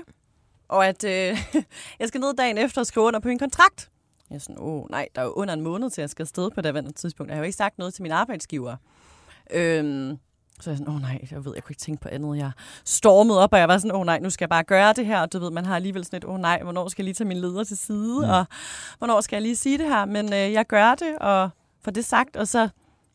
og 0.68 0.88
at 0.88 1.04
øh, 1.04 1.12
jeg 2.00 2.08
skal 2.08 2.22
ned 2.22 2.34
dagen 2.36 2.58
efter 2.58 2.82
og 2.82 2.86
skrive 2.88 3.06
under 3.06 3.20
på 3.20 3.30
en 3.30 3.40
kontrakt. 3.40 3.90
Jeg 4.30 4.36
er 4.36 4.40
sådan, 4.40 4.58
åh 4.60 4.84
oh, 4.84 4.90
nej, 4.92 5.08
der 5.16 5.22
er 5.22 5.26
jo 5.26 5.32
under 5.32 5.54
en 5.54 5.62
måned 5.62 5.90
til, 5.90 6.02
at 6.02 6.04
jeg 6.04 6.10
skal 6.10 6.24
afsted 6.24 6.52
på 6.52 6.62
det 6.62 6.78
andet 6.78 6.96
tidspunkt. 6.96 7.30
Jeg 7.30 7.36
har 7.36 7.42
jo 7.42 7.46
ikke 7.46 7.58
sagt 7.58 7.78
noget 7.78 7.94
til 7.94 8.04
min 8.04 8.12
arbejdsgiver. 8.12 8.76
Øhm, 9.52 10.18
så 10.62 10.70
jeg 10.70 10.78
sådan, 10.78 10.90
åh 10.90 10.96
oh, 10.96 11.02
nej, 11.02 11.28
jeg 11.32 11.46
ved, 11.46 11.52
jeg 11.56 11.64
kunne 11.64 11.72
ikke 11.72 11.80
tænke 11.80 12.02
på 12.02 12.10
andet. 12.12 12.38
Jeg 12.38 12.52
stormede 12.86 13.44
op, 13.44 13.54
og 13.54 13.60
jeg 13.60 13.68
var 13.68 13.78
sådan, 13.78 13.92
åh 13.92 14.00
oh, 14.00 14.06
nej, 14.06 14.20
nu 14.20 14.30
skal 14.30 14.46
jeg 14.46 14.50
bare 14.50 14.64
gøre 14.64 14.94
det 14.94 15.06
her. 15.06 15.22
Og 15.22 15.34
du 15.34 15.40
ved, 15.40 15.52
man 15.52 15.66
har 15.66 15.76
alligevel 15.76 16.06
sådan 16.06 16.18
et, 16.18 16.26
åh 16.26 16.34
oh, 16.34 16.40
nej, 16.40 16.60
hvornår 16.64 16.88
skal 16.90 17.04
jeg 17.04 17.06
lige 17.06 17.14
tage 17.14 17.28
min 17.28 17.38
leder 17.38 17.64
til 17.64 17.78
side? 17.78 18.20
Mm. 18.24 18.30
Og 18.30 18.46
hvornår 18.98 19.22
skal 19.22 19.36
jeg 19.36 19.42
lige 19.42 19.56
sige 19.56 19.78
det 19.78 19.86
her? 19.86 20.06
Men 20.06 20.34
øh, 20.34 20.54
jeg 20.54 20.68
gør 20.68 20.96
det, 20.96 21.18
og 21.22 21.50
får 21.84 21.92
det 21.92 22.06
sagt. 22.06 22.36
Og 22.36 22.48
så 22.48 22.70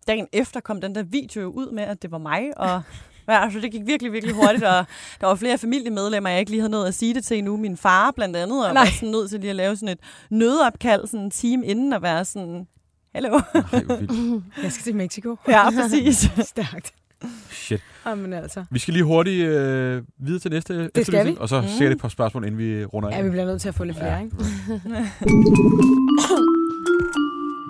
dagen 0.06 0.28
efter 0.32 0.60
kom 0.60 0.80
den 0.80 0.94
der 0.94 1.02
video 1.02 1.50
ud 1.50 1.70
med, 1.70 1.82
at 1.82 2.02
det 2.02 2.10
var 2.10 2.18
mig, 2.18 2.58
og 2.58 2.82
Ja, 3.28 3.42
altså 3.44 3.60
det 3.60 3.72
gik 3.72 3.86
virkelig, 3.86 4.12
virkelig 4.12 4.34
hurtigt, 4.34 4.64
og 4.64 4.84
der 5.20 5.26
var 5.26 5.34
flere 5.34 5.58
familiemedlemmer, 5.58 6.30
jeg 6.30 6.38
ikke 6.38 6.50
lige 6.50 6.60
havde 6.60 6.70
nået 6.70 6.86
at 6.86 6.94
sige 6.94 7.14
det 7.14 7.24
til 7.24 7.38
endnu. 7.38 7.56
Min 7.56 7.76
far 7.76 8.10
blandt 8.10 8.36
andet, 8.36 8.66
og 8.66 8.74
Nej. 8.74 8.84
var 8.84 8.90
sådan 8.90 9.08
nødt 9.08 9.30
til 9.30 9.40
lige 9.40 9.50
at 9.50 9.56
lave 9.56 9.76
sådan 9.76 9.88
et 9.88 9.98
nødopkald 10.30 11.06
sådan 11.06 11.20
en 11.20 11.30
time 11.30 11.66
inden 11.66 11.92
og 11.92 12.02
være 12.02 12.24
sådan, 12.24 12.66
hallo. 13.14 13.40
Jeg 14.62 14.72
skal 14.72 14.84
til 14.84 14.94
Mexico. 14.94 15.36
ja, 15.48 15.70
præcis. 15.70 16.30
Stærkt. 16.50 16.94
Shit. 17.50 17.80
Jamen 18.06 18.32
altså. 18.32 18.64
Vi 18.70 18.78
skal 18.78 18.94
lige 18.94 19.04
hurtigt 19.04 19.46
øh, 19.48 20.02
videre 20.18 20.38
til 20.40 20.50
næste 20.50 20.74
skal 20.74 20.90
efterlysning, 21.00 21.36
vi. 21.36 21.40
Og 21.40 21.48
så 21.48 21.62
ser 21.78 21.84
det 21.84 21.92
et 21.94 22.00
par 22.00 22.08
spørgsmål, 22.08 22.44
inden 22.44 22.58
vi 22.58 22.84
runder 22.84 23.08
af. 23.10 23.16
Ja, 23.16 23.22
vi 23.22 23.30
bliver 23.30 23.44
nødt 23.46 23.60
til 23.60 23.68
at 23.68 23.74
få 23.74 23.84
lidt 23.84 23.96
flere, 23.96 24.12
Ja. 24.12 24.20
ikke? 24.20 24.36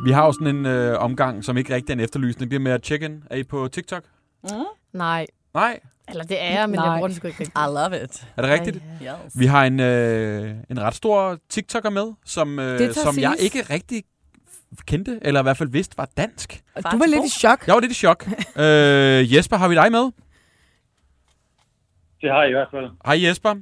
Vi 0.04 0.10
har 0.10 0.26
jo 0.26 0.32
sådan 0.32 0.56
en 0.56 0.66
øh, 0.66 0.98
omgang, 0.98 1.44
som 1.44 1.56
ikke 1.56 1.74
rigtig 1.74 1.92
er 1.92 1.96
en 1.96 2.00
efterlysning. 2.00 2.50
Det 2.50 2.56
er 2.56 2.60
med 2.60 2.72
at 2.72 2.84
check-in. 2.84 3.22
Er 3.30 3.36
I 3.36 3.42
på 3.44 3.68
TikTok? 3.72 4.02
Nej. 4.92 5.26
Nej. 5.54 5.78
Eller 6.08 6.24
det 6.24 6.42
er 6.42 6.60
jeg, 6.60 6.70
men 6.70 6.78
Nej. 6.78 6.84
jeg 6.86 6.96
bruger 6.98 7.08
det 7.08 7.16
sgu 7.16 7.26
ikke 7.26 7.38
rigtigt. 7.40 7.58
I 7.58 7.66
love 7.66 8.04
it. 8.04 8.26
Er 8.36 8.42
det 8.42 8.50
rigtigt? 8.50 8.82
Ja, 9.02 9.12
Yes. 9.26 9.32
Vi 9.38 9.46
har 9.46 9.64
en, 9.64 9.80
øh, 9.80 10.54
en 10.70 10.80
ret 10.80 10.94
stor 10.94 11.38
TikToker 11.48 11.90
med, 11.90 12.12
som, 12.24 12.58
øh, 12.58 12.78
Det 12.78 12.94
som 12.96 13.18
jeg 13.18 13.36
ikke 13.38 13.62
rigtig 13.70 14.02
kendte, 14.86 15.18
eller 15.22 15.40
i 15.40 15.42
hvert 15.42 15.56
fald 15.56 15.68
vidste 15.68 15.98
var 15.98 16.08
dansk. 16.16 16.62
Du 16.76 16.98
var 16.98 17.06
lidt 17.06 17.24
i 17.24 17.28
chok. 17.28 17.66
Jeg 17.66 17.74
var 17.74 17.80
lidt 17.80 17.92
i 17.92 17.94
chok. 17.94 18.26
øh, 18.64 19.34
Jesper, 19.34 19.56
har 19.56 19.68
vi 19.68 19.74
dig 19.74 19.92
med? 19.92 20.10
Det 22.20 22.30
har 22.30 22.40
jeg 22.40 22.48
i 22.48 22.52
hvert 22.52 22.68
fald. 22.70 22.90
Hej 23.06 23.28
Jesper. 23.28 23.54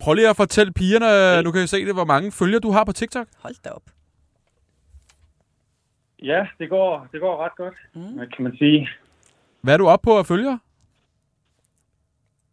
Prøv 0.00 0.14
lige 0.14 0.28
at 0.28 0.36
fortælle 0.36 0.72
pigerne, 0.72 1.42
nu 1.42 1.50
kan 1.50 1.60
jeg 1.60 1.68
se 1.68 1.86
det, 1.86 1.94
hvor 1.94 2.04
mange 2.04 2.32
følger 2.32 2.58
du 2.58 2.70
har 2.70 2.84
på 2.84 2.92
TikTok. 2.92 3.26
Hold 3.38 3.54
da 3.64 3.70
op. 3.70 3.82
Ja, 6.22 6.46
det 6.58 6.68
går, 6.68 7.08
det 7.12 7.20
går 7.20 7.44
ret 7.44 7.56
godt, 7.56 7.74
mm. 7.94 8.16
hvad 8.16 8.26
kan 8.26 8.44
man 8.44 8.56
sige. 8.56 8.88
Hvad 9.60 9.74
er 9.74 9.78
du 9.78 9.88
oppe 9.88 10.04
på 10.04 10.18
at 10.18 10.26
følge? 10.26 10.58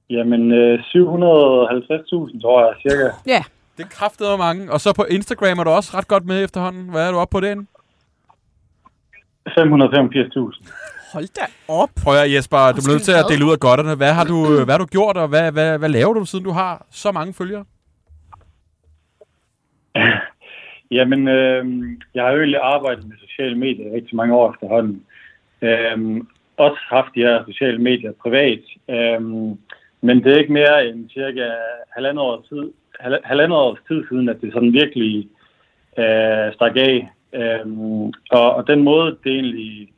Jamen, 0.09 0.51
øh, 0.51 0.79
750.000 0.79 2.41
tror 2.41 2.65
jeg 2.65 2.75
cirka. 2.81 3.09
Ja. 3.25 3.43
Det 3.77 3.89
kraftet 3.89 4.37
mange. 4.37 4.71
Og 4.71 4.81
så 4.81 4.93
på 4.93 5.03
Instagram 5.03 5.59
er 5.59 5.63
du 5.63 5.69
også 5.69 5.97
ret 5.97 6.07
godt 6.07 6.25
med 6.25 6.43
efterhånden. 6.43 6.89
Hvad 6.89 7.07
er 7.07 7.11
du 7.11 7.17
oppe 7.17 7.31
på 7.31 7.39
den? 7.39 7.67
585.000. 9.49 9.53
Hold 11.13 11.27
da 11.35 11.45
op. 11.67 11.89
Prøv 12.03 12.13
at 12.23 12.33
Jesper, 12.33 12.57
du 12.57 12.63
er 12.63 12.67
Undskyld, 12.69 12.93
nødt 12.93 13.03
til 13.03 13.11
at 13.11 13.25
dele 13.29 13.45
ud 13.45 13.51
af 13.51 13.59
godterne. 13.59 13.95
Hvad 13.95 14.13
har 14.13 14.25
du, 14.25 14.37
hvad 14.65 14.73
har 14.73 14.83
du 14.85 14.85
gjort, 14.85 15.17
og 15.17 15.27
hvad, 15.27 15.51
hvad, 15.51 15.79
hvad 15.79 15.89
laver 15.89 16.13
du, 16.13 16.25
siden 16.25 16.45
du 16.45 16.51
har 16.51 16.85
så 16.91 17.11
mange 17.11 17.33
følgere? 17.33 17.65
Jamen, 20.97 21.27
øh, 21.27 21.65
jeg 22.13 22.23
har 22.23 22.31
jo 22.31 22.37
egentlig 22.37 22.59
arbejdet 22.63 23.07
med 23.07 23.17
sociale 23.27 23.57
medier 23.57 23.91
i 23.91 23.95
rigtig 23.95 24.15
mange 24.15 24.35
år 24.35 24.51
efterhånden. 24.51 25.03
Øh, 25.61 26.21
også 26.57 26.79
haft 26.89 27.15
de 27.15 27.19
her 27.19 27.43
sociale 27.45 27.77
medier 27.77 28.11
privat. 28.23 28.63
Øh, 28.89 29.21
men 30.01 30.23
det 30.23 30.33
er 30.33 30.37
ikke 30.37 30.53
mere 30.53 30.87
end 30.87 31.09
cirka 31.09 31.49
halvandet 31.95 32.23
års 32.23 32.47
tid, 32.47 32.71
halvandet 33.23 33.57
års 33.57 33.79
tid 33.87 34.03
siden, 34.09 34.29
at 34.29 34.41
det 34.41 34.53
sådan 34.53 34.73
virkelig 34.73 35.29
øh, 35.97 36.53
stak 36.53 36.75
af. 36.75 37.09
Øh, 37.33 37.65
og, 38.31 38.55
og 38.55 38.67
den 38.67 38.83
måde, 38.83 39.17
det 39.23 39.31
egentlig 39.31 39.89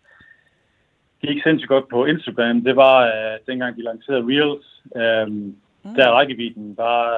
gik 1.22 1.44
sindssygt 1.44 1.70
godt 1.70 1.90
på 1.90 2.06
Instagram, 2.06 2.64
det 2.64 2.76
var 2.76 2.98
øh, 3.06 3.38
dengang 3.48 3.76
de 3.76 3.84
lancerede 3.84 4.26
Reels. 4.28 4.68
Øh, 4.96 5.28
mm. 5.84 5.96
Der 5.96 6.04
er 6.06 6.12
rækkevidden 6.12 6.76
bare 6.76 7.14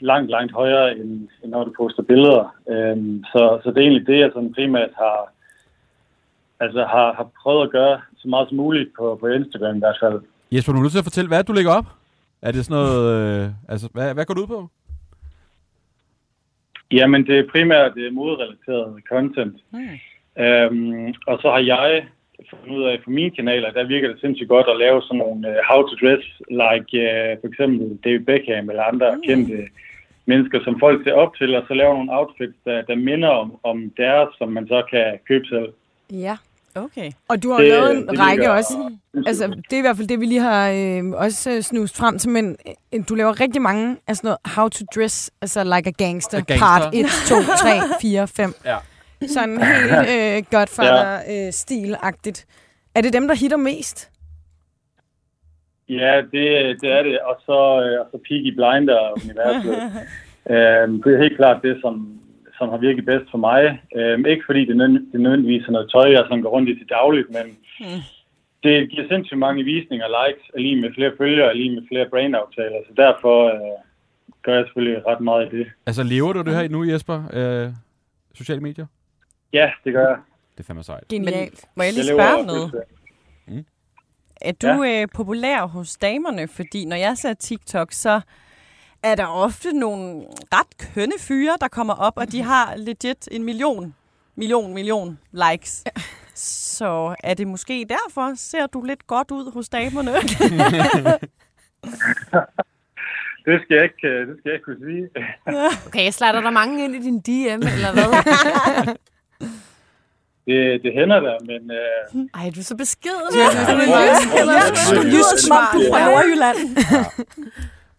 langt, 0.00 0.30
langt 0.30 0.52
højere, 0.52 0.96
end, 0.98 1.28
end 1.42 1.50
når 1.50 1.64
du 1.64 1.72
poster 1.76 2.02
billeder. 2.02 2.56
Øhm, 2.70 3.24
så, 3.24 3.60
så 3.62 3.70
det 3.70 3.76
er 3.76 3.82
egentlig 3.82 4.06
det, 4.06 4.18
jeg 4.18 4.30
sådan 4.32 4.54
primært 4.54 4.90
har, 4.96 5.32
altså 6.60 6.84
har, 6.84 7.12
har 7.12 7.28
prøvet 7.42 7.62
at 7.66 7.72
gøre 7.72 8.00
så 8.16 8.28
meget 8.28 8.48
som 8.48 8.56
muligt 8.56 8.90
på, 8.98 9.16
på 9.20 9.26
Instagram 9.26 9.76
i 9.76 9.78
hvert 9.78 9.98
fald. 10.00 10.20
Jesper, 10.52 10.72
du 10.72 10.78
er 10.78 10.82
nødt 10.82 10.92
til 10.92 10.98
at 10.98 11.10
fortælle, 11.10 11.28
hvad 11.28 11.38
er 11.38 11.42
du 11.42 11.52
lægger 11.52 11.72
op? 11.72 11.86
Er 12.42 12.52
det 12.52 12.64
sådan 12.64 12.82
noget... 12.82 12.98
Øh, 13.14 13.50
altså, 13.68 13.88
hvad, 13.92 14.14
hvad 14.14 14.24
går 14.24 14.34
du 14.34 14.42
ud 14.42 14.46
på? 14.46 14.68
Jamen, 16.92 17.26
det 17.26 17.38
er 17.38 17.48
primært 17.52 17.94
det 17.94 18.06
er 18.06 19.00
content. 19.08 19.56
Mm. 19.70 19.98
Øhm, 20.44 21.14
og 21.26 21.38
så 21.42 21.50
har 21.50 21.58
jeg 21.58 22.04
fundet 22.50 22.76
ud 22.76 22.84
af 22.84 23.00
for 23.04 23.10
mine 23.10 23.30
kanaler, 23.30 23.70
der 23.70 23.84
virker 23.84 24.08
det 24.08 24.20
sindssygt 24.20 24.48
godt 24.48 24.68
at 24.68 24.78
lave 24.78 25.02
sådan 25.02 25.18
nogle 25.18 25.48
uh, 25.48 25.54
how 25.68 25.82
to 25.82 25.94
dress, 26.02 26.26
like 26.50 26.90
uh, 27.06 27.40
for 27.40 27.48
eksempel 27.48 27.98
David 28.04 28.24
Beckham 28.24 28.70
eller 28.70 28.82
andre 28.82 29.14
mm. 29.14 29.22
kendte 29.22 29.68
mennesker, 30.26 30.64
som 30.64 30.80
folk 30.80 31.04
ser 31.04 31.12
op 31.12 31.36
til, 31.36 31.54
og 31.54 31.64
så 31.68 31.74
lave 31.74 31.94
nogle 31.94 32.18
outfits, 32.18 32.58
der, 32.64 32.82
der 32.82 32.94
minder 32.94 33.28
om, 33.28 33.58
om 33.62 33.92
deres, 33.96 34.28
som 34.38 34.48
man 34.48 34.68
så 34.68 34.82
kan 34.90 35.18
købe 35.28 35.46
selv. 35.46 35.68
Ja. 36.10 36.36
Okay. 36.74 37.10
Og 37.28 37.42
du 37.42 37.50
har 37.50 37.58
Det- 37.58 37.68
lavet 37.68 37.96
en 37.96 38.08
det 38.08 38.18
række 38.18 38.36
ligger- 38.42 38.50
også. 38.50 38.90
Altså, 39.26 39.46
det 39.46 39.72
er 39.72 39.78
i 39.78 39.80
hvert 39.80 39.96
fald 39.96 40.08
det, 40.08 40.20
vi 40.20 40.26
lige 40.26 40.40
har 40.40 40.70
øh, 40.70 41.04
også 41.14 41.50
øh, 41.50 41.60
snust 41.62 41.96
frem 41.96 42.18
til, 42.18 42.30
men 42.30 42.56
øh, 42.94 43.00
du 43.08 43.14
laver 43.14 43.40
rigtig 43.40 43.62
mange 43.62 43.96
af 44.08 44.16
sådan 44.16 44.28
noget 44.28 44.38
how 44.56 44.68
to 44.68 44.84
dress, 44.94 45.30
altså 45.40 45.64
like 45.64 45.88
a 45.88 45.92
gangster, 46.04 46.38
A 46.38 46.40
gangster. 46.40 46.66
part 46.66 46.94
1, 46.94 47.06
2, 47.28 47.34
3, 47.58 47.68
4, 48.00 48.28
5. 48.28 48.54
Ja. 48.64 48.76
Sådan 49.28 49.62
helt 49.64 49.92
øh, 50.10 50.42
Godfather-stil-agtigt. 50.50 52.46
Er 52.94 53.00
det 53.00 53.12
dem, 53.12 53.28
der 53.28 53.34
hitter 53.34 53.56
mest? 53.56 54.10
Ja, 55.88 56.16
det, 56.32 56.80
det 56.80 56.92
er 56.92 57.02
det. 57.02 57.18
Og 57.20 57.36
så, 57.46 57.52
øh, 57.84 58.00
og 58.00 58.06
så 58.12 58.18
Peaky 58.28 58.54
Blinder-universet. 58.54 59.76
øhm, 60.52 61.02
det 61.02 61.14
er 61.14 61.18
helt 61.22 61.36
klart 61.36 61.62
det, 61.62 61.78
som, 61.80 62.18
som 62.58 62.68
har 62.68 62.76
virket 62.76 63.04
bedst 63.04 63.30
for 63.30 63.38
mig. 63.38 63.80
Øhm, 63.96 64.26
ikke 64.26 64.42
fordi 64.46 64.64
det, 64.64 64.76
nød, 64.76 64.88
det 65.12 65.20
nødvendigvis 65.20 65.66
er 65.66 65.72
noget 65.72 65.90
tøj, 65.90 66.10
jeg 66.10 66.24
sådan 66.28 66.42
går 66.42 66.50
rundt 66.50 66.68
i 66.68 66.74
til 66.78 66.88
dagligt, 66.88 67.28
men 67.30 67.46
Mm. 67.80 67.86
det 68.62 68.90
giver 68.90 69.08
sindssygt 69.08 69.38
mange 69.38 69.64
visninger 69.64 70.06
og 70.06 70.14
likes, 70.20 70.50
og 70.54 70.60
lige 70.60 70.80
med 70.80 70.90
flere 70.94 71.12
følgere, 71.18 71.48
og 71.48 71.56
lige 71.56 71.74
med 71.74 71.82
flere 71.88 72.06
brandaftaler. 72.10 72.78
Så 72.88 72.92
derfor 72.96 73.36
øh, 73.54 73.78
gør 74.42 74.54
jeg 74.56 74.64
selvfølgelig 74.66 75.06
ret 75.06 75.20
meget 75.20 75.52
i 75.52 75.58
det. 75.58 75.66
Altså, 75.86 76.02
lever 76.02 76.32
du 76.32 76.42
det 76.42 76.54
her 76.56 76.68
nu, 76.68 76.84
Jesper? 76.84 77.22
Øh, 77.32 77.72
sociale 78.34 78.60
medier? 78.60 78.86
Ja, 79.52 79.70
det 79.84 79.92
gør 79.92 80.08
jeg. 80.08 80.16
Det 80.56 80.60
er 80.60 80.64
fandme 80.66 80.82
sejt. 80.82 81.08
Genialt. 81.08 81.64
Må 81.76 81.82
jeg 81.82 81.92
lige 81.92 82.06
jeg 82.06 82.16
spørge 82.16 82.46
noget? 82.46 82.72
lidt, 83.48 83.66
Er 84.40 84.52
du 84.52 84.84
øh, 84.84 85.08
populær 85.14 85.66
hos 85.66 85.96
damerne? 85.96 86.48
Fordi 86.48 86.84
når 86.84 86.96
jeg 86.96 87.16
ser 87.16 87.34
TikTok, 87.34 87.92
så 87.92 88.20
er 89.02 89.14
der 89.14 89.26
ofte 89.26 89.72
nogle 89.72 90.22
ret 90.54 90.88
kønne 90.94 91.12
fyre, 91.18 91.56
der 91.60 91.68
kommer 91.68 91.94
op, 91.94 92.12
og 92.16 92.32
de 92.32 92.42
har 92.42 92.74
legit 92.76 93.28
en 93.30 93.44
million, 93.44 93.94
million, 94.36 94.74
million 94.74 95.18
likes. 95.32 95.84
Så 96.34 97.14
er 97.24 97.34
det 97.34 97.46
måske 97.46 97.86
derfor, 97.88 98.32
ser 98.36 98.66
du 98.66 98.82
lidt 98.82 99.06
godt 99.06 99.30
ud 99.30 99.52
hos 99.52 99.68
damerne? 99.68 100.12
det 103.46 103.60
skal 103.62 103.74
jeg 103.74 103.84
ikke, 103.84 104.08
øh, 104.08 104.28
det 104.28 104.36
skal 104.38 104.48
jeg 104.50 104.54
ikke 104.54 104.64
kunne 104.64 104.86
sige. 104.86 105.08
Okay, 105.86 106.04
jeg 106.04 106.14
slatter 106.14 106.40
der 106.40 106.50
mange 106.50 106.84
ind 106.84 106.94
i 106.94 106.98
din 106.98 107.20
DM, 107.20 107.62
eller 107.66 107.92
hvad? 107.92 108.94
Det, 110.46 110.82
det 110.82 110.92
hænder 110.94 111.20
der, 111.20 111.36
men 111.50 111.70
øh, 111.70 112.42
Ej, 112.42 112.50
du 112.54 112.60
er 112.60 112.64
så 112.64 112.76
beskeden. 112.76 113.34
Ja, 113.34 113.40
Ja, 113.40 113.46
ja, 113.72 113.76
ja, 113.90 114.52
ja. 114.52 114.74
Som 115.36 115.56
om, 115.56 115.64
du 115.72 115.78
er 115.80 115.90
fra 115.92 115.98
Ja. 115.98 116.04
Nordjylland. 116.10 116.56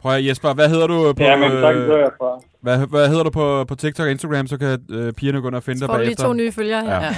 Prøv 0.04 0.14
at, 0.14 0.26
Jesper, 0.26 0.54
hvad 0.54 0.70
hedder 0.70 0.88
du 0.88 1.14
på, 1.14 1.24
ja, 1.24 1.36
men 1.36 1.52
tak 1.52 1.76
øh, 1.76 1.88
herfra. 1.90 2.42
hvad, 2.62 2.88
hvad 2.88 3.08
hedder 3.10 3.24
du 3.24 3.30
på, 3.30 3.66
på 3.68 3.76
TikTok 3.76 4.06
og 4.06 4.12
Instagram, 4.12 4.48
så 4.48 4.58
kan 4.58 4.86
øh, 4.90 5.14
pigerne 5.14 5.42
gå 5.42 5.48
ind 5.48 5.56
og 5.56 5.64
finde 5.64 5.80
dig 5.80 5.88
får 5.88 5.94
du 5.94 6.00
lige 6.00 6.08
bagefter. 6.08 6.24
to 6.26 6.34
nye 6.34 6.52
følgere 6.52 6.82
her. 6.82 6.96
Ja. 6.96 7.02
Ja. 7.02 7.14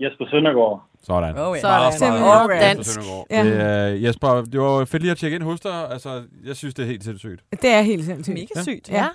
Jesper 0.06 0.26
Søndergaard. 0.30 0.82
Sådan. 1.02 1.38
Oh, 1.38 1.56
ja. 1.56 1.60
Sådan. 1.60 1.72
Meget, 1.72 1.80
meget, 1.80 1.94
Sådan. 1.94 2.20
meget 2.20 2.50
Dansk. 2.50 2.90
Søndergaard. 2.90 3.26
Ja. 3.30 3.90
Det, 3.90 3.94
øh, 3.94 4.04
Jesper, 4.04 4.28
det 4.52 4.60
var 4.60 4.84
fedt 4.84 5.02
lige 5.02 5.10
at 5.12 5.18
tjekke 5.18 5.34
ind 5.34 5.42
hos 5.44 5.60
dig. 5.60 5.90
Altså, 5.90 6.22
jeg 6.44 6.56
synes, 6.56 6.74
det 6.74 6.82
er 6.82 6.86
helt 6.86 7.04
sindssygt. 7.04 7.40
Det 7.62 7.70
er 7.70 7.80
helt 7.82 8.04
sindssygt. 8.04 8.34
Mega 8.34 8.62
sygt. 8.62 8.90
Ja. 8.90 9.06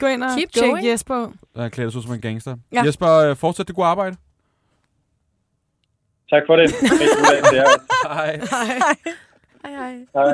Gå 0.00 0.06
ind 0.06 0.24
og 0.24 0.30
Keep 0.38 0.52
tjek 0.52 0.70
going. 0.70 0.86
Jesper. 0.86 1.32
Der 1.56 1.68
klæder 1.68 1.90
sig 1.90 1.98
ud 1.98 2.02
som 2.02 2.12
en 2.12 2.20
gangster. 2.20 2.56
Ja. 2.72 2.82
Jesper, 2.82 3.08
øh, 3.08 3.36
fortsæt 3.36 3.68
det 3.68 3.76
gode 3.76 3.86
arbejde. 3.86 4.16
Tak 6.30 6.42
for 6.46 6.56
det. 6.56 6.72
Jer. 7.52 7.64
Hej. 8.18 8.40
Hej, 9.64 9.72
hej. 9.72 9.94
Hej. 10.14 10.32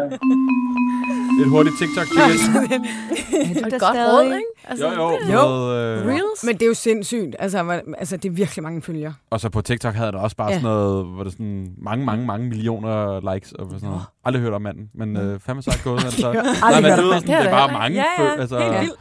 Et 1.43 1.49
hurtigt 1.49 1.77
TikTok-tjek. 1.79 2.39
Og 3.63 3.69
et 3.69 3.81
godt 3.81 3.97
råd, 3.97 4.25
ikke? 4.25 4.45
Altså, 4.65 4.87
jo, 4.89 4.93
jo. 4.95 5.11
Jo. 5.33 5.49
Med, 5.49 5.99
øh, 6.03 6.07
Reels? 6.07 6.45
Men 6.45 6.55
det 6.55 6.63
er 6.63 6.67
jo 6.67 6.75
sindssygt. 6.75 7.37
Altså, 7.39 7.63
hvor- 7.63 7.81
altså 7.99 8.17
det 8.17 8.29
er 8.29 8.33
virkelig 8.33 8.63
mange 8.63 8.83
følgere. 8.83 9.15
og 9.31 9.41
så 9.41 9.49
på 9.49 9.61
TikTok 9.61 9.95
havde 9.95 10.13
der 10.13 10.19
også 10.19 10.37
bare 10.37 10.49
Ja. 10.49 10.55
sådan 10.55 10.63
noget, 10.71 11.07
hvor 11.07 11.23
der 11.25 11.31
sådan 11.31 11.75
mange, 11.79 12.05
mange, 12.05 12.27
mange 12.27 12.49
millioner 12.49 13.21
likes 13.35 13.53
og 13.53 13.67
sådan 13.71 13.89
noget. 13.89 14.03
Aldrig 14.25 14.43
hørt 14.43 14.53
om 14.53 14.63
manden, 14.63 14.91
men 14.95 15.17
øh, 15.17 15.41
fandme 15.41 15.63
sejt 15.63 15.81
gået. 15.85 16.05
Altså. 16.05 16.33
Nej, 16.33 16.43
men 16.81 16.85
det, 16.85 16.93
er 16.93 16.97
manden. 16.97 17.21
sådan, 17.21 17.23
det 17.23 17.35
er 17.35 17.39
Det 17.39 17.47
er 17.47 17.51
bare 17.51 17.69
det. 17.69 17.73
mange. 17.79 17.97
Ja, 18.19 18.25
ja. 18.25 18.41
altså, 18.41 18.59
Helt 18.59 18.81
vildt. 18.81 18.95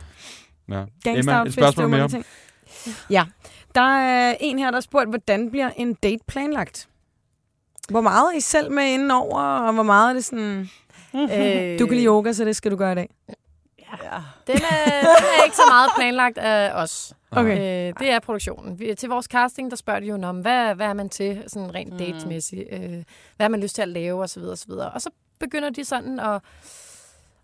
Ja. 1.05 1.19
Emma, 1.19 1.43
et 1.43 1.53
spørgsmål 1.53 1.89
mere. 1.89 2.07
Ting. 2.07 2.25
Ja. 3.09 3.25
Der 3.75 3.81
er 3.97 4.35
en 4.39 4.59
her, 4.59 4.65
der 4.65 4.75
har 4.75 4.81
spurgt, 4.81 5.09
hvordan 5.09 5.49
bliver 5.51 5.69
en 5.77 5.93
date 5.93 6.19
planlagt? 6.27 6.87
Hvor 7.87 8.01
meget 8.01 8.33
er 8.33 8.37
I 8.37 8.39
selv 8.39 8.71
med 8.71 8.83
inden 8.83 9.11
over, 9.11 9.39
og 9.41 9.73
hvor 9.73 9.83
meget 9.83 10.09
er 10.09 10.13
det 10.13 10.25
sådan, 10.25 10.69
Øh, 11.15 11.79
du 11.79 11.85
kan 11.85 11.95
lide 11.95 12.05
yoga, 12.05 12.31
så 12.33 12.45
det 12.45 12.55
skal 12.55 12.71
du 12.71 12.75
gøre 12.75 12.91
i 12.91 12.95
dag? 12.95 13.09
Ja. 14.03 14.17
Den 14.47 14.55
er, 14.55 14.85
den 15.01 15.25
er 15.39 15.43
ikke 15.45 15.55
så 15.55 15.61
meget 15.69 15.89
planlagt 15.97 16.37
af 16.37 16.71
os. 16.83 17.13
Okay. 17.31 17.57
Øh, 17.89 17.93
det 17.99 18.09
er 18.11 18.19
produktionen. 18.19 18.79
Vi, 18.79 18.93
til 18.97 19.09
vores 19.09 19.25
casting, 19.25 19.71
der 19.71 19.77
spørger 19.77 19.99
de 19.99 20.05
jo 20.05 20.21
om, 20.23 20.39
hvad, 20.41 20.75
hvad 20.75 20.87
er 20.87 20.93
man 20.93 21.09
til, 21.09 21.43
sådan 21.47 21.75
rent 21.75 21.91
Mm. 21.93 21.97
datesmæssigt? 21.99 22.63
Øh, 22.71 22.79
hvad 22.89 23.03
har 23.39 23.47
man 23.47 23.59
lyst 23.59 23.75
til 23.75 23.81
at 23.81 23.87
lave, 23.87 24.23
osv. 24.23 24.41
osv. 24.43 24.71
Og 24.71 25.01
så 25.01 25.09
begynder 25.39 25.69
de 25.69 25.85
sådan 25.85 26.19
at, 26.19 26.41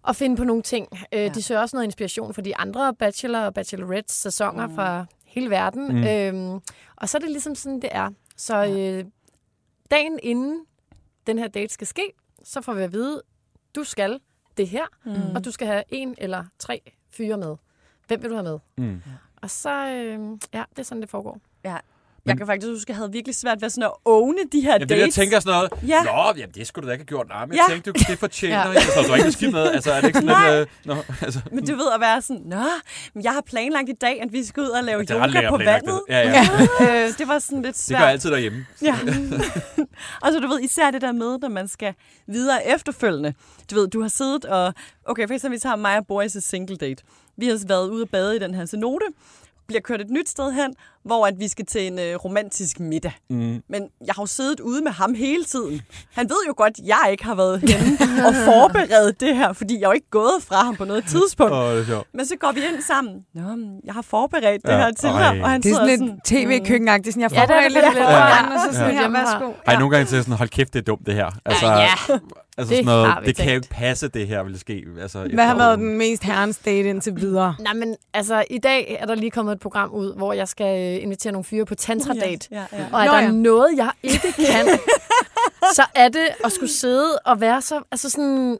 at 0.07 0.15
finde 0.15 0.35
på 0.35 0.43
nogle 0.43 0.61
ting. 0.63 0.87
Øh, 1.13 1.19
Ja. 1.19 1.27
De 1.29 1.41
søger 1.41 1.61
også 1.61 1.75
noget 1.75 1.85
inspiration 1.85 2.33
for 2.33 2.41
de 2.41 2.57
andre 2.57 2.93
Bachelor 2.99 3.39
og 3.39 3.53
Bachelorette 3.53 4.13
sæsoner 4.13 4.67
Mm. 4.67 4.75
fra 4.75 5.05
hele 5.25 5.49
verden. 5.49 5.87
Mm. 5.95 6.03
Øhm, 6.07 6.59
og 6.95 7.09
så 7.09 7.17
er 7.17 7.19
det 7.19 7.29
ligesom 7.31 7.55
sådan, 7.55 7.81
det 7.81 7.89
er. 7.91 8.09
Så 8.37 8.65
øh, 8.65 9.03
dagen 9.93 10.19
inden 10.23 10.65
den 11.27 11.37
her 11.39 11.47
date 11.47 11.73
skal 11.73 11.87
ske, 11.87 12.13
så 12.43 12.61
får 12.61 12.73
vi 12.73 12.81
at 12.81 12.91
vide, 12.93 13.21
du 13.75 13.83
skal 13.83 14.19
det 14.57 14.67
her, 14.67 14.85
Mm. 15.05 15.35
og 15.35 15.45
du 15.45 15.51
skal 15.51 15.67
have 15.67 15.83
en 15.89 16.15
eller 16.17 16.45
tre 16.59 16.91
fyre 17.09 17.37
med. 17.37 17.55
Hvem 18.07 18.21
vil 18.21 18.29
du 18.29 18.35
have 18.35 18.43
med? 18.43 18.59
Mm. 18.77 19.01
Og 19.41 19.49
så, 19.49 19.69
øh, 19.87 20.39
ja, 20.53 20.63
det 20.69 20.79
er 20.79 20.83
sådan, 20.83 21.01
det 21.01 21.09
foregår. 21.09 21.39
Jeg 22.25 22.37
kan 22.37 22.47
faktisk 22.47 22.69
huske, 22.71 22.83
at 22.85 22.89
jeg 22.89 22.95
havde 22.95 23.11
virkelig 23.11 23.35
svært 23.35 23.61
ved 23.61 23.69
sådan 23.69 23.83
at 23.83 23.91
åne 24.05 24.37
de 24.51 24.61
her 24.61 24.71
Ja, 24.71 24.77
det 24.77 24.81
er 24.83 24.87
det, 24.87 24.89
dates. 24.89 25.17
jeg 25.17 25.23
tænker 25.23 25.39
sådan 25.39 25.53
noget. 25.55 25.87
Ja. 25.87 26.03
Nå, 26.03 26.33
jamen, 26.37 26.53
det 26.55 26.67
skulle 26.67 26.83
du 26.83 26.87
da 26.87 26.93
ikke 26.93 27.01
have 27.01 27.07
gjort. 27.07 27.27
Nej, 27.29 27.45
men 27.45 27.55
Ja. 27.55 27.61
jeg 27.61 27.71
tænkte, 27.71 27.91
du, 27.91 27.99
det 28.11 28.19
fortjener. 28.19 28.57
Ja. 28.57 28.67
ja. 28.71 28.73
Altså, 28.75 29.01
du 29.01 29.09
har 29.09 29.15
ikke 29.17 29.31
skidt 29.31 29.51
med. 29.51 29.71
Altså, 29.71 29.91
er 29.91 30.01
det 30.01 30.07
ikke 30.07 30.19
sådan 30.19 30.57
lidt... 30.57 30.59
Øh, 30.61 30.95
nå, 30.95 30.95
altså, 31.21 31.39
Men 31.51 31.65
du 31.67 31.75
ved 31.75 31.87
at 31.95 32.01
være 32.01 32.21
sådan, 32.21 32.41
nå, 32.45 32.63
men 33.13 33.23
jeg 33.23 33.31
har 33.31 33.41
planlagt 33.41 33.89
i 33.89 33.93
dag, 34.01 34.21
at 34.21 34.33
vi 34.33 34.43
skal 34.43 34.63
ud 34.63 34.67
og 34.69 34.83
lave 34.83 35.01
det 35.03 35.15
ret 35.15 35.33
yoga 35.35 35.49
på 35.49 35.57
vandet. 35.57 36.01
det. 36.07 36.13
Ja, 36.13 36.19
ja. 36.81 37.05
øh, 37.07 37.17
det 37.17 37.27
var 37.27 37.39
sådan 37.39 37.61
lidt 37.61 37.75
Det 37.77 37.81
svært. 37.83 37.99
gør 37.99 38.03
jeg 38.05 38.11
altid 38.11 38.29
derhjemme. 38.31 38.65
Ja. 38.81 38.95
og 40.23 40.31
så 40.33 40.39
du 40.39 40.47
ved, 40.47 40.59
især 40.59 40.91
det 40.91 41.01
der 41.01 41.11
med, 41.11 41.37
når 41.39 41.49
man 41.49 41.67
skal 41.67 41.93
videre 42.27 42.67
efterfølgende. 42.75 43.33
Du 43.71 43.75
ved, 43.75 43.87
du 43.87 44.01
har 44.01 44.09
siddet 44.09 44.45
og... 44.45 44.73
Okay, 45.05 45.27
for 45.27 45.33
eksempel, 45.33 45.55
vi 45.55 45.59
tager 45.59 45.75
mig 45.75 45.97
og 45.97 46.23
Boris' 46.23 46.39
single 46.39 46.75
date. 46.77 47.03
Vi 47.37 47.47
har 47.47 47.59
været 47.67 47.89
ude 47.89 48.01
og 48.03 48.09
bade 48.09 48.35
i 48.35 48.39
den 48.39 48.55
her 48.55 48.65
cenote, 48.65 49.05
bliver 49.67 49.81
kørt 49.81 50.01
et 50.01 50.09
nyt 50.09 50.29
sted 50.29 50.51
hen, 50.51 50.73
hvor 51.05 51.27
at 51.27 51.33
vi 51.39 51.47
skal 51.47 51.65
til 51.65 51.87
en 51.87 51.99
øh, 51.99 52.15
romantisk 52.15 52.79
middag. 52.79 53.11
Mm. 53.29 53.37
Men 53.69 53.81
jeg 54.05 54.13
har 54.15 54.21
jo 54.23 54.25
siddet 54.25 54.59
ude 54.59 54.81
med 54.83 54.91
ham 54.91 55.13
hele 55.13 55.43
tiden. 55.43 55.81
Han 56.13 56.29
ved 56.29 56.35
jo 56.47 56.53
godt, 56.57 56.73
at 56.79 56.85
jeg 56.87 57.07
ikke 57.11 57.23
har 57.23 57.35
været 57.35 57.59
henne 57.59 57.97
og 58.27 58.33
forberedt 58.35 59.19
det 59.19 59.35
her, 59.35 59.53
fordi 59.53 59.73
jeg 59.79 59.83
er 59.85 59.89
jo 59.89 59.91
ikke 59.93 60.09
gået 60.09 60.43
fra 60.43 60.55
ham 60.63 60.75
på 60.75 60.85
noget 60.85 61.05
tidspunkt. 61.07 61.53
Åh, 61.53 61.75
det 61.75 61.89
er. 61.89 62.03
Men 62.13 62.25
så 62.25 62.35
går 62.39 62.51
vi 62.51 62.59
ind 62.59 62.81
sammen. 62.81 63.13
Nå, 63.33 63.41
jeg 63.83 63.93
har 63.93 64.01
forberedt 64.01 64.61
det 64.65 64.69
Ja, 64.71 64.77
her 64.77 64.91
til 64.91 65.09
ej. 65.09 65.33
dig. 65.33 65.43
Og 65.43 65.49
han 65.49 65.61
Det 65.61 65.71
er 65.71 65.75
sådan 65.75 65.99
lidt 65.99 66.11
tv-køkkenagtigt. 66.25 67.13
Sådan, 67.13 67.21
jeg 67.21 67.31
Ja, 67.31 67.35
det 67.35 67.43
er 67.43 67.47
forberedt 67.47 67.63
det 67.63 67.71
lidt 67.73 67.85
lidt. 67.85 67.97
på 68.05 68.11
Ja. 68.11 68.17
ja. 68.27 68.53
og 68.53 68.59
så 68.67 68.73
sådan 68.77 68.89
Ja. 68.89 68.93
her, 68.95 69.01
Hjemmefra. 69.01 69.39
værsgo. 69.39 69.51
Ej, 69.65 69.75
nogle 69.75 69.91
gange 69.95 70.07
siger 70.07 70.17
jeg 70.17 70.23
sådan, 70.23 70.37
hold 70.37 70.49
kæft, 70.49 70.73
det 70.73 70.79
er 70.79 70.83
dumt 70.83 71.05
det 71.05 71.13
her. 71.15 71.29
Altså, 71.45 71.65
ja, 71.67 71.89
altså 72.57 72.69
det 72.69 72.77
sådan 72.77 72.85
noget, 72.85 73.07
har 73.07 73.21
vi 73.21 73.27
det 73.27 73.35
kan 73.35 73.45
jo 73.45 73.51
tænkt. 73.51 73.65
ikke 73.65 73.75
passe, 73.75 74.07
det 74.07 74.27
her 74.27 74.43
vil 74.43 74.59
ske. 74.59 74.85
Altså, 75.01 75.29
Hvad 75.33 75.45
har 75.45 75.57
været 75.57 75.79
den 75.79 75.97
mest 75.97 76.23
herrens 76.23 76.57
date 76.57 76.89
indtil 76.89 77.15
videre? 77.15 77.55
Nej, 77.59 77.73
men 77.73 77.95
altså, 78.13 78.43
i 78.49 78.57
dag 78.57 78.97
er 78.99 79.05
der 79.05 79.15
lige 79.15 79.31
kommet 79.31 79.53
et 79.53 79.59
program 79.59 79.91
ud, 79.91 80.15
hvor 80.15 80.33
jeg 80.33 80.47
skal 80.47 80.95
øh, 80.97 81.03
invitere 81.03 81.31
nogle 81.33 81.43
fyre 81.43 81.65
på 81.65 81.75
tantra-date. 81.75 82.47
Ja, 82.51 82.63
ja. 82.73 82.85
Og 82.91 83.01
er 83.01 83.05
Nå, 83.05 83.11
der 83.11 83.19
ja. 83.19 83.31
noget, 83.31 83.77
jeg 83.77 83.91
ikke 84.03 84.33
kan, 84.35 84.79
så 85.77 85.83
er 85.95 86.07
det 86.09 86.27
at 86.45 86.51
skulle 86.51 86.71
sidde 86.71 87.19
og 87.25 87.41
være 87.41 87.61
så... 87.61 87.81
Altså 87.91 88.09
sådan, 88.09 88.57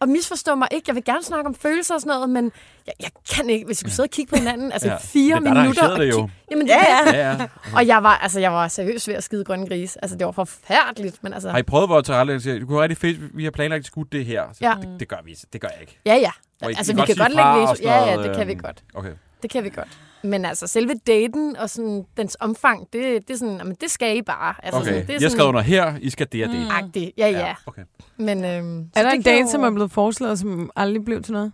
og 0.00 0.08
misforstå 0.08 0.54
mig 0.54 0.68
ikke. 0.70 0.84
Jeg 0.88 0.94
vil 0.94 1.04
gerne 1.04 1.22
snakke 1.22 1.46
om 1.48 1.54
følelser 1.54 1.94
og 1.94 2.00
sådan 2.00 2.14
noget, 2.14 2.30
men 2.30 2.52
jeg, 2.86 2.92
jeg 3.00 3.10
kan 3.34 3.50
ikke, 3.50 3.66
hvis 3.66 3.78
vi 3.78 3.80
skulle 3.80 3.92
sidde 3.94 4.06
og 4.06 4.10
kigge 4.10 4.30
på 4.30 4.36
hinanden, 4.36 4.72
altså 4.72 4.88
Ja. 4.88 4.96
fire 4.96 5.36
Det 5.40 5.46
er 5.46 5.52
der 5.54 5.60
minutter. 5.62 5.88
det 5.88 5.98
og 5.98 6.08
jo. 6.08 6.26
kig- 6.26 6.30
Jamen, 6.50 6.66
det 6.66 6.72
Ja, 6.72 6.84
er 7.00 7.04
det. 7.04 7.18
Ja, 7.18 7.28
ja. 7.30 7.46
Og 7.74 7.86
jeg 7.86 8.02
var, 8.02 8.16
altså, 8.16 8.40
jeg 8.40 8.52
var 8.52 8.68
seriøst 8.68 9.08
ved 9.08 9.14
at 9.14 9.24
skide 9.24 9.44
grønne 9.44 9.66
gris. 9.68 9.96
Altså, 9.96 10.16
det 10.16 10.26
var 10.26 10.32
forfærdeligt, 10.32 11.22
men 11.22 11.32
altså... 11.34 11.50
Har 11.50 11.58
I 11.58 11.62
prøvet, 11.62 11.88
hvor 11.88 12.00
til 12.00 12.12
siger, 12.40 12.58
du 12.58 12.66
kunne 12.66 12.82
rigtig 12.82 12.98
fedt, 12.98 13.36
vi 13.36 13.44
har 13.44 13.50
planlagt, 13.50 13.80
at 13.80 13.86
skulle 13.86 14.08
det 14.12 14.24
her. 14.24 14.42
Så, 14.52 14.58
Ja. 14.60 14.74
det, 14.80 15.00
det, 15.00 15.08
gør 15.08 15.16
vi, 15.24 15.36
det 15.52 15.60
gør 15.60 15.68
jeg 15.72 15.80
ikke. 15.80 15.98
Ja, 16.06 16.14
ja. 16.14 16.30
I 16.70 16.74
Altså, 16.78 16.92
kan 16.92 17.00
vi 17.02 17.06
kan 17.06 17.16
godt 17.16 17.34
lægge 17.34 17.50
Ja, 17.82 18.04
ja, 18.10 18.22
det 18.28 18.36
kan 18.36 18.46
vi 18.46 18.52
øhm, 18.52 18.60
godt. 18.60 18.82
Okay. 18.94 19.10
Det 19.42 19.50
kan 19.50 19.64
vi 19.64 19.68
godt. 19.70 19.98
Men 20.22 20.44
altså, 20.44 20.66
selve 20.66 20.94
daten 21.06 21.56
og 21.56 21.70
sådan, 21.70 22.04
dens 22.16 22.36
omfang, 22.40 22.86
det, 22.92 23.28
det 23.28 23.34
er 23.34 23.38
sådan, 23.38 23.56
jamen, 23.56 23.74
det 23.80 23.90
skal 23.90 24.16
I 24.16 24.22
bare. 24.22 24.54
Altså, 24.62 24.80
Okay, 24.80 24.90
sådan, 24.90 25.06
det 25.06 25.14
er 25.16 25.18
jeg 25.20 25.30
skrev 25.30 25.46
under 25.46 25.60
her, 25.60 25.94
I 26.00 26.10
skal 26.10 26.26
det 26.32 26.44
og 26.46 26.50
det. 26.54 26.68
Agtigt. 26.70 27.12
Ja, 27.18 27.28
ja. 27.28 27.54
Okay. 27.66 27.82
Men, 28.16 28.44
øhm, 28.44 28.90
Er 28.96 29.02
der 29.02 29.10
en 29.10 29.16
det 29.16 29.24
kan 29.24 29.32
date, 29.32 29.40
jo- 29.44 29.50
som 29.50 29.62
er 29.62 29.70
blevet 29.70 29.90
foreslået, 29.92 30.38
som 30.38 30.70
aldrig 30.76 31.04
blev 31.04 31.22
til 31.22 31.32
noget? 31.32 31.52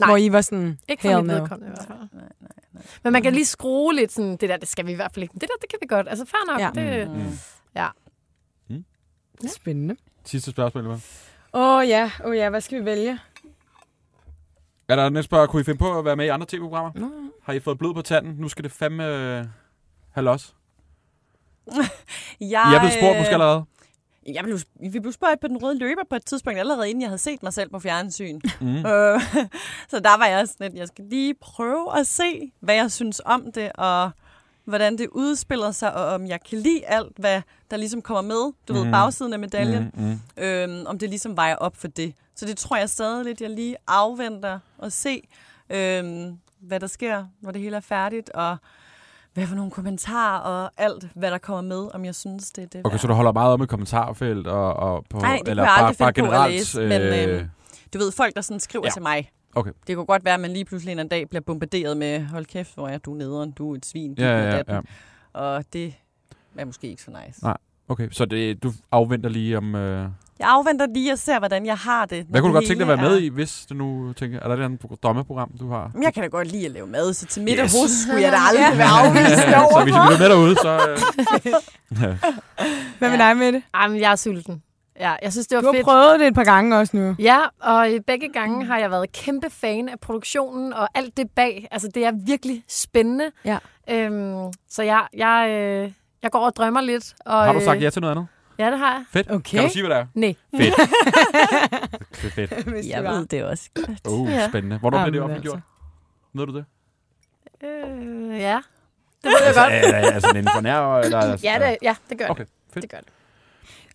Nej. 0.00 0.08
Hvor 0.08 0.16
I 0.16 0.32
var 0.32 0.40
sådan, 0.40 0.78
Ikke 0.88 1.00
for 1.00 1.08
hell 1.08 1.22
mit 1.22 1.26
no. 1.36 1.40
vedkommende 1.40 1.72
i 1.72 1.74
hvert 1.76 1.86
fald. 1.86 2.22
Men 3.04 3.12
man 3.12 3.22
kan 3.22 3.32
lige 3.32 3.44
skrue 3.44 3.94
lidt 3.94 4.12
sådan, 4.12 4.30
det 4.36 4.48
der, 4.48 4.56
det 4.56 4.68
skal 4.68 4.86
vi 4.86 4.92
i 4.92 4.94
hvert 4.94 5.10
fald 5.14 5.22
ikke. 5.22 5.32
Men 5.34 5.40
Det 5.40 5.48
der, 5.48 5.54
det 5.60 5.70
kan 5.70 5.78
vi 5.82 5.86
godt. 5.86 6.08
Altså, 6.08 6.24
fair 6.24 6.52
nok. 6.52 6.76
Ja. 6.76 6.98
Det, 7.00 7.10
Mm. 7.10 7.38
ja. 7.76 7.88
Spændende. 9.48 9.96
Sidste 10.24 10.50
spørgsmål, 10.50 10.84
eller 10.84 10.96
hvad? 10.96 11.60
Åh 11.60 11.76
oh, 11.78 11.88
ja, 11.88 12.10
åh 12.24 12.30
oh, 12.30 12.36
ja, 12.36 12.50
hvad 12.50 12.60
skal 12.60 12.80
vi 12.80 12.84
vælge? 12.84 13.18
Er 14.92 14.96
der 14.96 15.08
næste 15.08 15.24
spørg, 15.24 15.48
kunne 15.48 15.60
I 15.60 15.64
finde 15.64 15.78
på 15.78 15.98
at 15.98 16.04
være 16.04 16.16
med 16.16 16.24
i 16.24 16.28
andre 16.28 16.46
tv-programmer? 16.46 16.90
Nå. 16.94 17.10
Har 17.42 17.52
I 17.52 17.60
fået 17.60 17.78
blod 17.78 17.94
på 17.94 18.02
tanden? 18.02 18.34
Nu 18.38 18.48
skal 18.48 18.64
det 18.64 18.72
fandme 18.72 19.06
øh, 19.06 19.44
have 20.10 20.24
los. 20.24 20.54
Jeg, 22.40 22.70
I 22.72 22.74
er 22.74 22.78
blevet 22.78 22.92
spurgt 22.92 23.18
måske 23.18 23.32
allerede? 23.32 23.64
Jeg 24.26 24.44
blev, 24.44 24.58
vi 24.92 25.00
blev 25.00 25.12
spurgt 25.12 25.40
på 25.40 25.48
den 25.48 25.62
røde 25.62 25.78
løber 25.78 26.02
på 26.10 26.16
et 26.16 26.24
tidspunkt, 26.24 26.58
allerede 26.58 26.90
inden 26.90 27.02
jeg 27.02 27.08
havde 27.08 27.18
set 27.18 27.42
mig 27.42 27.52
selv 27.52 27.70
på 27.70 27.78
fjernsyn. 27.78 28.40
Mm. 28.60 28.76
Øh, 28.92 29.20
så 29.88 30.00
der 30.00 30.18
var 30.18 30.26
jeg 30.26 30.48
sådan 30.48 30.66
lidt, 30.66 30.78
jeg 30.78 30.88
skal 30.88 31.04
lige 31.04 31.34
prøve 31.34 31.98
at 31.98 32.06
se, 32.06 32.52
hvad 32.60 32.74
jeg 32.74 32.92
synes 32.92 33.20
om 33.24 33.52
det, 33.52 33.72
og 33.74 34.10
hvordan 34.64 34.98
det 34.98 35.08
udspiller 35.12 35.70
sig, 35.70 35.94
og 35.94 36.04
om 36.04 36.26
jeg 36.26 36.40
kan 36.50 36.58
lide 36.58 36.86
alt, 36.86 37.12
hvad 37.18 37.42
der 37.70 37.76
ligesom 37.76 38.02
kommer 38.02 38.22
med. 38.22 38.52
Du 38.68 38.72
mm. 38.72 38.74
ved, 38.74 38.92
bagsiden 38.92 39.32
af 39.32 39.38
medaljen. 39.38 39.90
Mm, 39.94 40.04
mm. 40.04 40.42
Øhm, 40.42 40.86
om 40.86 40.98
det 40.98 41.08
ligesom 41.08 41.36
vejer 41.36 41.56
op 41.56 41.76
for 41.76 41.88
det. 41.88 42.14
Så 42.34 42.46
det 42.46 42.56
tror 42.56 42.76
jeg 42.76 42.90
stadig 42.90 43.24
lidt, 43.24 43.40
jeg 43.40 43.50
lige 43.50 43.76
afventer 43.86 44.58
og 44.82 44.92
se, 44.92 45.20
øhm, 45.70 46.38
hvad 46.60 46.80
der 46.80 46.86
sker, 46.86 47.24
når 47.40 47.50
det 47.50 47.60
hele 47.60 47.76
er 47.76 47.80
færdigt, 47.80 48.30
og 48.30 48.56
hvad 49.34 49.46
for 49.46 49.54
nogle 49.56 49.70
kommentarer 49.70 50.38
og 50.38 50.70
alt, 50.76 51.08
hvad 51.14 51.30
der 51.30 51.38
kommer 51.38 51.62
med, 51.76 51.94
om 51.94 52.04
jeg 52.04 52.14
synes, 52.14 52.50
det 52.50 52.64
er 52.64 52.68
det 52.68 52.80
Okay, 52.84 52.92
værd. 52.92 53.00
så 53.00 53.06
du 53.06 53.12
holder 53.14 53.32
meget 53.32 53.52
om 53.54 53.62
i 53.62 53.66
kommentarfelt 53.66 54.46
og, 54.46 54.74
og 54.74 55.04
på, 55.10 55.18
Nej, 55.18 55.38
det 55.44 55.48
eller 55.48 55.62
jeg 55.62 55.72
bare, 55.78 55.94
bare 55.98 56.08
at 56.08 56.14
generelt? 56.14 56.52
læse, 56.54 56.80
men, 56.80 57.28
øhm, 57.30 57.48
Du 57.92 57.98
ved, 57.98 58.12
folk, 58.12 58.34
der 58.34 58.40
sådan 58.40 58.60
skriver 58.60 58.84
Ja. 58.84 58.88
ja. 58.88 58.92
til 58.92 59.02
mig. 59.02 59.30
Okay. 59.54 59.70
Det 59.86 59.96
kunne 59.96 60.06
godt 60.06 60.24
være, 60.24 60.34
at 60.34 60.40
man 60.40 60.52
lige 60.52 60.64
pludselig 60.64 60.98
en 60.98 61.08
dag 61.08 61.28
bliver 61.28 61.42
bombarderet 61.42 61.96
med, 61.96 62.24
hold 62.24 62.46
kæft, 62.46 62.74
hvor 62.74 62.88
er 62.88 62.98
du 62.98 63.14
nederen, 63.14 63.50
du 63.52 63.72
er 63.72 63.76
et 63.76 63.86
svin, 63.86 64.14
du 64.14 64.22
ja, 64.22 64.38
ja, 64.44 64.50
datten. 64.56 64.74
ja. 64.74 64.80
Og 65.40 65.64
det 65.72 65.94
er 66.56 66.64
måske 66.64 66.86
ikke 66.88 67.02
så 67.02 67.10
nice. 67.26 67.44
Nej. 67.44 67.56
Okay, 67.88 68.08
så 68.10 68.24
det, 68.24 68.62
du 68.62 68.72
afventer 68.92 69.28
lige 69.28 69.58
om... 69.58 69.74
Øh... 69.74 70.08
Jeg 70.42 70.50
afventer 70.50 70.86
lige 70.94 71.12
og 71.12 71.18
ser, 71.18 71.38
hvordan 71.38 71.66
jeg 71.66 71.76
har 71.76 72.06
det. 72.06 72.26
Hvad 72.28 72.40
kunne 72.40 72.48
du 72.48 72.54
godt 72.54 72.66
tænke 72.66 72.84
dig 72.84 72.92
at 72.92 72.98
være 72.98 73.08
med 73.08 73.14
hele 73.14 73.26
i, 73.26 73.28
hvis 73.30 73.66
du 73.70 73.74
nu 73.74 74.12
tænker... 74.12 74.40
Er 74.40 74.48
der 74.48 74.56
et 74.56 74.64
andet 74.64 74.80
drømmeprogram, 75.02 75.50
du 75.60 75.70
har? 75.70 75.90
Men 75.94 76.02
Jeg 76.02 76.14
kan 76.14 76.22
da 76.22 76.28
godt 76.28 76.48
lide 76.52 76.64
at 76.66 76.70
lave 76.70 76.86
mad, 76.86 77.12
så 77.14 77.26
til 77.26 77.42
middag 77.42 77.64
Yes. 77.64 77.72
hos 77.82 77.90
skulle 77.90 78.22
jeg 78.22 78.32
da 78.32 78.36
aldrig 78.48 78.78
være 78.82 78.88
afvist 78.88 79.42
så 79.42 79.80
hvis 79.84 79.94
I 79.94 79.98
bliver 79.98 80.18
med 80.18 80.28
derude, 80.28 80.56
så... 80.56 80.88
Øh... 80.90 81.52
Hvad 82.98 83.10
med 83.10 83.18
Ja. 83.18 83.28
dig 83.28 83.36
med 83.36 83.52
det? 83.52 83.62
Ej, 83.74 83.88
men 83.88 84.00
jeg 84.00 84.12
er 84.12 84.16
sulten. 84.16 84.62
Ja, 85.00 85.14
jeg 85.22 85.32
synes, 85.32 85.46
det 85.46 85.56
var 85.56 85.62
Du 85.62 85.66
har 85.66 85.74
fedt. 85.74 85.84
prøvet 85.84 86.20
det 86.20 86.26
et 86.28 86.34
par 86.34 86.44
gange 86.44 86.76
også 86.78 86.96
nu. 86.96 87.14
Ja, 87.18 87.38
og 87.62 87.88
begge 88.06 88.28
gange 88.32 88.64
har 88.66 88.78
jeg 88.78 88.90
været 88.90 89.12
kæmpe 89.12 89.50
fan 89.50 89.88
af 89.88 90.00
produktionen 90.00 90.72
og 90.72 90.88
alt 90.94 91.16
det 91.16 91.30
bag. 91.36 91.68
Altså, 91.70 91.88
det 91.94 92.04
er 92.04 92.12
virkelig 92.26 92.64
spændende. 92.68 93.24
Ja. 93.44 93.58
Øhm, 93.90 94.52
så 94.70 94.82
jeg, 94.82 95.06
jeg, 95.16 95.46
øh, 95.50 95.92
jeg 96.22 96.30
går 96.30 96.38
og 96.46 96.52
drømmer 96.56 96.80
lidt. 96.80 97.14
Og, 97.26 97.44
Har 97.44 97.52
du 97.52 97.60
sagt 97.60 97.76
øh, 97.76 97.82
ja 97.82 97.90
til 97.90 98.00
noget 98.02 98.14
andet? 98.16 98.26
Ja, 98.58 98.70
det 98.70 98.78
har 98.78 98.92
jeg. 98.92 99.04
Fedt. 99.12 99.30
Okay. 99.30 99.56
Kan 99.58 99.64
du 99.66 99.70
sige, 99.72 99.86
hvad 99.86 99.96
det 99.96 100.02
er? 100.02 100.06
Nej. 100.14 100.34
Fedt. 100.56 100.74
det 102.22 102.24
er 102.26 102.46
fedt. 102.46 102.52
Hvis 102.68 102.86
Jeg 102.88 103.02
det 103.02 103.10
ved 103.10 103.26
det 103.26 103.44
også 103.44 103.70
godt. 103.74 104.00
Oh, 104.08 104.28
Ja. 104.28 104.48
spændende. 104.48 104.78
Hvornår 104.78 104.98
bliver 104.98 105.10
det 105.10 105.16
Jamen, 105.18 105.30
offentliggjort? 105.30 105.60
Ved 106.34 106.46
du 106.46 106.56
det? 106.56 106.64
Øh, 107.62 108.40
ja, 108.40 108.60
det 109.24 109.30
ved 109.30 109.46
jeg 109.46 109.54
godt. 109.54 109.72
Altså, 109.72 109.94
er, 109.96 110.12
er 110.12 110.18
sådan 110.20 110.36
inden 110.36 110.52
for 110.54 110.60
nær? 110.60 110.98
Eller, 110.98 111.38
Ja, 111.42 111.68
det, 111.70 111.78
ja, 111.82 111.96
det 112.10 112.18
gør 112.18 112.28
Okay, 112.28 112.44
det. 112.44 112.52
fedt. 112.72 112.82
Det 112.82 112.90
gør 112.90 112.98
det. 112.98 113.08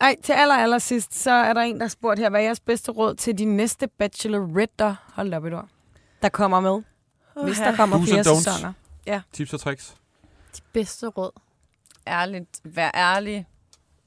Ej, 0.01 0.16
til 0.24 0.34
aller, 0.34 0.55
aller 0.55 0.78
sidst, 0.78 1.14
så 1.16 1.32
er 1.32 1.53
der 1.53 1.62
en, 1.62 1.76
der 1.78 1.84
har 1.84 1.89
spurgt 1.89 2.20
her, 2.20 2.30
hvad 2.30 2.39
er 2.39 2.43
jeres 2.43 2.60
bedste 2.60 2.91
råd 2.91 3.16
til 3.16 3.38
de 3.38 3.45
næste 3.45 3.88
bacheloretter, 3.88 4.95
hold 5.14 5.34
op 5.34 5.45
et 5.45 5.53
ord, 5.53 5.68
der 6.22 6.30
kommer 6.30 6.60
med, 6.60 6.82
hvis 7.43 7.58
der 7.58 7.76
kommer 7.76 7.97
Do's 7.97 8.10
flere 8.12 8.24
sæsoner. 8.24 8.74
Tips 9.34 9.53
og 9.53 9.60
tricks. 9.60 9.95
De 10.58 10.62
bedste 10.74 11.08
råd. 11.08 11.32
Ærligt, 12.08 12.60
vær 12.64 12.91
ærlig. 12.95 13.45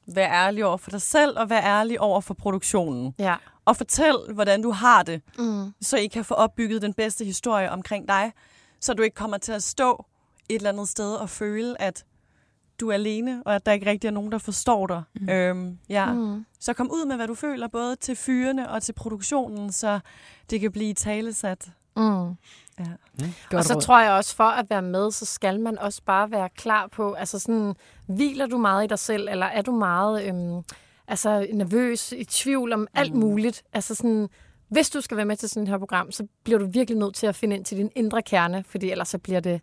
Vær 0.07 0.29
ærlig 0.29 0.65
over 0.65 0.77
for 0.77 0.91
dig 0.91 1.03
selv, 1.03 1.39
og 1.39 1.51
vær 1.51 1.61
ærlig 1.61 2.01
over 2.01 2.21
for 2.21 2.35
produktionen. 2.35 3.15
Ja. 3.19 3.35
Og 3.65 3.77
fortæl, 3.77 4.17
hvordan 4.35 4.63
du 4.63 4.71
har 4.71 5.03
det, 5.03 5.23
Mm. 5.39 5.73
så 5.81 5.97
I 5.97 6.07
kan 6.07 6.25
få 6.25 6.35
opbygget 6.35 6.83
den 6.83 6.95
bedste 6.95 7.25
historie 7.25 7.71
omkring 7.71 8.09
dig, 8.09 8.33
så 8.81 8.95
du 8.95 9.03
ikke 9.03 9.15
kommer 9.15 9.39
til 9.39 9.53
at 9.53 9.63
stå 9.63 10.07
et 10.49 10.55
eller 10.57 10.69
andet 10.71 10.89
sted 10.89 11.15
og 11.15 11.31
føle, 11.31 11.83
at 11.83 12.05
du 12.81 12.89
er 12.89 12.95
alene, 12.95 13.43
og 13.47 13.55
at 13.55 13.67
der 13.67 13.73
ikke 13.73 13.87
rigtig 13.91 14.09
er 14.09 14.13
nogen, 14.13 14.33
der 14.33 14.39
forstår 14.39 14.87
dig. 14.87 15.03
Mm. 15.21 15.29
Øhm, 15.29 15.79
ja. 15.89 16.13
Mm. 16.13 16.47
Så 16.61 16.73
kom 16.73 16.91
ud 16.91 17.07
med, 17.07 17.17
hvad 17.17 17.27
du 17.29 17.35
føler, 17.35 17.69
både 17.69 17.97
til 17.97 18.17
fyrene 18.17 18.71
og 18.71 18.83
til 18.83 18.93
produktionen, 18.93 19.73
så 19.73 20.01
det 20.51 20.61
kan 20.61 20.73
blive 20.73 20.95
talesat. 20.95 21.69
Mm. 21.97 22.37
Godt 23.49 23.59
og 23.59 23.65
så 23.65 23.75
råd. 23.75 23.81
tror 23.81 24.01
jeg 24.01 24.13
også, 24.13 24.37
for 24.37 24.45
at 24.45 24.71
være 24.71 24.83
med, 24.83 25.11
så 25.11 25.25
skal 25.27 25.61
man 25.61 25.79
også 25.79 26.03
bare 26.07 26.31
være 26.31 26.49
klar 26.49 26.87
på, 26.87 27.13
altså 27.13 27.39
sådan, 27.39 27.75
hviler 28.07 28.47
du 28.47 28.59
meget 28.59 28.85
i 28.85 28.87
dig 28.87 28.99
selv, 28.99 29.29
eller 29.31 29.47
er 29.47 29.63
du 29.63 29.73
meget 29.73 30.25
øhm, 30.25 30.63
altså 31.09 31.47
nervøs, 31.53 32.13
i 32.13 32.25
tvivl 32.25 32.73
om 32.73 32.87
alt 32.95 33.15
muligt? 33.15 33.63
Altså 33.73 33.95
sådan, 33.95 34.29
hvis 34.69 34.91
du 34.91 35.01
skal 35.01 35.17
være 35.17 35.27
med 35.27 35.37
til 35.37 35.49
sådan 35.49 35.63
et 35.63 35.69
her 35.69 35.79
program, 35.79 36.13
så 36.13 36.27
bliver 36.45 36.59
du 36.59 36.67
virkelig 36.67 36.99
nødt 36.99 37.15
til 37.15 37.27
at 37.27 37.35
finde 37.35 37.57
ind 37.57 37.65
til 37.65 37.79
din 37.79 37.91
indre 37.95 38.23
kerne, 38.23 38.65
fordi 38.69 38.91
ellers 38.91 39.09
så 39.09 39.19
bliver 39.19 39.41
det 39.41 39.61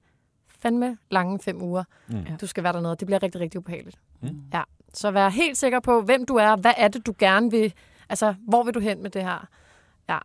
fandme 0.59 0.97
lange 1.11 1.39
fem 1.39 1.61
uger. 1.61 1.83
Mm. 2.07 2.25
Du 2.41 2.47
skal 2.47 2.63
være 2.63 2.73
dernede, 2.73 2.95
det 2.95 3.05
bliver 3.05 3.23
rigtig, 3.23 3.41
rigtig 3.41 3.57
ubehageligt. 3.57 3.97
Mm. 4.21 4.41
Ja, 4.53 4.61
så 4.93 5.11
vær 5.11 5.29
helt 5.29 5.57
sikker 5.57 5.79
på, 5.79 6.01
hvem 6.01 6.25
du 6.25 6.35
er, 6.35 6.55
hvad 6.55 6.73
er 6.77 6.87
det, 6.87 7.05
du 7.05 7.13
gerne 7.19 7.51
vil, 7.51 7.73
altså 8.09 8.35
hvor 8.47 8.63
vil 8.63 8.73
du 8.73 8.79
hen 8.79 9.03
med 9.03 9.09
det 9.09 9.23
her? 9.23 9.47
Ja. 10.09 10.17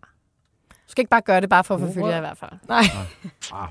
Du 0.93 0.95
skal 0.95 1.03
ikke 1.03 1.11
bare 1.11 1.20
gøre 1.20 1.40
det 1.40 1.49
bare 1.49 1.64
for 1.64 1.74
at 1.74 1.80
forfølge 1.80 2.07
jer 2.07 2.16
i 2.16 2.20
hvert 2.20 2.38
fald. 2.38 2.51
Nej, 2.68 2.82
Ah, 3.53 3.68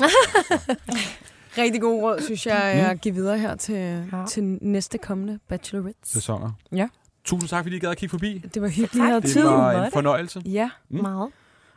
rigtig 1.58 1.80
god 1.80 2.02
råd, 2.02 2.20
synes 2.20 2.46
jeg, 2.46 2.80
Mm. 2.84 2.90
at 2.90 3.00
give 3.00 3.14
videre 3.14 3.38
her 3.38 3.54
til, 3.56 4.08
Ja. 4.12 4.24
til 4.28 4.42
næste 4.62 4.98
kommende 4.98 5.38
bachelorette. 5.48 6.00
sæsoner. 6.04 6.50
Ja. 6.72 6.88
Tusind 7.24 7.48
tak, 7.48 7.64
fordi 7.64 7.76
I 7.76 7.78
gad 7.78 7.90
at 7.90 7.96
kigge 7.96 8.10
forbi. 8.10 8.38
Det 8.54 8.62
var 8.62 8.68
hyggeligt, 8.68 9.06
at 9.14 9.22
Det 9.22 9.30
tid. 9.30 9.42
var 9.42 9.84
en 9.84 9.92
fornøjelse. 9.92 10.42
Ja, 10.44 10.70
Mm. 10.88 11.02
Meget. 11.02 11.30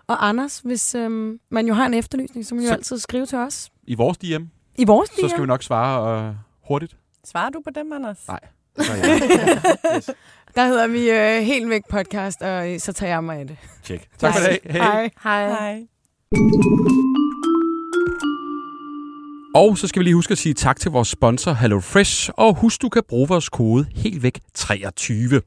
og 0.08 0.28
Anders, 0.28 0.60
hvis 0.60 0.96
øhm, 0.96 1.40
man 1.50 1.68
jo 1.68 1.74
har 1.74 1.86
en 1.86 1.94
efterlysning, 1.94 2.46
så 2.46 2.56
må 2.56 2.60
man 2.60 2.64
jo 2.66 2.70
Så- 2.70 2.74
altid 2.76 2.98
skrive 3.00 3.26
til 3.26 3.38
os. 3.38 3.70
I 3.84 3.96
vores 3.96 4.18
DM, 4.18 4.44
I 4.76 4.86
vores 4.86 5.10
så 5.10 5.28
skal 5.30 5.42
vi 5.42 5.48
nok 5.48 5.64
svare 5.64 6.28
øh, 6.30 6.36
hurtigt. 6.68 6.98
Svarer 7.26 7.50
du 7.50 7.62
på 7.66 7.70
dem, 7.76 7.94
Anders? 7.94 8.28
Nej. 8.28 8.40
Så, 8.80 8.92
yes. 9.96 10.10
Der 10.56 10.68
hedder 10.68 10.88
vi 10.88 11.10
øh, 11.10 11.42
Helt 11.46 11.70
Væk 11.70 11.82
Podcast, 11.90 12.42
og 12.42 12.74
øh, 12.74 12.80
så 12.80 12.94
tager 12.94 13.14
jeg 13.14 13.24
mig 13.24 13.40
af 13.40 13.48
det. 13.48 13.58
Tjek. 13.84 14.08
Tak 14.18 14.34
for 14.34 14.40
i 14.40 14.44
dag. 14.44 14.60
Hej. 14.70 15.10
Hej. 15.24 15.48
Hej. 15.48 15.50
Hej. 15.50 15.80
Og 19.56 19.78
så 19.78 19.88
skal 19.88 20.00
vi 20.00 20.04
lige 20.04 20.16
huske 20.16 20.32
at 20.32 20.38
sige 20.38 20.54
tak 20.54 20.80
til 20.80 20.92
vores 20.92 21.08
sponsor 21.08 21.54
HelloFresh, 21.54 22.30
og 22.38 22.56
husk, 22.56 22.82
du 22.82 22.90
kan 22.90 23.04
bruge 23.10 23.28
vores 23.28 23.50
kode 23.50 23.86
helt 23.96 24.24
væk 24.24 24.40
23. 24.54 25.42